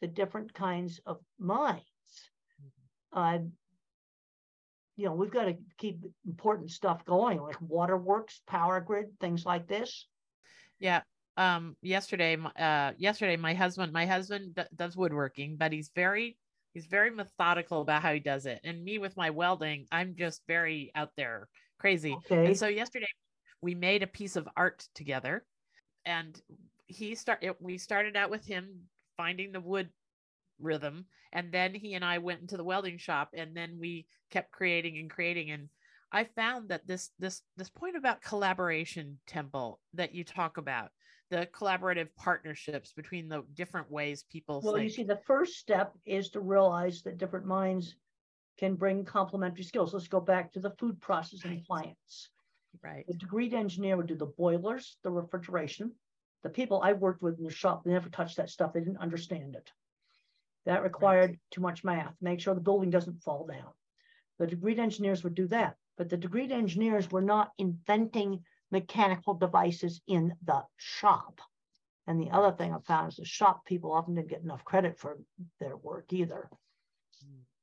the 0.02 0.06
different 0.06 0.52
kinds 0.52 1.00
of 1.06 1.18
minds. 1.38 1.82
Uh, 3.12 3.38
you 4.96 5.06
know, 5.06 5.14
we've 5.14 5.32
got 5.32 5.46
to 5.46 5.56
keep 5.78 6.04
important 6.26 6.70
stuff 6.70 7.04
going, 7.06 7.40
like 7.40 7.60
waterworks, 7.62 8.42
power 8.46 8.80
grid, 8.80 9.06
things 9.20 9.46
like 9.46 9.66
this. 9.66 10.06
Yeah. 10.78 11.00
Um, 11.36 11.76
yesterday, 11.82 12.36
uh, 12.58 12.92
yesterday, 12.96 13.36
my 13.36 13.54
husband, 13.54 13.92
my 13.92 14.06
husband 14.06 14.54
d- 14.54 14.62
does 14.74 14.96
woodworking, 14.96 15.56
but 15.56 15.72
he's 15.72 15.90
very, 15.94 16.38
he's 16.72 16.86
very 16.86 17.10
methodical 17.10 17.82
about 17.82 18.02
how 18.02 18.12
he 18.12 18.20
does 18.20 18.46
it. 18.46 18.60
And 18.64 18.82
me 18.82 18.98
with 18.98 19.16
my 19.16 19.30
welding, 19.30 19.86
I'm 19.92 20.14
just 20.16 20.42
very 20.46 20.90
out 20.94 21.10
there 21.16 21.48
crazy. 21.78 22.14
Okay. 22.14 22.46
And 22.46 22.56
so 22.56 22.68
yesterday 22.68 23.06
we 23.60 23.74
made 23.74 24.02
a 24.02 24.06
piece 24.06 24.36
of 24.36 24.48
art 24.56 24.86
together 24.94 25.44
and 26.06 26.40
he 26.86 27.14
started, 27.14 27.54
we 27.60 27.76
started 27.76 28.16
out 28.16 28.30
with 28.30 28.46
him 28.46 28.88
finding 29.16 29.52
the 29.52 29.60
wood 29.60 29.90
rhythm 30.58 31.06
and 31.32 31.52
then 31.52 31.74
he 31.74 31.94
and 31.94 32.04
i 32.04 32.18
went 32.18 32.40
into 32.40 32.56
the 32.56 32.64
welding 32.64 32.98
shop 32.98 33.30
and 33.34 33.56
then 33.56 33.76
we 33.78 34.06
kept 34.30 34.50
creating 34.50 34.98
and 34.98 35.10
creating 35.10 35.50
and 35.50 35.68
i 36.12 36.24
found 36.24 36.68
that 36.68 36.86
this 36.86 37.10
this 37.18 37.42
this 37.56 37.68
point 37.68 37.96
about 37.96 38.22
collaboration 38.22 39.18
temple 39.26 39.80
that 39.94 40.14
you 40.14 40.24
talk 40.24 40.56
about 40.56 40.90
the 41.30 41.48
collaborative 41.52 42.08
partnerships 42.16 42.92
between 42.92 43.28
the 43.28 43.42
different 43.54 43.90
ways 43.90 44.24
people 44.30 44.60
Well, 44.62 44.78
you 44.78 44.88
see, 44.88 45.02
the 45.02 45.20
first 45.26 45.56
step 45.56 45.92
is 46.04 46.30
to 46.30 46.40
realize 46.40 47.02
that 47.02 47.18
different 47.18 47.46
minds 47.46 47.96
can 48.58 48.74
bring 48.74 49.04
complementary 49.04 49.64
skills. 49.64 49.92
Let's 49.92 50.08
go 50.08 50.20
back 50.20 50.52
to 50.52 50.60
the 50.60 50.70
food 50.70 51.00
processing 51.00 51.50
Right. 51.50 51.64
plants. 51.64 52.30
right 52.82 53.06
The 53.06 53.14
degreed 53.14 53.54
engineer 53.54 53.96
would 53.96 54.06
do 54.06 54.14
the 54.14 54.26
boilers, 54.26 54.98
the 55.02 55.10
refrigeration. 55.10 55.94
The 56.42 56.50
people 56.50 56.80
I 56.82 56.92
worked 56.92 57.22
with 57.22 57.38
in 57.38 57.44
the 57.44 57.50
shop, 57.50 57.84
they 57.84 57.90
never 57.90 58.08
touched 58.08 58.36
that 58.36 58.50
stuff. 58.50 58.72
They 58.72 58.80
didn't 58.80 58.98
understand 58.98 59.56
it. 59.56 59.72
That 60.64 60.82
required 60.82 61.38
too 61.50 61.60
much 61.60 61.84
math. 61.84 62.14
Make 62.20 62.40
sure 62.40 62.54
the 62.54 62.60
building 62.60 62.90
doesn't 62.90 63.22
fall 63.22 63.46
down. 63.46 63.72
The 64.38 64.46
degreed 64.46 64.78
engineers 64.78 65.24
would 65.24 65.34
do 65.34 65.48
that, 65.48 65.76
but 65.96 66.08
the 66.08 66.18
degreed 66.18 66.50
engineers 66.50 67.10
were 67.10 67.22
not 67.22 67.52
inventing 67.58 68.44
mechanical 68.70 69.34
devices 69.34 70.00
in 70.06 70.34
the 70.44 70.64
shop. 70.76 71.40
And 72.06 72.20
the 72.20 72.30
other 72.30 72.56
thing 72.56 72.72
I 72.72 72.78
found 72.80 73.08
is 73.08 73.16
the 73.16 73.24
shop 73.24 73.64
people 73.64 73.92
often 73.92 74.14
didn't 74.14 74.28
get 74.28 74.42
enough 74.42 74.64
credit 74.64 74.98
for 74.98 75.18
their 75.58 75.76
work 75.76 76.12
either. 76.12 76.48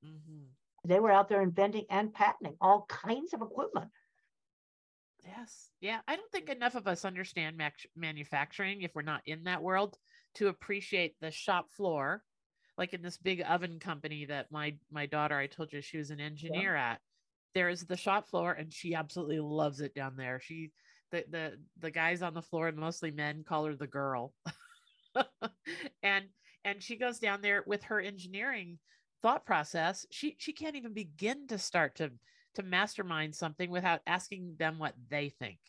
Mhm. 0.03 0.49
They 0.85 0.99
were 0.99 1.11
out 1.11 1.29
there 1.29 1.41
inventing 1.41 1.85
and 1.89 2.13
patenting 2.13 2.57
all 2.59 2.85
kinds 2.87 3.33
of 3.33 3.41
equipment. 3.41 3.91
yes 5.23 5.71
yeah 5.79 6.01
i 6.07 6.17
don't 6.17 6.31
think 6.31 6.49
enough 6.49 6.75
of 6.75 6.85
us 6.87 7.05
understand 7.05 7.61
manufacturing 7.95 8.81
if 8.81 8.93
we're 8.93 9.01
not 9.01 9.21
in 9.25 9.43
that 9.45 9.61
world 9.63 9.97
to 10.33 10.49
appreciate 10.49 11.15
the 11.21 11.31
shop 11.31 11.69
floor 11.71 12.23
like 12.77 12.93
in 12.93 13.01
this 13.01 13.17
big 13.17 13.41
oven 13.47 13.79
company 13.79 14.25
that 14.25 14.51
my 14.51 14.77
my 14.91 15.05
daughter 15.05 15.37
i 15.37 15.47
told 15.47 15.71
you 15.71 15.81
she 15.81 15.97
was 15.97 16.09
an 16.11 16.19
engineer 16.19 16.75
at 16.75 16.99
there 17.53 17.69
is 17.69 17.85
the 17.85 17.95
shop 17.95 18.27
floor 18.27 18.51
and 18.51 18.73
she 18.73 18.95
absolutely 18.95 19.39
loves 19.39 19.79
it 19.79 19.93
down 19.95 20.17
there 20.17 20.41
she 20.41 20.71
the 21.21 21.57
the 21.79 21.91
guys 21.91 22.21
on 22.21 22.33
the 22.33 22.41
floor 22.41 22.67
and 22.67 22.77
mostly 22.77 23.11
men 23.11 23.43
call 23.43 23.65
her 23.65 23.75
the 23.75 23.87
girl 23.87 24.33
and 26.03 26.25
and 26.65 26.81
she 26.81 26.95
goes 26.95 27.19
down 27.19 27.41
there 27.41 27.63
with 27.67 27.83
her 27.83 27.99
engineering 27.99 28.79
thought 29.21 29.45
process 29.45 30.05
she 30.11 30.35
she 30.39 30.53
can't 30.53 30.75
even 30.75 30.93
begin 30.93 31.47
to 31.47 31.57
start 31.57 31.95
to 31.95 32.11
to 32.55 32.63
mastermind 32.63 33.33
something 33.33 33.69
without 33.69 34.01
asking 34.07 34.55
them 34.57 34.79
what 34.79 34.95
they 35.09 35.29
think 35.29 35.59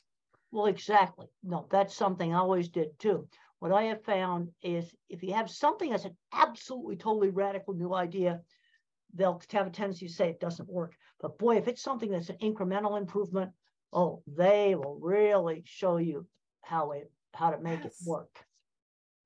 Well, 0.51 0.66
exactly. 0.66 1.26
No, 1.42 1.66
that's 1.70 1.95
something 1.95 2.32
I 2.32 2.38
always 2.38 2.68
did 2.68 2.99
too. 2.99 3.28
What 3.59 3.72
I 3.72 3.84
have 3.84 4.05
found 4.05 4.51
is 4.62 4.95
if 5.09 5.22
you 5.22 5.32
have 5.32 5.51
something 5.51 5.90
that's 5.90 6.05
an 6.05 6.16
absolutely 6.32 6.97
totally 6.97 7.30
radical 7.30 7.74
new 7.74 7.95
idea, 7.95 8.40
they'll 9.14 9.40
have 9.53 9.66
a 9.66 9.70
tendency 9.70 10.07
to 10.07 10.12
say 10.12 10.28
it 10.28 10.40
doesn't 10.40 10.68
work. 10.68 10.95
But 11.20 11.38
boy, 11.38 11.57
if 11.57 11.68
it's 11.68 11.82
something 11.82 12.11
that's 12.11 12.28
an 12.28 12.38
incremental 12.42 12.99
improvement, 12.99 13.53
oh, 13.95 14.22
they 14.26 14.74
will 14.74 14.99
really 15.01 15.62
show 15.66 15.97
you 15.97 16.26
how 16.62 16.92
it 16.92 17.11
how 17.32 17.51
to 17.51 17.59
make 17.59 17.84
Yes. 17.84 18.01
it 18.01 18.07
work. 18.09 18.47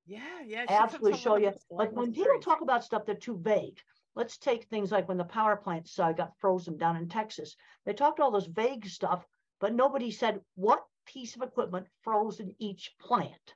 yeah 0.05 0.41
yeah 0.45 0.65
absolutely 0.69 1.17
show 1.17 1.35
you. 1.37 1.53
Like 1.69 1.91
when 1.91 2.11
people 2.13 2.23
stories. 2.25 2.45
talk 2.45 2.61
about 2.61 2.83
stuff, 2.83 3.05
they're 3.05 3.15
too 3.15 3.37
vague. 3.37 3.79
Let's 4.15 4.37
take 4.37 4.65
things 4.65 4.91
like 4.91 5.07
when 5.07 5.17
the 5.17 5.23
power 5.25 5.55
plant 5.55 5.89
uh, 5.99 6.11
got 6.13 6.37
frozen 6.39 6.77
down 6.77 6.97
in 6.97 7.07
Texas. 7.09 7.55
They 7.85 7.93
talked 7.93 8.19
all 8.19 8.31
this 8.31 8.45
vague 8.47 8.87
stuff, 8.87 9.25
but 9.59 9.73
nobody 9.73 10.11
said 10.11 10.41
what 10.55 10.83
piece 11.05 11.35
of 11.35 11.41
equipment 11.41 11.87
froze 12.03 12.39
in 12.39 12.55
each 12.59 12.95
plant. 12.99 13.55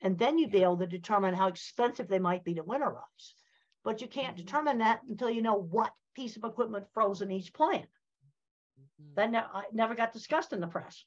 And 0.00 0.18
then 0.18 0.38
you'd 0.38 0.50
be 0.50 0.62
able 0.62 0.78
to 0.78 0.86
determine 0.86 1.34
how 1.34 1.48
expensive 1.48 2.08
they 2.08 2.18
might 2.18 2.44
be 2.44 2.54
to 2.54 2.64
winterize. 2.64 3.34
But 3.84 4.00
you 4.00 4.08
can't 4.08 4.34
Mhm. 4.36 4.38
determine 4.38 4.78
that 4.78 5.02
until 5.04 5.30
you 5.30 5.42
know 5.42 5.54
what 5.56 5.94
piece 6.14 6.36
of 6.36 6.44
equipment 6.44 6.88
froze 6.94 7.22
in 7.22 7.30
each 7.30 7.52
plant. 7.52 7.88
Mhm. 9.02 9.14
That 9.14 9.30
ne- 9.30 9.38
I- 9.38 9.68
never 9.72 9.94
got 9.94 10.12
discussed 10.12 10.52
in 10.52 10.60
the 10.60 10.66
press. 10.68 11.04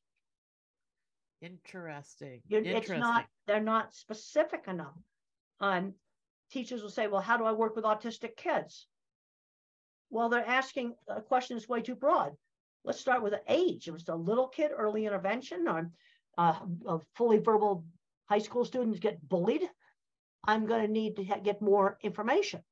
interesting 1.41 2.41
You- 2.47 2.59
It's 2.59 2.67
interesting 2.67 2.99
not, 2.99 3.29
they're 3.45 3.59
not 3.61 3.93
specific 3.93 4.67
enough. 4.67 4.97
Um, 5.59 5.99
teachers 6.49 6.81
will 6.81 6.89
say, 6.89 7.07
well, 7.07 7.21
how 7.21 7.37
do 7.37 7.43
I 7.45 7.51
work 7.51 7.75
with 7.75 7.85
autistic 7.85 8.35
kids? 8.35 8.87
Well, 10.09 10.29
they're 10.29 10.45
asking 10.45 10.95
a 11.07 11.21
question 11.21 11.57
that's 11.57 11.67
way 11.67 11.81
too 11.81 11.95
broad. 11.95 12.37
Let's 12.83 12.99
start 12.99 13.21
with 13.23 13.33
the 13.33 13.43
age. 13.47 13.87
If 13.87 13.95
it's 13.95 14.09
a 14.09 14.15
little 14.15 14.47
kid, 14.47 14.71
early 14.71 15.05
intervention, 15.05 15.67
or 15.67 15.91
uh, 16.37 16.65
a 16.85 16.99
fully 17.15 17.39
verbal 17.39 17.85
high 18.29 18.39
school 18.39 18.65
students 18.65 18.99
get 18.99 19.27
bullied, 19.27 19.69
I'm 20.43 20.65
going 20.67 20.85
to 20.85 20.91
need 20.91 21.15
to 21.15 21.25
ha- 21.25 21.39
get 21.39 21.61
more 21.61 21.97
information. 22.01 22.63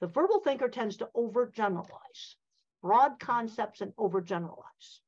The 0.00 0.06
verbal 0.06 0.40
thinker 0.40 0.68
tends 0.68 0.96
to 0.98 1.10
overgeneralize, 1.14 2.36
broad 2.82 3.18
concepts 3.18 3.80
and 3.80 3.92
overgeneralize. 3.96 5.00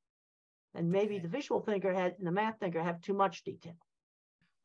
And 0.75 0.91
maybe 0.91 1.19
the 1.19 1.29
visual 1.29 1.61
thinker 1.61 1.93
had 1.93 2.15
and 2.19 2.27
the 2.27 2.33
math 2.33 2.61
thinker 2.61 2.83
have 2.83 3.01
too 3.01 3.15
much 3.15 3.43
detail. 3.43 3.77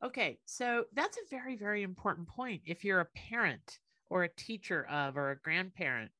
Okay, 0.04 0.38
so 0.44 0.84
that's 0.94 1.16
a 1.16 1.28
very, 1.30 1.56
very 1.56 1.82
important 1.82 2.28
point. 2.28 2.62
If 2.66 2.84
you're 2.84 3.00
a 3.00 3.06
parent 3.06 3.78
or 4.10 4.24
a 4.24 4.28
teacher 4.28 4.86
of 4.86 5.16
or 5.16 5.30
a 5.30 5.38
grandparent 5.38 6.10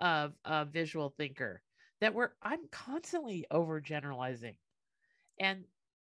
of 0.00 0.34
a 0.44 0.64
visual 0.64 1.10
thinker, 1.16 1.62
that 2.00 2.14
we're 2.14 2.30
I'm 2.42 2.68
constantly 2.70 3.46
overgeneralizing 3.50 4.56
and 5.40 5.64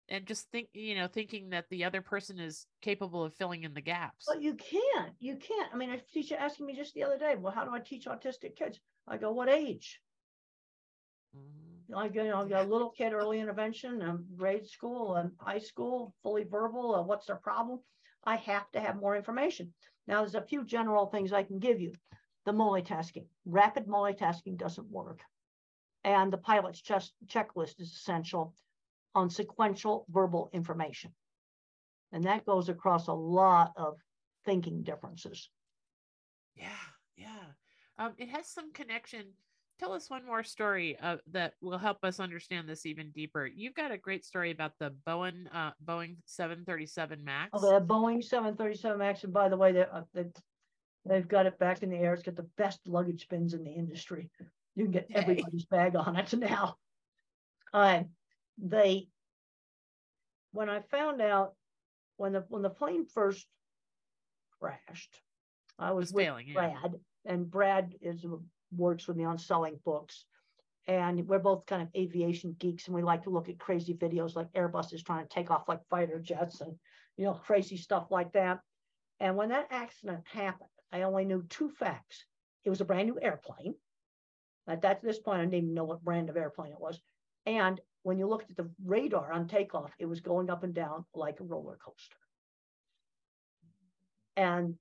and 0.08 0.24
just 0.24 0.50
think, 0.50 0.68
you 0.72 0.94
know, 0.94 1.08
thinking 1.08 1.50
that 1.50 1.68
the 1.68 1.84
other 1.84 2.00
person 2.00 2.38
is 2.38 2.66
capable 2.80 3.24
of 3.24 3.34
filling 3.34 3.64
in 3.64 3.74
the 3.74 3.80
gaps. 3.80 4.26
But 4.28 4.40
you 4.40 4.54
can't. 4.54 5.12
You 5.18 5.36
can't. 5.36 5.74
I 5.74 5.76
mean, 5.76 5.90
a 5.90 5.98
teacher 5.98 6.36
asking 6.38 6.66
me 6.66 6.76
just 6.76 6.94
the 6.94 7.02
other 7.02 7.18
day, 7.18 7.34
well, 7.36 7.52
how 7.52 7.64
do 7.64 7.74
I 7.74 7.80
teach 7.80 8.06
autistic 8.06 8.54
kids? 8.56 8.78
I 9.08 9.16
go, 9.16 9.32
what 9.32 9.48
age? 9.48 10.00
I 11.94 12.08
go, 12.08 12.22
you 12.22 12.30
know, 12.30 12.42
I 12.42 12.48
got 12.48 12.66
a 12.66 12.68
little 12.68 12.90
kid, 12.90 13.12
early 13.12 13.40
intervention, 13.40 14.02
um, 14.02 14.26
grade 14.36 14.66
school 14.66 15.14
and 15.16 15.30
high 15.38 15.58
school, 15.60 16.14
fully 16.22 16.44
verbal. 16.44 16.94
Uh, 16.94 17.02
what's 17.02 17.26
their 17.26 17.36
problem? 17.36 17.80
I 18.24 18.36
have 18.36 18.70
to 18.72 18.80
have 18.80 18.96
more 18.96 19.16
information. 19.16 19.72
Now, 20.08 20.20
there's 20.20 20.34
a 20.34 20.42
few 20.42 20.64
general 20.64 21.06
things 21.06 21.32
I 21.32 21.44
can 21.44 21.58
give 21.58 21.80
you. 21.80 21.92
The 22.44 22.52
multitasking, 22.52 23.26
rapid 23.44 23.86
multitasking 23.86 24.56
doesn't 24.56 24.90
work. 24.90 25.20
And 26.04 26.32
the 26.32 26.38
pilot's 26.38 26.80
chest 26.80 27.12
checklist 27.26 27.80
is 27.80 27.92
essential 27.92 28.54
on 29.14 29.30
sequential 29.30 30.06
verbal 30.08 30.50
information. 30.52 31.12
And 32.12 32.24
that 32.24 32.46
goes 32.46 32.68
across 32.68 33.08
a 33.08 33.12
lot 33.12 33.72
of 33.76 33.96
thinking 34.44 34.82
differences. 34.82 35.50
Yeah, 36.54 36.86
yeah. 37.16 37.44
Um, 37.98 38.12
it 38.18 38.28
has 38.28 38.46
some 38.46 38.72
connection. 38.72 39.32
Tell 39.78 39.92
us 39.92 40.08
one 40.08 40.24
more 40.24 40.42
story 40.42 40.96
uh, 41.02 41.16
that 41.32 41.52
will 41.60 41.76
help 41.76 41.98
us 42.02 42.18
understand 42.18 42.66
this 42.66 42.86
even 42.86 43.10
deeper. 43.10 43.46
You've 43.46 43.74
got 43.74 43.92
a 43.92 43.98
great 43.98 44.24
story 44.24 44.50
about 44.50 44.72
the 44.78 44.94
Boeing 45.06 45.46
uh, 45.52 45.72
Boeing 45.84 46.16
737 46.24 47.22
Max. 47.22 47.50
Oh, 47.52 47.60
the 47.60 47.84
Boeing 47.84 48.24
737 48.24 48.98
Max, 48.98 49.24
and 49.24 49.34
by 49.34 49.50
the 49.50 49.56
way, 49.56 49.72
they're, 49.72 49.94
uh, 49.94 50.02
they, 50.14 50.24
they've 51.04 51.28
got 51.28 51.44
it 51.44 51.58
back 51.58 51.82
in 51.82 51.90
the 51.90 51.96
air. 51.96 52.14
It's 52.14 52.22
got 52.22 52.36
the 52.36 52.48
best 52.56 52.80
luggage 52.86 53.28
bins 53.28 53.52
in 53.52 53.64
the 53.64 53.70
industry. 53.70 54.30
You 54.76 54.84
can 54.84 54.92
get 54.92 55.08
everybody's 55.14 55.66
bag 55.66 55.94
on 55.94 56.16
it 56.16 56.32
now. 56.38 56.76
Uh, 57.74 58.04
they, 58.56 59.08
when 60.52 60.70
I 60.70 60.80
found 60.90 61.20
out, 61.20 61.52
when 62.16 62.32
the 62.32 62.44
when 62.48 62.62
the 62.62 62.70
plane 62.70 63.04
first 63.12 63.46
crashed, 64.58 65.20
I 65.78 65.90
was 65.90 66.04
was 66.06 66.12
with 66.14 66.24
failing. 66.24 66.48
Yeah. 66.48 66.54
Brad, 66.54 66.94
and 67.26 67.50
Brad 67.50 67.94
is 68.00 68.24
works 68.76 69.06
with 69.06 69.16
me 69.16 69.24
on 69.24 69.38
selling 69.38 69.78
books. 69.84 70.24
And 70.88 71.26
we're 71.26 71.40
both 71.40 71.66
kind 71.66 71.82
of 71.82 71.88
aviation 71.96 72.54
geeks, 72.60 72.86
and 72.86 72.94
we 72.94 73.02
like 73.02 73.24
to 73.24 73.30
look 73.30 73.48
at 73.48 73.58
crazy 73.58 73.94
videos 73.94 74.36
like 74.36 74.52
Airbus 74.52 74.94
is 74.94 75.02
trying 75.02 75.26
to 75.26 75.34
take 75.34 75.50
off 75.50 75.68
like 75.68 75.80
fighter 75.90 76.20
jets 76.20 76.60
and 76.60 76.78
you 77.16 77.24
know 77.24 77.34
crazy 77.34 77.76
stuff 77.76 78.10
like 78.10 78.32
that. 78.32 78.60
And 79.18 79.36
when 79.36 79.48
that 79.48 79.66
accident 79.70 80.22
happened, 80.32 80.70
I 80.92 81.02
only 81.02 81.24
knew 81.24 81.42
two 81.48 81.70
facts. 81.70 82.24
It 82.64 82.70
was 82.70 82.80
a 82.80 82.84
brand 82.84 83.08
new 83.08 83.18
airplane. 83.20 83.74
At 84.68 84.82
that 84.82 85.02
this 85.02 85.18
point, 85.18 85.40
I 85.40 85.44
didn't 85.44 85.54
even 85.54 85.74
know 85.74 85.84
what 85.84 86.04
brand 86.04 86.28
of 86.30 86.36
airplane 86.36 86.72
it 86.72 86.80
was. 86.80 87.00
And 87.46 87.80
when 88.02 88.18
you 88.18 88.26
looked 88.28 88.50
at 88.50 88.56
the 88.56 88.70
radar 88.84 89.32
on 89.32 89.48
takeoff, 89.48 89.92
it 89.98 90.06
was 90.06 90.20
going 90.20 90.50
up 90.50 90.62
and 90.62 90.74
down 90.74 91.04
like 91.14 91.40
a 91.40 91.44
roller 91.44 91.78
coaster. 91.84 92.16
And 94.36 94.76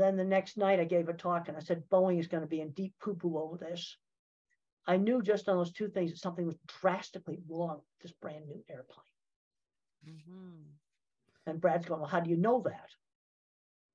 then 0.00 0.16
the 0.16 0.24
next 0.24 0.56
night 0.56 0.80
I 0.80 0.84
gave 0.84 1.08
a 1.08 1.12
talk 1.12 1.48
and 1.48 1.56
I 1.56 1.60
said, 1.60 1.88
Boeing 1.90 2.18
is 2.18 2.28
going 2.28 2.42
to 2.42 2.48
be 2.48 2.60
in 2.60 2.70
deep 2.70 2.94
poo 3.00 3.14
poo 3.14 3.38
over 3.38 3.56
this. 3.56 3.96
I 4.86 4.96
knew 4.96 5.22
just 5.22 5.48
on 5.48 5.56
those 5.56 5.72
two 5.72 5.88
things 5.88 6.10
that 6.10 6.18
something 6.18 6.46
was 6.46 6.56
drastically 6.80 7.38
wrong 7.48 7.76
with 7.76 8.02
this 8.02 8.12
brand 8.12 8.46
new 8.46 8.64
airplane. 8.68 9.06
Mhm. 10.06 10.64
And 11.46 11.60
Brad's 11.60 11.86
going, 11.86 12.00
Well, 12.00 12.08
how 12.08 12.20
do 12.20 12.30
you 12.30 12.36
know 12.36 12.62
that? 12.62 12.90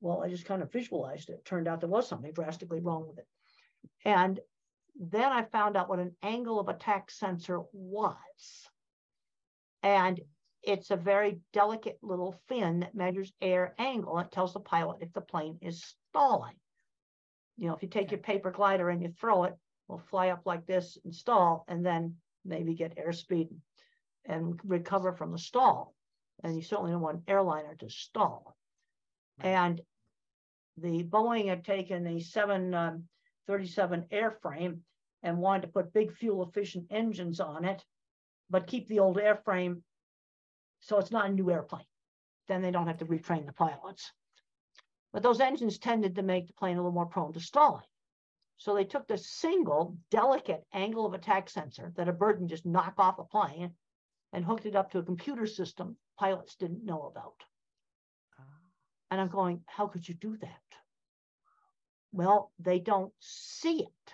Well, 0.01 0.21
I 0.21 0.29
just 0.29 0.45
kind 0.45 0.61
of 0.61 0.71
visualized 0.71 1.29
it. 1.29 1.45
Turned 1.45 1.67
out 1.67 1.79
there 1.79 1.89
was 1.89 2.07
something 2.07 2.31
drastically 2.31 2.79
wrong 2.79 3.07
with 3.07 3.17
it. 3.17 3.27
And 4.03 4.39
then 4.95 5.31
I 5.31 5.43
found 5.43 5.75
out 5.75 5.89
what 5.89 5.99
an 5.99 6.15
angle 6.21 6.59
of 6.59 6.69
attack 6.69 7.09
sensor 7.09 7.61
was. 7.73 8.69
And 9.81 10.21
it's 10.65 10.91
a 10.91 10.95
very 10.95 11.39
delicate 11.53 11.97
little 12.01 12.39
fin 12.47 12.79
that 12.81 12.95
measures 12.95 13.31
air 13.41 13.73
angle. 13.77 14.19
It 14.19 14.31
tells 14.31 14.53
the 14.53 14.59
pilot 14.59 14.97
if 15.01 15.13
the 15.13 15.21
plane 15.21 15.57
is 15.61 15.95
stalling. 16.09 16.55
You 17.57 17.67
know, 17.67 17.75
if 17.75 17.83
you 17.83 17.89
take 17.89 18.11
your 18.11 18.19
paper 18.19 18.51
glider 18.51 18.89
and 18.89 19.01
you 19.01 19.09
throw 19.09 19.45
it, 19.45 19.53
will 19.87 19.99
fly 20.09 20.29
up 20.29 20.41
like 20.45 20.65
this 20.65 20.97
and 21.03 21.13
stall, 21.13 21.63
and 21.67 21.85
then 21.85 22.15
maybe 22.43 22.73
get 22.73 22.97
airspeed 22.97 23.49
and 24.25 24.59
recover 24.65 25.13
from 25.13 25.31
the 25.31 25.37
stall. 25.37 25.93
And 26.43 26.55
you 26.55 26.61
certainly 26.61 26.91
don't 26.91 27.01
want 27.01 27.17
an 27.17 27.23
airliner 27.27 27.75
to 27.75 27.89
stall. 27.89 28.55
Right. 29.39 29.49
And 29.49 29.81
the 30.77 31.03
Boeing 31.03 31.47
had 31.47 31.63
taken 31.63 32.03
the 32.03 32.19
737 32.19 33.99
um, 33.99 34.05
airframe 34.11 34.79
and 35.23 35.37
wanted 35.37 35.61
to 35.61 35.67
put 35.69 35.93
big 35.93 36.11
fuel 36.13 36.43
efficient 36.43 36.87
engines 36.89 37.39
on 37.39 37.63
it, 37.63 37.83
but 38.49 38.67
keep 38.67 38.87
the 38.87 38.99
old 38.99 39.17
airframe 39.17 39.81
so 40.85 40.99
it's 40.99 41.11
not 41.11 41.29
a 41.29 41.33
new 41.33 41.49
airplane. 41.49 41.85
Then 42.47 42.61
they 42.61 42.69
don't 42.69 42.85
have 42.85 42.99
to 42.99 43.05
retrain 43.05 43.47
the 43.47 43.53
pilots. 43.53 44.11
But 45.11 45.23
those 45.23 45.39
engines 45.39 45.79
tended 45.79 46.15
to 46.15 46.21
make 46.21 46.45
the 46.45 46.53
plane 46.53 46.77
a 46.77 46.79
little 46.79 46.91
more 46.91 47.07
prone 47.07 47.33
to 47.33 47.39
stalling. 47.39 47.85
So 48.57 48.75
they 48.75 48.85
took 48.85 49.07
the 49.07 49.17
single 49.17 49.97
delicate 50.11 50.63
angle 50.73 51.07
of 51.07 51.15
attack 51.15 51.49
sensor 51.49 51.91
that 51.95 52.07
a 52.07 52.13
bird 52.13 52.37
can 52.37 52.47
just 52.47 52.67
knock 52.67 52.93
off 52.99 53.17
a 53.17 53.23
plane 53.23 53.71
and 54.31 54.45
hooked 54.45 54.67
it 54.67 54.75
up 54.75 54.91
to 54.91 54.99
a 54.99 55.03
computer 55.03 55.47
system 55.47 55.97
pilots 56.19 56.55
didn't 56.55 56.85
know 56.85 57.03
about. 57.03 57.43
Ah. 58.39 58.43
And 59.09 59.19
I'm 59.19 59.29
going, 59.29 59.61
how 59.65 59.87
could 59.87 60.07
you 60.07 60.13
do 60.13 60.37
that? 60.37 60.61
Well, 62.11 62.51
they 62.59 62.77
don't 62.79 63.11
see 63.19 63.79
it. 63.81 64.13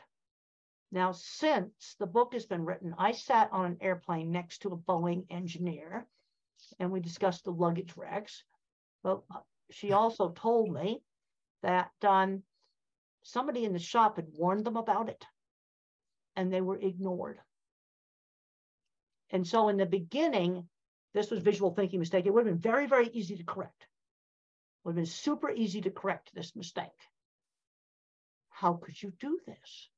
Now, 0.89 1.11
since 1.11 1.95
the 1.99 2.07
book 2.07 2.33
has 2.33 2.45
been 2.45 2.63
written, 2.63 2.95
I 2.97 3.11
sat 3.11 3.49
on 3.51 3.65
an 3.65 3.77
airplane 3.81 4.31
next 4.31 4.59
to 4.59 4.69
a 4.69 4.77
Boeing 4.77 5.25
engineer 5.29 6.07
and 6.79 6.91
we 6.91 6.99
discussed 6.99 7.43
the 7.43 7.51
luggage 7.51 7.93
racks. 7.95 8.43
But 9.03 9.21
she 9.69 9.91
also 9.91 10.29
told 10.29 10.71
me 10.71 11.01
that 11.63 11.91
um, 12.03 12.43
somebody 13.23 13.65
in 13.65 13.73
the 13.73 13.79
shop 13.79 14.17
had 14.17 14.27
warned 14.33 14.65
them 14.65 14.77
about 14.77 15.09
it 15.09 15.25
and 16.35 16.51
they 16.51 16.61
were 16.61 16.77
ignored. 16.77 17.39
And 19.29 19.47
so 19.47 19.69
in 19.69 19.77
the 19.77 19.85
beginning, 19.85 20.67
this 21.13 21.31
was 21.31 21.41
visual 21.41 21.73
thinking 21.73 21.99
mistake. 21.99 22.25
It 22.25 22.33
would 22.33 22.45
have 22.45 22.53
been 22.53 22.71
very, 22.71 22.85
very 22.87 23.07
easy 23.07 23.37
to 23.37 23.43
correct. 23.43 23.87
Would 24.83 24.91
have 24.91 24.95
been 24.95 25.05
super 25.05 25.49
easy 25.49 25.81
to 25.81 25.91
correct 25.91 26.33
this 26.33 26.55
mistake. 26.55 26.87
How 28.49 28.73
could 28.73 29.01
you 29.01 29.11
do 29.19 29.39
this? 29.45 29.89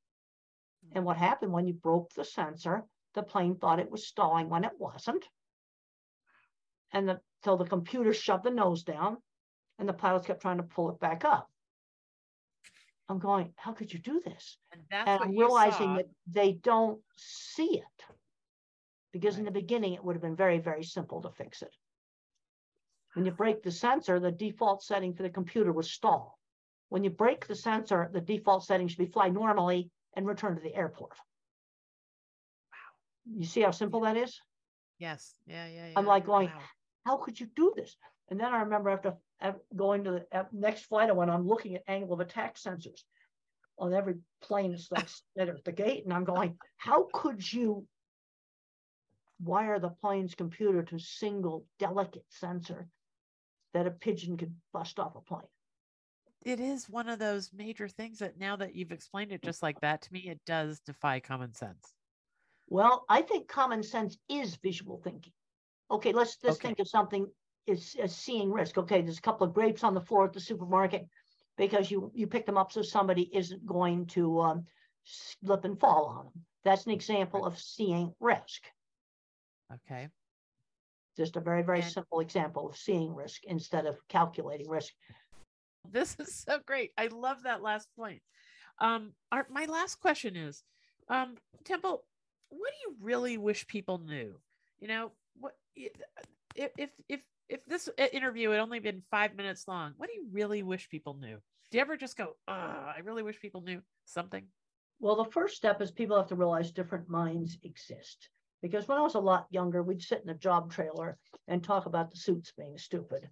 And 0.94 1.06
what 1.06 1.18
happened 1.18 1.52
when 1.52 1.68
you 1.68 1.74
broke 1.74 2.14
the 2.14 2.26
sensor, 2.26 2.84
the 3.14 3.24
plane 3.24 3.56
thought 3.56 3.80
it 3.80 3.92
was 3.92 4.08
stalling 4.08 4.50
when 4.50 4.64
it 4.64 4.74
wasn't. 4.78 5.26
And 6.94 7.10
the, 7.10 7.22
the 7.44 7.66
computer 7.66 8.14
shoved 8.14 8.44
the 8.44 8.52
nose 8.52 8.84
down 8.84 9.18
and 9.80 9.90
the 9.90 9.94
pilots 9.94 10.28
kept 10.28 10.42
trying 10.42 10.58
to 10.58 10.64
pull 10.64 10.92
it 10.92 11.00
back 11.00 11.26
up. 11.26 11.50
I'm 13.10 13.20
going, 13.20 13.54
how 13.58 13.74
could 13.74 13.92
you 13.92 14.00
do 14.00 14.22
this? 14.22 14.58
And 14.72 14.82
that's 14.90 15.10
and 15.10 15.24
I'm 15.24 15.32
realizing 15.32 15.96
that 15.96 16.08
they 16.28 16.54
don't 16.54 17.02
see 17.18 17.80
it 17.80 18.06
because 19.12 19.38
in 19.38 19.46
the 19.46 19.52
beginning 19.52 19.94
it 19.94 20.04
would 20.04 20.16
have 20.16 20.22
been 20.22 20.36
very 20.36 20.60
very 20.60 20.84
simple 20.84 21.22
to 21.22 21.30
fix 21.30 21.62
it 21.62 21.76
when 23.14 23.26
you 23.26 23.32
break 23.32 23.62
the 23.62 23.72
sensor 23.72 24.20
the 24.20 24.32
default 24.32 24.82
setting 24.82 25.14
for 25.14 25.22
the 25.22 25.30
computer 25.30 25.72
was 25.72 25.92
stall 25.92 26.40
when 26.90 27.04
you 27.04 27.12
break 27.12 27.46
the 27.46 27.56
sensor 27.56 28.10
the 28.12 28.22
default 28.22 28.64
setting 28.66 28.88
should 28.88 28.98
be 28.98 29.06
fly 29.06 29.30
normally 29.30 29.92
and 30.16 30.26
return 30.26 30.56
to 30.56 30.62
the 30.62 30.74
airport 30.74 31.16
Wow. 32.72 33.38
you 33.40 33.46
see 33.46 33.62
how 33.62 33.72
simple 33.72 34.02
that 34.02 34.18
is 34.18 34.42
Yes. 34.98 35.36
Yeah. 35.46 35.68
Yeah. 35.68 35.94
I'm 35.96 36.06
like 36.06 36.26
going, 36.26 36.48
Wow. 36.48 36.62
How 37.06 37.18
could 37.18 37.40
you 37.40 37.48
do 37.56 37.74
this? 37.76 37.96
And 38.30 38.40
then 38.40 38.54
I 38.54 38.62
remember 38.62 38.90
after 38.90 39.16
going 39.76 40.04
to 40.06 40.24
the 40.32 40.48
next 40.52 40.86
flight, 40.86 41.10
I 41.10 41.14
went, 41.14 41.30
I'm 41.30 41.48
looking 41.48 41.76
at 41.76 41.84
angle 41.88 42.14
of 42.14 42.20
attack 42.20 42.56
sensors 42.56 43.04
on 43.78 43.94
every 43.94 44.16
plane 44.42 44.78
that's 44.92 45.24
that 45.36 45.50
at 45.50 45.64
the 45.66 45.72
gate. 45.72 46.04
And 46.06 46.14
I'm 46.14 46.24
going, 46.24 46.58
how 46.78 47.08
could 47.14 47.52
you 47.52 47.86
wire 49.44 49.80
the 49.80 49.90
plane's 49.90 50.36
computer 50.36 50.84
to 50.84 50.96
a 50.96 51.00
single 51.00 51.66
delicate 51.80 52.26
sensor 52.30 52.88
that 53.74 53.88
a 53.88 53.92
pigeon 53.92 54.38
could 54.38 54.56
bust 54.72 55.00
off 55.00 55.16
a 55.16 55.22
plane? 55.22 55.42
It 56.46 56.60
is 56.60 56.90
one 56.90 57.08
of 57.08 57.20
those 57.20 57.52
major 57.54 57.88
things 57.88 58.20
that 58.20 58.38
now 58.38 58.56
that 58.58 58.76
you've 58.76 58.92
explained 58.92 59.32
it 59.32 59.42
just 59.42 59.64
like 59.64 59.80
that 59.82 60.02
to 60.04 60.14
me, 60.14 60.22
it 60.22 60.42
does 60.46 60.80
defy 60.82 61.20
common 61.20 61.54
sense. 61.54 61.94
Well, 62.68 63.06
I 63.08 63.22
think 63.22 63.48
common 63.48 63.84
sense 63.84 64.18
is 64.30 64.56
visual 64.58 65.00
thinking. 65.04 65.34
Okay, 65.94 66.12
let's 66.12 66.38
let's 66.44 66.58
Okay. 66.58 66.70
think 66.70 66.80
of 66.80 66.88
something 66.88 67.28
is, 67.68 67.96
is 67.96 68.16
seeing 68.16 68.52
risk. 68.52 68.78
Okay, 68.78 69.02
there's 69.02 69.20
a 69.20 69.22
couple 69.22 69.46
of 69.48 69.54
grapes 69.54 69.84
on 69.84 69.94
the 69.94 70.02
floor 70.02 70.26
at 70.26 70.34
the 70.34 70.40
supermarket 70.40 71.08
because 71.56 71.92
you 71.92 72.12
you 72.16 72.26
pick 72.28 72.46
them 72.48 72.58
up 72.58 72.72
so 72.72 72.82
somebody 72.82 73.30
isn't 73.34 73.64
going 73.66 74.08
to 74.08 74.42
um, 74.42 74.66
slip 75.04 75.64
and 75.66 75.80
fall 75.80 76.06
on 76.08 76.26
them. 76.26 76.46
That's 76.64 76.86
an 76.86 76.92
example 76.92 77.46
of 77.46 77.60
seeing 77.60 78.12
risk. 78.20 78.64
Okay. 79.72 80.10
Just 81.16 81.36
a 81.36 81.42
very 81.42 81.62
very 81.62 81.82
And- 81.82 81.92
simple 81.92 82.22
example 82.22 82.68
of 82.68 82.76
seeing 82.76 83.14
risk 83.14 83.44
instead 83.46 83.86
of 83.86 84.00
calculating 84.08 84.68
risk. 84.68 84.94
This 85.92 86.16
is 86.20 86.36
so 86.48 86.60
great. 86.66 86.92
I 86.98 87.08
love 87.08 87.44
that 87.44 87.62
last 87.62 87.88
point. 87.96 88.24
Um, 88.80 89.14
our, 89.32 89.46
my 89.52 89.66
last 89.66 90.00
question 90.00 90.36
is, 90.36 90.64
um, 91.08 91.38
Temple, 91.64 92.04
what 92.50 92.72
do 92.72 92.90
you 92.90 92.96
really 93.00 93.38
wish 93.38 93.68
people 93.68 94.00
knew? 94.00 94.40
You 94.80 94.88
know, 94.88 95.04
what 95.04 95.14
if 95.76 96.92
if 97.10 97.22
if 97.50 97.66
this 97.66 97.90
interview 97.98 98.50
had 98.50 98.60
only 98.60 98.80
been 98.80 99.04
five 99.12 99.36
minutes 99.36 99.68
long, 99.68 99.94
what 99.98 100.08
do 100.08 100.16
you 100.16 100.28
really 100.32 100.64
wish 100.64 100.90
people 100.90 101.16
knew? 101.16 101.38
Do 101.72 101.78
you 101.78 101.82
ever 101.82 101.98
just 101.98 102.18
go, 102.18 102.36
"Ah, 102.48 102.94
I 102.96 103.00
really 103.00 103.24
wish 103.24 103.40
people 103.40 103.62
knew 103.62 103.82
something"? 104.06 104.46
Well, 105.00 105.16
the 105.16 105.32
first 105.32 105.58
step 105.58 105.82
is 105.82 105.92
people 105.92 106.18
have 106.18 106.28
to 106.28 106.36
realize 106.36 106.72
different 106.72 107.10
minds 107.10 107.58
exist. 107.64 108.30
Because 108.62 108.88
when 108.88 108.98
I 108.98 109.02
was 109.02 109.16
a 109.16 109.20
lot 109.20 109.48
younger, 109.50 109.84
we'd 109.84 110.02
sit 110.02 110.22
in 110.24 110.30
a 110.30 110.36
job 110.36 110.72
trailer 110.72 111.18
and 111.50 111.62
talk 111.62 111.86
about 111.86 112.10
the 112.10 112.18
suits 112.18 112.54
being 112.58 112.78
stupid. 112.78 113.30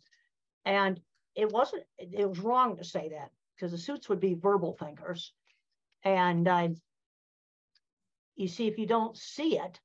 And 0.65 0.99
it 1.35 1.49
wasn't, 1.49 1.83
it 1.97 2.27
was 2.27 2.39
wrong 2.39 2.75
to 2.75 2.83
say 2.83 3.09
that 3.09 3.31
because 3.55 3.71
the 3.71 3.77
suits 3.77 4.09
would 4.09 4.19
be 4.19 4.33
verbal 4.33 4.73
thinkers. 4.73 5.33
And 6.03 6.45
uh, 6.47 6.69
you 8.35 8.49
see, 8.49 8.67
if 8.67 8.77
you 8.77 8.85
don't 8.85 9.15
see 9.15 9.57
it, 9.57 9.79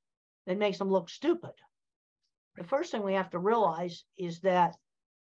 it 0.45 0.57
makes 0.57 0.79
them 0.79 0.89
look 0.89 1.09
stupid. 1.09 1.53
The 2.57 2.63
first 2.63 2.91
thing 2.91 3.03
we 3.03 3.13
have 3.13 3.29
to 3.29 3.39
realize 3.39 4.03
is 4.17 4.39
that 4.39 4.75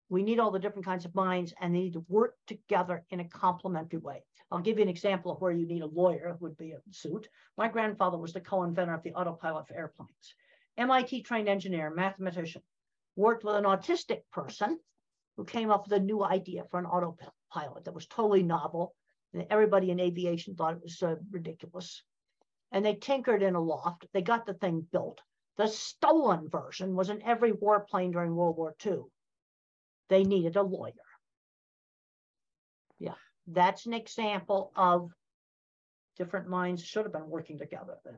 we 0.10 0.24
need 0.24 0.40
all 0.40 0.52
the 0.52 0.60
different 0.60 0.86
kinds 0.86 1.06
of 1.06 1.16
minds 1.16 1.54
and 1.60 1.74
they 1.74 1.80
need 1.80 1.94
to 1.94 2.06
work 2.10 2.36
together 2.48 3.06
in 3.10 3.22
a 3.22 3.30
complementary 3.30 4.00
way. 4.00 4.24
I'll 4.52 4.60
give 4.60 4.78
you 4.78 4.84
an 4.84 4.90
example 4.90 5.32
of 5.32 5.40
where 5.40 5.54
you 5.54 5.66
need 5.66 5.82
a 5.82 5.88
lawyer, 5.88 6.36
would 6.42 6.58
be 6.58 6.74
a 6.74 6.80
suit. 6.92 7.30
My 7.58 7.70
grandfather 7.70 8.18
was 8.18 8.34
the 8.34 8.42
co-inventor 8.42 8.94
of 8.94 9.04
the 9.04 9.14
autopilot 9.14 9.68
for 9.68 9.76
airplanes. 9.76 10.36
MIT 10.78 11.24
trained 11.24 11.48
engineer, 11.48 11.90
mathematician, 11.90 12.62
worked 13.16 13.46
with 13.46 13.56
an 13.56 13.64
autistic 13.64 14.24
person 14.32 14.78
who 15.38 15.46
came 15.46 15.72
up 15.72 15.86
with 15.86 16.00
a 16.00 16.04
new 16.04 16.24
idea 16.24 16.66
for 16.70 16.78
an 16.78 16.86
autopilot 16.86 17.86
that 17.86 17.96
was 17.96 18.06
totally 18.08 18.44
novel. 18.44 18.94
And 19.34 19.48
everybody 19.50 19.92
in 19.92 20.00
aviation 20.00 20.56
thought 20.56 20.76
it 20.76 20.84
was 20.84 21.02
uh, 21.02 21.16
ridiculous. 21.32 22.04
And 22.72 22.84
they 22.86 22.96
tinkered 22.96 23.42
in 23.42 23.56
a 23.56 23.62
loft. 23.62 24.06
They 24.14 24.22
got 24.22 24.46
the 24.46 24.54
thing 24.56 24.86
built. 24.92 25.22
The 25.58 25.68
stolen 25.68 26.50
version 26.50 26.96
was 26.96 27.10
in 27.10 27.22
every 27.22 27.52
warplane 27.52 28.12
during 28.12 28.36
World 28.36 28.58
War 28.58 28.76
II. 28.86 29.04
They 30.10 30.24
needed 30.24 30.56
a 30.56 30.64
lawyer. 30.64 30.94
Yeah, 33.00 33.16
that's 33.48 33.86
an 33.86 33.94
example 33.94 34.72
of 34.76 35.12
different 36.18 36.48
minds 36.48 36.84
should 36.84 37.04
have 37.04 37.14
been 37.14 37.30
working 37.30 37.58
together. 37.58 37.98
Then. 38.04 38.18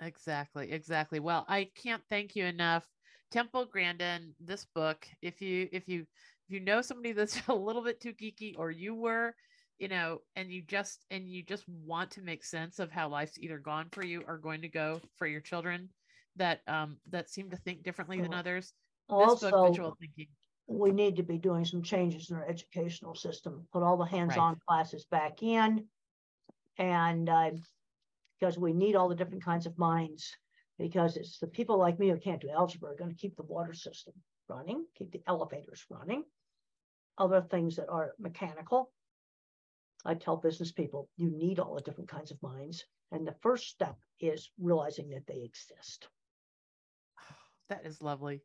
Exactly, 0.00 0.72
exactly. 0.72 1.20
Well, 1.20 1.44
I 1.48 1.70
can't 1.74 2.02
thank 2.08 2.36
you 2.36 2.44
enough. 2.44 2.86
Temple 3.30 3.66
Grandin, 3.66 4.34
this 4.40 4.64
book, 4.74 5.06
if 5.22 5.40
you 5.40 5.68
if 5.72 5.88
you 5.88 6.00
if 6.02 6.50
you 6.50 6.60
know 6.60 6.80
somebody 6.80 7.12
that's 7.12 7.40
a 7.48 7.54
little 7.54 7.82
bit 7.82 8.00
too 8.00 8.12
geeky 8.12 8.54
or 8.56 8.70
you 8.70 8.94
were, 8.94 9.34
you 9.78 9.88
know, 9.88 10.20
and 10.36 10.50
you 10.50 10.62
just 10.62 11.04
and 11.10 11.28
you 11.28 11.42
just 11.42 11.64
want 11.68 12.10
to 12.12 12.22
make 12.22 12.44
sense 12.44 12.78
of 12.78 12.90
how 12.90 13.08
life's 13.08 13.38
either 13.38 13.58
gone 13.58 13.88
for 13.92 14.04
you 14.04 14.24
or 14.26 14.38
going 14.38 14.62
to 14.62 14.68
go 14.68 15.00
for 15.16 15.26
your 15.26 15.40
children 15.40 15.88
that 16.36 16.60
um 16.66 16.96
that 17.10 17.30
seem 17.30 17.50
to 17.50 17.56
think 17.56 17.82
differently 17.82 18.20
than 18.20 18.34
others. 18.34 18.72
This 19.08 19.16
book, 19.16 19.28
Also, 19.28 19.68
Visual 19.68 19.96
Thinking. 20.00 20.26
we 20.66 20.90
need 20.90 21.16
to 21.16 21.22
be 21.22 21.38
doing 21.38 21.64
some 21.64 21.82
changes 21.82 22.30
in 22.30 22.36
our 22.36 22.46
educational 22.46 23.14
system, 23.14 23.66
put 23.72 23.82
all 23.82 23.96
the 23.96 24.04
hands-on 24.04 24.56
classes 24.68 25.06
back 25.10 25.42
in. 25.42 25.84
And 26.76 27.28
uh, 27.28 27.50
because 28.38 28.58
we 28.58 28.72
need 28.72 28.94
all 28.94 29.08
the 29.08 29.14
different 29.14 29.44
kinds 29.44 29.66
of 29.66 29.76
minds 29.78 30.36
because 30.78 31.16
it's 31.16 31.38
the 31.38 31.46
people 31.46 31.76
like 31.76 31.98
me 31.98 32.08
who 32.08 32.16
can't 32.16 32.40
do 32.40 32.50
algebra 32.50 32.92
are 32.92 32.96
going 32.96 33.10
to 33.10 33.16
keep 33.16 33.36
the 33.36 33.42
water 33.42 33.72
system 33.74 34.14
running, 34.48 34.84
keep 34.96 35.10
the 35.10 35.22
elevators 35.26 35.84
running, 35.90 36.22
other 37.18 37.40
things 37.40 37.76
that 37.76 37.88
are 37.88 38.14
mechanical. 38.18 38.92
I 40.04 40.14
tell 40.14 40.36
business 40.36 40.72
people 40.72 41.08
you 41.16 41.30
need 41.30 41.58
all 41.58 41.74
the 41.74 41.80
different 41.80 42.10
kinds 42.10 42.30
of 42.30 42.42
minds. 42.42 42.84
And 43.12 43.26
the 43.26 43.34
first 43.40 43.68
step 43.68 43.96
is 44.20 44.50
realizing 44.58 45.08
that 45.10 45.26
they 45.26 45.42
exist. 45.42 46.08
That 47.68 47.84
is 47.84 48.00
lovely. 48.00 48.40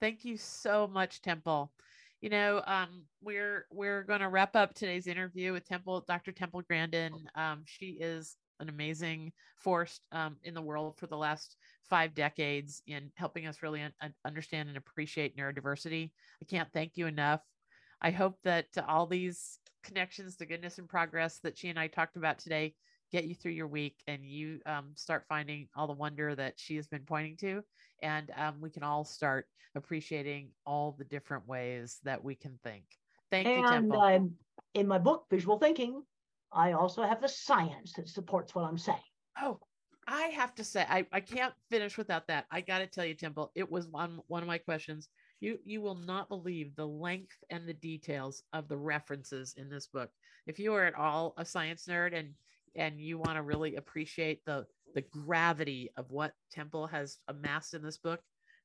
Thank 0.00 0.24
you 0.24 0.36
so 0.36 0.88
much, 0.88 1.22
Temple. 1.22 1.72
You 2.20 2.28
know, 2.28 2.60
um, 2.66 3.04
we're 3.22 3.66
we're 3.70 4.02
going 4.02 4.20
to 4.20 4.28
wrap 4.28 4.56
up 4.56 4.74
today's 4.74 5.06
interview 5.06 5.52
with 5.52 5.64
Temple, 5.64 6.04
Dr. 6.08 6.32
Temple 6.32 6.62
Grandin. 6.62 7.12
Um, 7.36 7.62
she 7.66 7.98
is 8.00 8.36
an 8.60 8.68
amazing 8.68 9.32
force 9.56 10.00
um, 10.10 10.36
in 10.42 10.54
the 10.54 10.62
world 10.62 10.96
for 10.96 11.06
the 11.06 11.16
last 11.16 11.56
five 11.88 12.14
decades 12.14 12.82
in 12.86 13.10
helping 13.14 13.46
us 13.46 13.62
really 13.62 13.82
un- 13.82 14.14
understand 14.24 14.68
and 14.68 14.78
appreciate 14.78 15.36
neurodiversity. 15.36 16.10
I 16.42 16.44
can't 16.46 16.72
thank 16.72 16.96
you 16.96 17.06
enough. 17.06 17.42
I 18.00 18.10
hope 18.10 18.38
that 18.44 18.66
all 18.88 19.06
these 19.06 19.58
connections 19.84 20.36
to 20.36 20.46
goodness 20.46 20.78
and 20.78 20.88
progress 20.88 21.38
that 21.44 21.56
she 21.56 21.68
and 21.68 21.78
I 21.78 21.86
talked 21.86 22.16
about 22.16 22.38
today 22.38 22.74
get 23.12 23.26
you 23.26 23.34
through 23.34 23.52
your 23.52 23.68
week 23.68 24.02
and 24.08 24.24
you 24.24 24.58
um, 24.66 24.90
start 24.96 25.24
finding 25.28 25.68
all 25.76 25.86
the 25.86 25.92
wonder 25.92 26.34
that 26.34 26.54
she 26.56 26.74
has 26.74 26.88
been 26.88 27.02
pointing 27.06 27.36
to. 27.36 27.62
And 28.02 28.32
um, 28.36 28.56
we 28.60 28.70
can 28.70 28.82
all 28.82 29.04
start 29.04 29.46
appreciating 29.76 30.48
all 30.66 30.96
the 30.98 31.04
different 31.04 31.46
ways 31.46 32.00
that 32.02 32.24
we 32.24 32.34
can 32.34 32.58
think. 32.64 32.84
Thank 33.30 33.46
and, 33.46 33.60
you, 33.60 33.68
Temple. 33.68 34.30
In 34.74 34.88
my 34.88 34.98
book, 34.98 35.26
Visual 35.30 35.58
Thinking, 35.58 36.02
I 36.52 36.72
also 36.72 37.02
have 37.02 37.20
the 37.20 37.28
science 37.28 37.92
that 37.92 38.08
supports 38.08 38.54
what 38.54 38.64
I'm 38.64 38.78
saying. 38.78 38.98
Oh, 39.40 39.60
I 40.08 40.22
have 40.28 40.54
to 40.56 40.64
say, 40.64 40.84
I, 40.88 41.06
I 41.12 41.20
can't 41.20 41.54
finish 41.70 41.96
without 41.96 42.26
that. 42.26 42.46
I 42.50 42.60
got 42.60 42.78
to 42.78 42.86
tell 42.86 43.04
you, 43.04 43.14
Temple, 43.14 43.52
it 43.54 43.70
was 43.70 43.86
one 43.88 44.20
one 44.26 44.42
of 44.42 44.48
my 44.48 44.58
questions. 44.58 45.08
You 45.44 45.58
you 45.66 45.82
will 45.82 45.94
not 45.94 46.30
believe 46.30 46.74
the 46.74 46.86
length 46.86 47.36
and 47.50 47.68
the 47.68 47.74
details 47.74 48.42
of 48.54 48.66
the 48.66 48.78
references 48.78 49.54
in 49.58 49.68
this 49.68 49.86
book. 49.86 50.08
If 50.46 50.58
you 50.58 50.72
are 50.72 50.86
at 50.86 50.94
all 50.94 51.34
a 51.36 51.44
science 51.44 51.84
nerd 51.86 52.18
and 52.18 52.30
and 52.74 52.98
you 52.98 53.18
want 53.18 53.36
to 53.36 53.42
really 53.42 53.76
appreciate 53.76 54.42
the 54.46 54.64
the 54.94 55.02
gravity 55.02 55.90
of 55.98 56.10
what 56.10 56.32
Temple 56.50 56.86
has 56.86 57.18
amassed 57.28 57.74
in 57.74 57.82
this 57.82 57.98
book, 57.98 58.20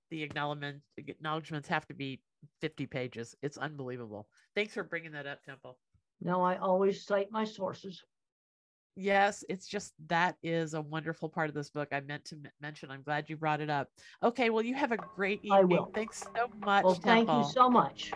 the 0.09 0.23
acknowledgement 0.23 0.81
acknowledgments 0.95 1.67
have 1.67 1.85
to 1.87 1.93
be 1.93 2.21
50 2.61 2.85
pages. 2.85 3.35
It's 3.41 3.57
unbelievable. 3.57 4.29
Thanks 4.55 4.73
for 4.73 4.83
bringing 4.83 5.11
that 5.11 5.27
up, 5.27 5.43
Temple. 5.43 5.77
No, 6.21 6.41
I 6.41 6.59
always 6.59 7.03
cite 7.03 7.29
my 7.29 7.43
sources. 7.43 8.05
Yes, 8.95 9.43
it's 9.47 9.67
just 9.67 9.93
that 10.07 10.35
is 10.43 10.73
a 10.73 10.81
wonderful 10.81 11.29
part 11.29 11.49
of 11.49 11.55
this 11.55 11.69
book. 11.69 11.89
I 11.91 12.01
meant 12.01 12.25
to 12.25 12.35
m- 12.35 12.51
mention. 12.61 12.91
I'm 12.91 13.01
glad 13.01 13.29
you 13.29 13.37
brought 13.37 13.61
it 13.61 13.69
up. 13.69 13.87
Okay, 14.23 14.49
well, 14.49 14.63
you 14.63 14.75
have 14.75 14.91
a 14.91 14.97
great 15.15 15.39
evening. 15.43 15.59
I 15.59 15.63
will. 15.63 15.91
Thanks 15.93 16.23
so 16.35 16.47
much. 16.59 16.83
Well, 16.83 16.95
thank 16.95 17.27
Temple. 17.27 17.45
you 17.45 17.51
so 17.51 17.69
much. 17.69 18.11